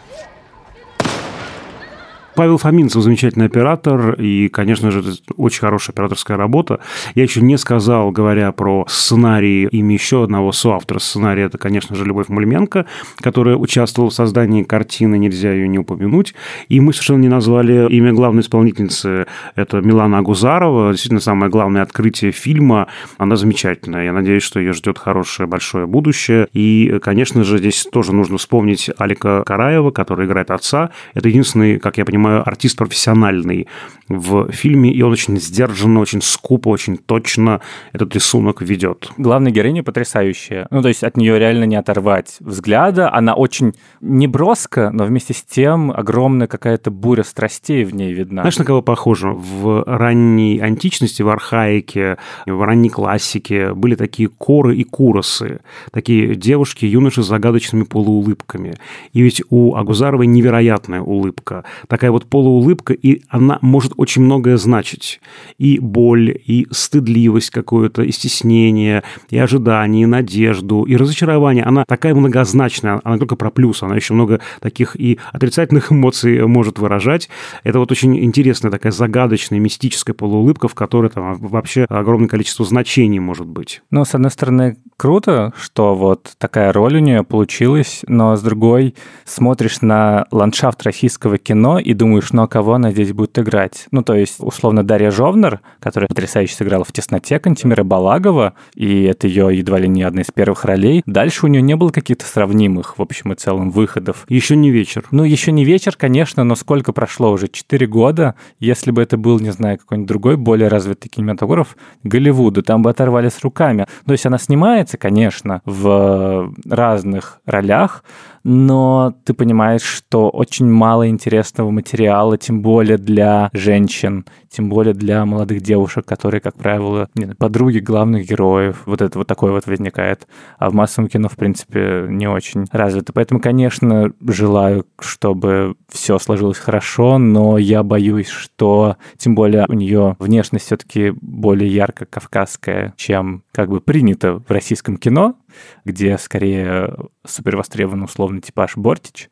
Павел 2.34 2.56
Фоминцев 2.56 3.02
замечательный 3.02 3.46
оператор, 3.46 4.14
и, 4.14 4.48
конечно 4.48 4.90
же, 4.90 5.02
очень 5.36 5.60
хорошая 5.60 5.92
операторская 5.92 6.36
работа. 6.36 6.80
Я 7.14 7.24
еще 7.24 7.42
не 7.42 7.58
сказал, 7.58 8.10
говоря 8.10 8.52
про 8.52 8.86
сценарий, 8.88 9.66
имя 9.66 9.94
еще 9.94 10.24
одного 10.24 10.52
соавтора 10.52 10.98
сценария, 10.98 11.44
это, 11.44 11.58
конечно 11.58 11.94
же, 11.94 12.04
Любовь 12.04 12.28
Мульменко, 12.28 12.86
которая 13.20 13.56
участвовала 13.56 14.10
в 14.10 14.14
создании 14.14 14.62
картины, 14.62 15.18
нельзя 15.18 15.52
ее 15.52 15.68
не 15.68 15.78
упомянуть. 15.78 16.34
И 16.68 16.80
мы 16.80 16.92
совершенно 16.92 17.22
не 17.22 17.28
назвали 17.28 17.86
имя 17.90 18.12
главной 18.12 18.40
исполнительницы, 18.42 19.26
это 19.54 19.80
Милана 19.80 20.18
Агузарова, 20.18 20.92
действительно, 20.92 21.20
самое 21.20 21.50
главное 21.50 21.82
открытие 21.82 22.32
фильма. 22.32 22.88
Она 23.18 23.36
замечательная, 23.36 24.04
я 24.04 24.12
надеюсь, 24.12 24.42
что 24.42 24.58
ее 24.58 24.72
ждет 24.72 24.98
хорошее, 24.98 25.46
большое 25.46 25.86
будущее. 25.86 26.48
И, 26.52 26.98
конечно 27.02 27.44
же, 27.44 27.58
здесь 27.58 27.86
тоже 27.92 28.14
нужно 28.14 28.38
вспомнить 28.38 28.90
Алика 28.96 29.42
Караева, 29.44 29.90
который 29.90 30.26
играет 30.26 30.50
отца. 30.50 30.90
Это 31.14 31.28
единственный, 31.28 31.78
как 31.78 31.98
я 31.98 32.04
понимаю, 32.04 32.31
артист 32.40 32.76
профессиональный 32.78 33.68
в 34.08 34.50
фильме, 34.52 34.92
и 34.92 35.02
он 35.02 35.12
очень 35.12 35.38
сдержанно, 35.40 36.00
очень 36.00 36.22
скупо, 36.22 36.68
очень 36.68 36.96
точно 36.96 37.60
этот 37.92 38.14
рисунок 38.14 38.62
ведет. 38.62 39.10
Главная 39.16 39.52
героиня 39.52 39.82
потрясающая. 39.82 40.66
Ну, 40.70 40.82
то 40.82 40.88
есть 40.88 41.02
от 41.02 41.16
нее 41.16 41.38
реально 41.38 41.64
не 41.64 41.76
оторвать 41.76 42.36
взгляда. 42.40 43.12
Она 43.12 43.34
очень 43.34 43.74
неброска, 44.00 44.90
но 44.92 45.04
вместе 45.04 45.34
с 45.34 45.42
тем 45.42 45.90
огромная 45.90 46.46
какая-то 46.46 46.90
буря 46.90 47.24
страстей 47.24 47.84
в 47.84 47.94
ней 47.94 48.12
видна. 48.12 48.42
Знаешь, 48.42 48.58
на 48.58 48.64
кого 48.64 48.82
похоже? 48.82 49.28
В 49.30 49.84
ранней 49.86 50.58
античности, 50.58 51.22
в 51.22 51.28
архаике, 51.28 52.18
в 52.46 52.62
ранней 52.62 52.90
классике 52.90 53.74
были 53.74 53.94
такие 53.94 54.28
коры 54.28 54.76
и 54.76 54.84
куросы, 54.84 55.60
такие 55.90 56.34
девушки, 56.34 56.84
юноши 56.84 57.22
с 57.22 57.26
загадочными 57.26 57.84
полуулыбками. 57.84 58.74
И 59.12 59.22
ведь 59.22 59.42
у 59.50 59.74
Агузаровой 59.74 60.26
невероятная 60.26 61.00
улыбка, 61.00 61.64
такая 61.88 62.10
вот 62.12 62.26
полуулыбка, 62.26 62.92
и 62.92 63.22
она 63.28 63.58
может 63.60 63.92
очень 63.96 64.22
многое 64.22 64.56
значить. 64.56 65.20
И 65.58 65.78
боль, 65.78 66.36
и 66.46 66.66
стыдливость 66.70 67.50
какую-то, 67.50 68.02
и 68.02 68.12
стеснение, 68.12 69.02
и 69.30 69.38
ожидание, 69.38 70.04
и 70.04 70.06
надежду, 70.06 70.84
и 70.84 70.96
разочарование. 70.96 71.64
Она 71.64 71.84
такая 71.86 72.14
многозначная, 72.14 73.00
она 73.04 73.18
только 73.18 73.36
про 73.36 73.50
плюс, 73.50 73.82
она 73.82 73.96
еще 73.96 74.14
много 74.14 74.40
таких 74.60 74.94
и 74.98 75.18
отрицательных 75.32 75.92
эмоций 75.92 76.46
может 76.46 76.78
выражать. 76.78 77.28
Это 77.64 77.78
вот 77.78 77.90
очень 77.90 78.22
интересная 78.24 78.70
такая 78.70 78.92
загадочная, 78.92 79.58
мистическая 79.58 80.14
полуулыбка, 80.14 80.68
в 80.68 80.74
которой 80.74 81.10
там 81.10 81.34
вообще 81.38 81.86
огромное 81.88 82.28
количество 82.28 82.64
значений 82.64 83.18
может 83.18 83.46
быть. 83.46 83.82
Ну, 83.90 84.04
с 84.04 84.14
одной 84.14 84.30
стороны, 84.30 84.76
круто, 84.96 85.52
что 85.58 85.94
вот 85.94 86.32
такая 86.38 86.72
роль 86.72 86.96
у 86.96 87.00
нее 87.00 87.24
получилась, 87.24 88.02
но 88.06 88.36
с 88.36 88.42
другой 88.42 88.94
смотришь 89.24 89.80
на 89.80 90.26
ландшафт 90.30 90.82
российского 90.82 91.38
кино 91.38 91.78
и 91.78 91.94
думаешь, 92.02 92.32
ну 92.32 92.42
а 92.42 92.48
кого 92.48 92.74
она 92.74 92.90
здесь 92.90 93.12
будет 93.12 93.38
играть? 93.38 93.86
Ну, 93.92 94.02
то 94.02 94.14
есть, 94.14 94.36
условно, 94.40 94.82
Дарья 94.82 95.12
Жовнер, 95.12 95.60
которая 95.78 96.08
потрясающе 96.08 96.56
сыграла 96.56 96.84
в 96.84 96.90
«Тесноте» 96.90 97.38
Кантимира 97.38 97.84
Балагова, 97.84 98.54
и 98.74 99.04
это 99.04 99.28
ее 99.28 99.56
едва 99.56 99.78
ли 99.78 99.88
не 99.88 100.02
одна 100.02 100.22
из 100.22 100.32
первых 100.32 100.64
ролей. 100.64 101.04
Дальше 101.06 101.46
у 101.46 101.48
нее 101.48 101.62
не 101.62 101.76
было 101.76 101.90
каких-то 101.90 102.24
сравнимых, 102.24 102.98
в 102.98 103.02
общем 103.02 103.32
и 103.32 103.36
целом, 103.36 103.70
выходов. 103.70 104.24
Еще 104.28 104.56
не 104.56 104.70
вечер. 104.70 105.04
Ну, 105.12 105.22
еще 105.22 105.52
не 105.52 105.64
вечер, 105.64 105.94
конечно, 105.96 106.42
но 106.42 106.56
сколько 106.56 106.92
прошло 106.92 107.30
уже? 107.30 107.46
Четыре 107.46 107.86
года. 107.86 108.34
Если 108.58 108.90
бы 108.90 109.00
это 109.00 109.16
был, 109.16 109.38
не 109.38 109.52
знаю, 109.52 109.78
какой-нибудь 109.78 110.08
другой, 110.08 110.36
более 110.36 110.66
развитый 110.66 111.08
кинематограф, 111.08 111.76
Голливуду, 112.02 112.64
там 112.64 112.82
бы 112.82 112.90
оторвали 112.90 113.28
с 113.28 113.40
руками. 113.42 113.86
То 114.04 114.12
есть 114.12 114.26
она 114.26 114.38
снимается, 114.38 114.98
конечно, 114.98 115.62
в 115.66 116.52
разных 116.68 117.40
ролях, 117.46 118.02
но 118.44 119.14
ты 119.24 119.34
понимаешь, 119.34 119.82
что 119.82 120.28
очень 120.28 120.66
мало 120.66 121.08
интересного 121.08 121.70
материала, 121.70 121.91
тем 122.36 122.62
более 122.62 122.98
для 122.98 123.50
женщин, 123.52 124.24
тем 124.48 124.68
более 124.68 124.94
для 124.94 125.24
молодых 125.24 125.62
девушек, 125.62 126.04
которые, 126.04 126.40
как 126.40 126.56
правило, 126.56 127.08
не 127.14 127.26
подруги 127.34 127.78
главных 127.78 128.26
героев. 128.26 128.82
Вот 128.86 129.00
это 129.00 129.18
вот 129.18 129.26
такое 129.26 129.52
вот 129.52 129.66
возникает. 129.66 130.26
А 130.58 130.70
в 130.70 130.74
массовом 130.74 131.08
кино, 131.08 131.28
в 131.28 131.36
принципе, 131.36 132.06
не 132.08 132.26
очень 132.26 132.66
развито. 132.70 133.12
Поэтому, 133.12 133.40
конечно, 133.40 134.12
желаю, 134.20 134.86
чтобы 135.00 135.74
все 135.88 136.18
сложилось 136.18 136.58
хорошо, 136.58 137.18
но 137.18 137.58
я 137.58 137.82
боюсь, 137.82 138.28
что 138.28 138.96
тем 139.16 139.34
более 139.34 139.66
у 139.68 139.74
нее 139.74 140.16
внешность 140.18 140.66
все-таки 140.66 141.12
более 141.20 141.72
ярко 141.72 142.04
кавказская, 142.04 142.94
чем 142.96 143.42
как 143.52 143.70
бы 143.70 143.80
принято 143.80 144.34
в 144.46 144.50
российском 144.50 144.96
кино, 144.96 145.36
где 145.84 146.18
скорее 146.18 146.94
супер 147.26 147.56
востребованный 147.56 148.04
условный 148.04 148.40
типаж 148.40 148.76
Бортич. 148.76 149.28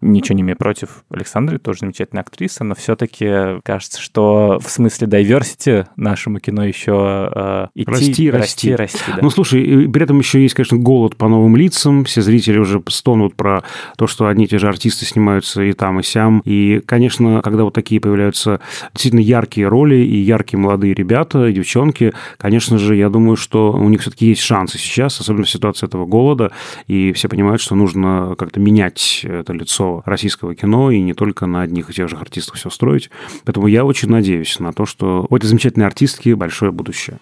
Ничего 0.00 0.36
не 0.36 0.42
имею 0.42 0.56
против 0.56 1.04
Александры, 1.10 1.58
тоже 1.58 1.80
замечательная 1.80 2.22
актриса, 2.22 2.64
но 2.64 2.74
все-таки 2.74 3.60
кажется, 3.64 4.00
что 4.00 4.58
в 4.62 4.70
смысле 4.70 5.08
diversity 5.08 5.86
нашему 5.96 6.40
кино 6.40 6.64
еще 6.64 7.30
э, 7.34 7.66
идти, 7.74 7.90
расти, 7.90 8.30
расти, 8.30 8.30
расти. 8.30 8.76
расти 8.76 9.12
да. 9.14 9.18
Ну, 9.22 9.30
слушай, 9.30 9.88
при 9.88 10.02
этом 10.02 10.18
еще 10.18 10.40
есть, 10.40 10.54
конечно, 10.54 10.78
голод 10.78 11.16
по 11.16 11.28
новым 11.28 11.56
лицам. 11.56 12.04
Все 12.04 12.22
зрители 12.22 12.58
уже 12.58 12.82
стонут 12.88 13.34
про 13.34 13.62
то, 13.96 14.06
что 14.06 14.26
одни 14.26 14.44
и 14.44 14.48
те 14.48 14.58
же 14.58 14.68
артисты 14.68 15.04
снимаются 15.04 15.62
и 15.62 15.72
там, 15.72 16.00
и 16.00 16.02
сям. 16.02 16.42
И, 16.44 16.80
конечно, 16.86 17.40
когда 17.42 17.64
вот 17.64 17.74
такие 17.74 18.00
появляются 18.00 18.60
действительно 18.92 19.20
яркие 19.20 19.68
роли 19.68 19.96
и 19.96 20.16
яркие 20.16 20.60
молодые 20.60 20.94
ребята, 20.94 21.46
и 21.46 21.52
девчонки, 21.52 22.12
конечно 22.36 22.78
же, 22.78 22.96
я 22.96 23.08
думаю, 23.08 23.36
что 23.36 23.72
у 23.72 23.88
них 23.88 24.00
все-таки 24.00 24.26
есть 24.26 24.42
шансы 24.42 24.78
сейчас, 24.78 25.20
особенно 25.20 25.46
в 25.58 25.78
ситуации 25.78 25.86
этого 25.86 26.06
голода, 26.06 26.52
и 26.86 27.12
все 27.12 27.28
понимают, 27.28 27.60
что 27.60 27.74
нужно 27.74 28.34
как-то 28.38 28.60
менять 28.60 29.20
это 29.24 29.52
лицо 29.52 30.02
российского 30.06 30.54
кино 30.54 30.90
и 30.90 31.00
не 31.00 31.14
только 31.14 31.46
на 31.46 31.62
одних 31.62 31.90
и 31.90 31.92
тех 31.92 32.08
же 32.08 32.16
артистов 32.16 32.56
все 32.56 32.70
строить. 32.70 33.10
Поэтому 33.44 33.66
я 33.66 33.84
очень 33.84 34.08
надеюсь 34.08 34.58
на 34.58 34.72
то, 34.72 34.86
что 34.86 35.26
у 35.28 35.36
этой 35.36 35.46
замечательной 35.46 35.86
артистки 35.86 36.32
большое 36.32 36.72
будущее. 36.72 37.18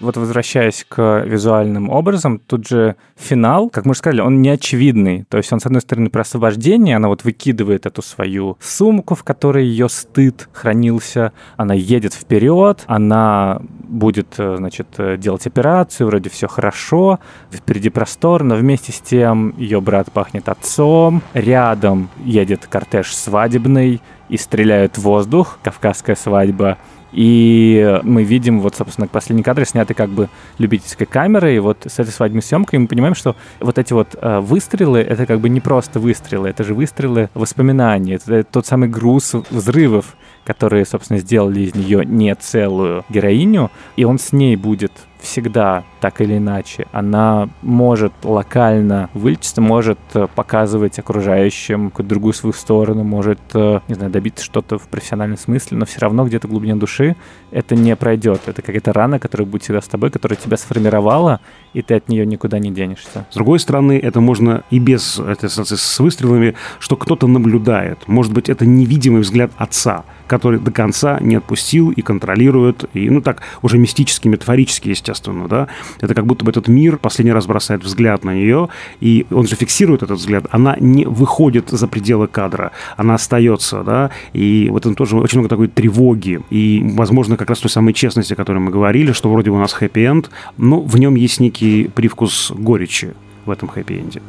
Вот 0.00 0.16
возвращаясь 0.16 0.86
к 0.88 1.24
визуальным 1.26 1.90
образом, 1.90 2.38
тут 2.38 2.68
же 2.68 2.94
финал, 3.16 3.68
как 3.68 3.84
мы 3.84 3.90
уже 3.90 3.98
сказали, 3.98 4.20
он 4.20 4.40
не 4.40 4.50
очевидный. 4.50 5.24
То 5.28 5.38
есть 5.38 5.52
он, 5.52 5.58
с 5.58 5.66
одной 5.66 5.80
стороны, 5.80 6.08
про 6.08 6.20
освобождение, 6.20 6.96
она 6.96 7.08
вот 7.08 7.24
выкидывает 7.24 7.84
эту 7.84 8.00
свою 8.02 8.56
сумку, 8.60 9.16
в 9.16 9.24
которой 9.24 9.66
ее 9.66 9.88
стыд 9.88 10.48
хранился, 10.52 11.32
она 11.56 11.74
едет 11.74 12.14
вперед, 12.14 12.84
она 12.86 13.60
будет, 13.60 14.34
э, 14.38 14.56
значит, 14.58 14.86
делать 15.18 15.46
операцию, 15.46 16.06
вроде 16.06 16.30
все 16.30 16.46
хорошо, 16.46 17.18
впереди 17.50 17.90
простор, 17.90 18.44
но 18.44 18.54
вместе 18.54 18.92
с 18.92 19.00
тем 19.00 19.54
ее 19.58 19.80
брат 19.80 20.12
пахнет 20.12 20.48
отцом, 20.48 21.22
рядом 21.34 22.08
едет 22.24 22.66
кортеж 22.66 23.14
свадебный, 23.14 24.00
и 24.28 24.36
стреляют 24.36 24.98
в 24.98 25.02
воздух, 25.02 25.58
кавказская 25.62 26.16
свадьба, 26.16 26.78
и 27.12 28.00
мы 28.02 28.24
видим, 28.24 28.60
вот, 28.60 28.76
собственно, 28.76 29.08
последний 29.08 29.42
кадр 29.42 29.64
сняты 29.64 29.94
как 29.94 30.10
бы 30.10 30.28
любительской 30.58 31.06
камерой, 31.06 31.56
и 31.56 31.58
вот 31.58 31.78
с 31.86 31.98
этой 31.98 32.10
свадебной 32.10 32.42
съемкой 32.42 32.78
мы 32.78 32.86
понимаем, 32.86 33.14
что 33.14 33.36
вот 33.60 33.78
эти 33.78 33.92
вот 33.92 34.16
э, 34.20 34.40
выстрелы, 34.40 35.00
это 35.00 35.26
как 35.26 35.40
бы 35.40 35.48
не 35.48 35.60
просто 35.60 36.00
выстрелы, 36.00 36.48
это 36.48 36.64
же 36.64 36.74
выстрелы 36.74 37.30
воспоминаний, 37.34 38.14
это 38.14 38.44
тот 38.44 38.66
самый 38.66 38.88
груз 38.88 39.34
взрывов, 39.50 40.16
которые, 40.44 40.84
собственно, 40.84 41.18
сделали 41.20 41.60
из 41.60 41.74
нее 41.74 42.04
не 42.04 42.34
целую 42.34 43.04
героиню, 43.08 43.70
и 43.96 44.04
он 44.04 44.18
с 44.18 44.32
ней 44.32 44.56
будет 44.56 44.92
всегда 45.20 45.84
так 46.00 46.20
или 46.20 46.38
иначе. 46.38 46.86
Она 46.92 47.48
может 47.62 48.12
локально 48.22 49.10
вылечиться, 49.14 49.60
может 49.60 49.98
э, 50.14 50.26
показывать 50.34 50.98
окружающим 50.98 51.90
какую-то 51.90 52.08
другую 52.08 52.32
свою 52.32 52.52
сторону, 52.52 53.04
может, 53.04 53.40
э, 53.54 53.80
не 53.88 53.94
знаю, 53.94 54.10
добиться 54.10 54.44
что-то 54.44 54.78
в 54.78 54.88
профессиональном 54.88 55.38
смысле, 55.38 55.78
но 55.78 55.86
все 55.86 56.00
равно 56.00 56.24
где-то 56.24 56.46
в 56.46 56.50
глубине 56.50 56.76
души 56.76 57.16
это 57.50 57.74
не 57.74 57.94
пройдет. 57.96 58.42
Это 58.46 58.62
какая-то 58.62 58.92
рана, 58.92 59.18
которая 59.18 59.46
будет 59.46 59.62
всегда 59.62 59.80
с 59.80 59.88
тобой, 59.88 60.10
которая 60.10 60.36
тебя 60.36 60.56
сформировала, 60.56 61.40
и 61.72 61.82
ты 61.82 61.94
от 61.94 62.08
нее 62.08 62.24
никуда 62.26 62.58
не 62.58 62.70
денешься. 62.70 63.26
С 63.30 63.34
другой 63.34 63.58
стороны, 63.58 63.98
это 63.98 64.20
можно 64.20 64.62
и 64.70 64.78
без 64.78 65.18
этой 65.18 65.46
ассоциации 65.46 65.76
с 65.76 65.98
выстрелами, 65.98 66.54
что 66.78 66.96
кто-то 66.96 67.26
наблюдает. 67.26 68.06
Может 68.06 68.32
быть, 68.32 68.48
это 68.48 68.66
невидимый 68.66 69.22
взгляд 69.22 69.50
отца, 69.56 70.04
который 70.26 70.60
до 70.60 70.70
конца 70.70 71.18
не 71.20 71.36
отпустил 71.36 71.90
и 71.90 72.02
контролирует, 72.02 72.84
и, 72.94 73.08
ну 73.10 73.20
так, 73.20 73.42
уже 73.62 73.78
мистически, 73.78 74.28
метафорически, 74.28 74.88
естественно, 75.08 75.48
да. 75.48 75.68
Это 76.00 76.14
как 76.14 76.26
будто 76.26 76.44
бы 76.44 76.50
этот 76.50 76.68
мир 76.68 76.98
последний 76.98 77.32
раз 77.32 77.46
бросает 77.46 77.82
взгляд 77.84 78.24
на 78.24 78.34
нее, 78.34 78.68
и 79.00 79.26
он 79.30 79.46
же 79.46 79.56
фиксирует 79.56 80.02
этот 80.02 80.18
взгляд. 80.18 80.46
Она 80.50 80.76
не 80.78 81.04
выходит 81.04 81.70
за 81.70 81.88
пределы 81.88 82.28
кадра, 82.28 82.72
она 82.96 83.14
остается, 83.14 83.82
да, 83.82 84.10
и 84.32 84.68
в 84.70 84.76
этом 84.76 84.94
тоже 84.94 85.16
очень 85.16 85.38
много 85.38 85.48
такой 85.48 85.68
тревоги, 85.68 86.40
и, 86.50 86.82
возможно, 86.94 87.36
как 87.36 87.48
раз 87.48 87.60
той 87.60 87.70
самой 87.70 87.94
честности, 87.94 88.34
о 88.34 88.36
которой 88.36 88.58
мы 88.58 88.70
говорили, 88.70 89.12
что 89.12 89.30
вроде 89.30 89.50
у 89.50 89.58
нас 89.58 89.72
хэппи-энд, 89.72 90.30
но 90.56 90.80
в 90.80 90.98
нем 90.98 91.14
есть 91.14 91.40
некий 91.40 91.90
привкус 91.94 92.52
горечи. 92.54 93.14
в 93.44 93.50
этом 93.50 93.68
хэппи-энде. 93.68 94.20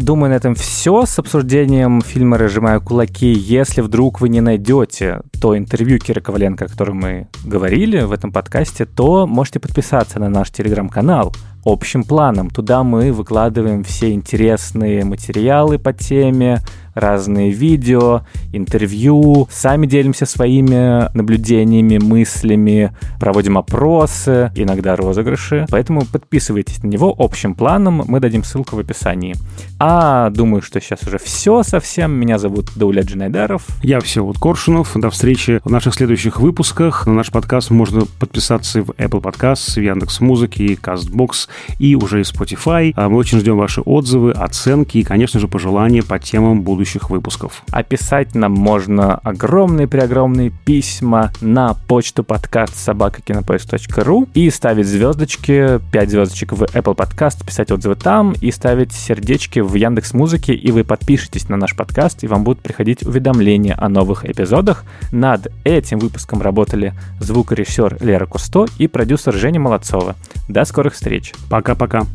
Думаю, 0.00 0.30
на 0.30 0.36
этом 0.36 0.54
все 0.54 1.04
с 1.04 1.18
обсуждением 1.18 2.00
фильма 2.00 2.38
«Разжимаю 2.38 2.80
кулаки». 2.80 3.30
Если 3.32 3.82
вдруг 3.82 4.22
вы 4.22 4.30
не 4.30 4.40
найдете 4.40 5.20
то 5.42 5.56
интервью 5.56 5.98
Кира 5.98 6.20
Коваленко, 6.20 6.64
о 6.64 6.68
котором 6.68 6.96
мы 6.96 7.28
говорили 7.44 8.00
в 8.00 8.12
этом 8.12 8.32
подкасте, 8.32 8.86
то 8.86 9.26
можете 9.26 9.60
подписаться 9.60 10.18
на 10.18 10.30
наш 10.30 10.50
телеграм-канал 10.50 11.34
общим 11.64 12.04
планом. 12.04 12.50
Туда 12.50 12.82
мы 12.82 13.12
выкладываем 13.12 13.84
все 13.84 14.12
интересные 14.12 15.04
материалы 15.04 15.78
по 15.78 15.92
теме, 15.92 16.60
разные 16.94 17.50
видео, 17.50 18.22
интервью, 18.52 19.48
сами 19.50 19.86
делимся 19.86 20.26
своими 20.26 21.14
наблюдениями, 21.16 21.98
мыслями, 21.98 22.92
проводим 23.18 23.58
опросы, 23.58 24.52
иногда 24.54 24.96
розыгрыши. 24.96 25.66
Поэтому 25.70 26.04
подписывайтесь 26.04 26.82
на 26.82 26.88
него 26.88 27.14
общим 27.16 27.54
планом, 27.54 28.02
мы 28.06 28.20
дадим 28.20 28.44
ссылку 28.44 28.76
в 28.76 28.78
описании. 28.80 29.34
А 29.78 30.30
думаю, 30.30 30.62
что 30.62 30.80
сейчас 30.80 31.02
уже 31.06 31.18
все 31.18 31.62
совсем. 31.62 32.12
Меня 32.12 32.38
зовут 32.38 32.70
Дауля 32.76 33.02
Джинайдаров. 33.02 33.66
Я 33.82 34.00
Всеволод 34.00 34.38
Коршунов. 34.38 34.92
До 34.94 35.10
встречи 35.10 35.60
в 35.64 35.70
наших 35.70 35.94
следующих 35.94 36.40
выпусках. 36.40 37.06
На 37.06 37.14
наш 37.14 37.30
подкаст 37.30 37.70
можно 37.70 38.02
подписаться 38.18 38.82
в 38.82 38.90
Apple 38.90 39.22
Podcasts, 39.22 39.80
в 39.80 39.82
Яндекс.Музыке, 39.82 40.74
CastBox 40.74 41.48
и 41.78 41.94
уже 41.94 42.20
и 42.20 42.22
Spotify. 42.22 42.92
А 42.96 43.08
мы 43.08 43.16
очень 43.16 43.38
ждем 43.40 43.56
ваши 43.56 43.80
отзывы, 43.80 44.32
оценки 44.32 44.98
и, 44.98 45.02
конечно 45.02 45.40
же, 45.40 45.48
пожелания 45.48 46.02
по 46.02 46.18
темам 46.18 46.62
будущих 46.62 47.10
выпусков. 47.10 47.62
Описать 47.70 48.34
нам 48.34 48.52
можно 48.52 49.14
огромные-преогромные 49.14 50.52
письма 50.64 51.32
на 51.40 51.74
почту 51.74 52.24
подкаст 52.24 52.76
собакакинопоиск.ру 52.76 54.28
и 54.34 54.50
ставить 54.50 54.86
звездочки, 54.86 55.80
5 55.92 56.10
звездочек 56.10 56.52
в 56.52 56.62
Apple 56.62 56.96
Podcast, 56.96 57.44
писать 57.44 57.70
отзывы 57.70 57.94
там 57.94 58.32
и 58.40 58.50
ставить 58.50 58.92
сердечки 58.92 59.60
в 59.60 59.74
Яндекс 59.74 60.14
Музыке, 60.14 60.54
и 60.54 60.70
вы 60.70 60.84
подпишетесь 60.84 61.48
на 61.48 61.56
наш 61.56 61.76
подкаст, 61.76 62.24
и 62.24 62.26
вам 62.26 62.44
будут 62.44 62.62
приходить 62.62 63.02
уведомления 63.02 63.76
о 63.78 63.88
новых 63.88 64.24
эпизодах. 64.24 64.84
Над 65.12 65.48
этим 65.64 65.98
выпуском 65.98 66.42
работали 66.42 66.94
звукорежиссер 67.20 67.98
Лера 68.00 68.26
Кусто 68.26 68.66
и 68.78 68.86
продюсер 68.86 69.34
Женя 69.34 69.60
Молодцова. 69.60 70.16
До 70.48 70.64
скорых 70.64 70.94
встреч. 70.94 71.32
Пока-пока. 71.48 72.06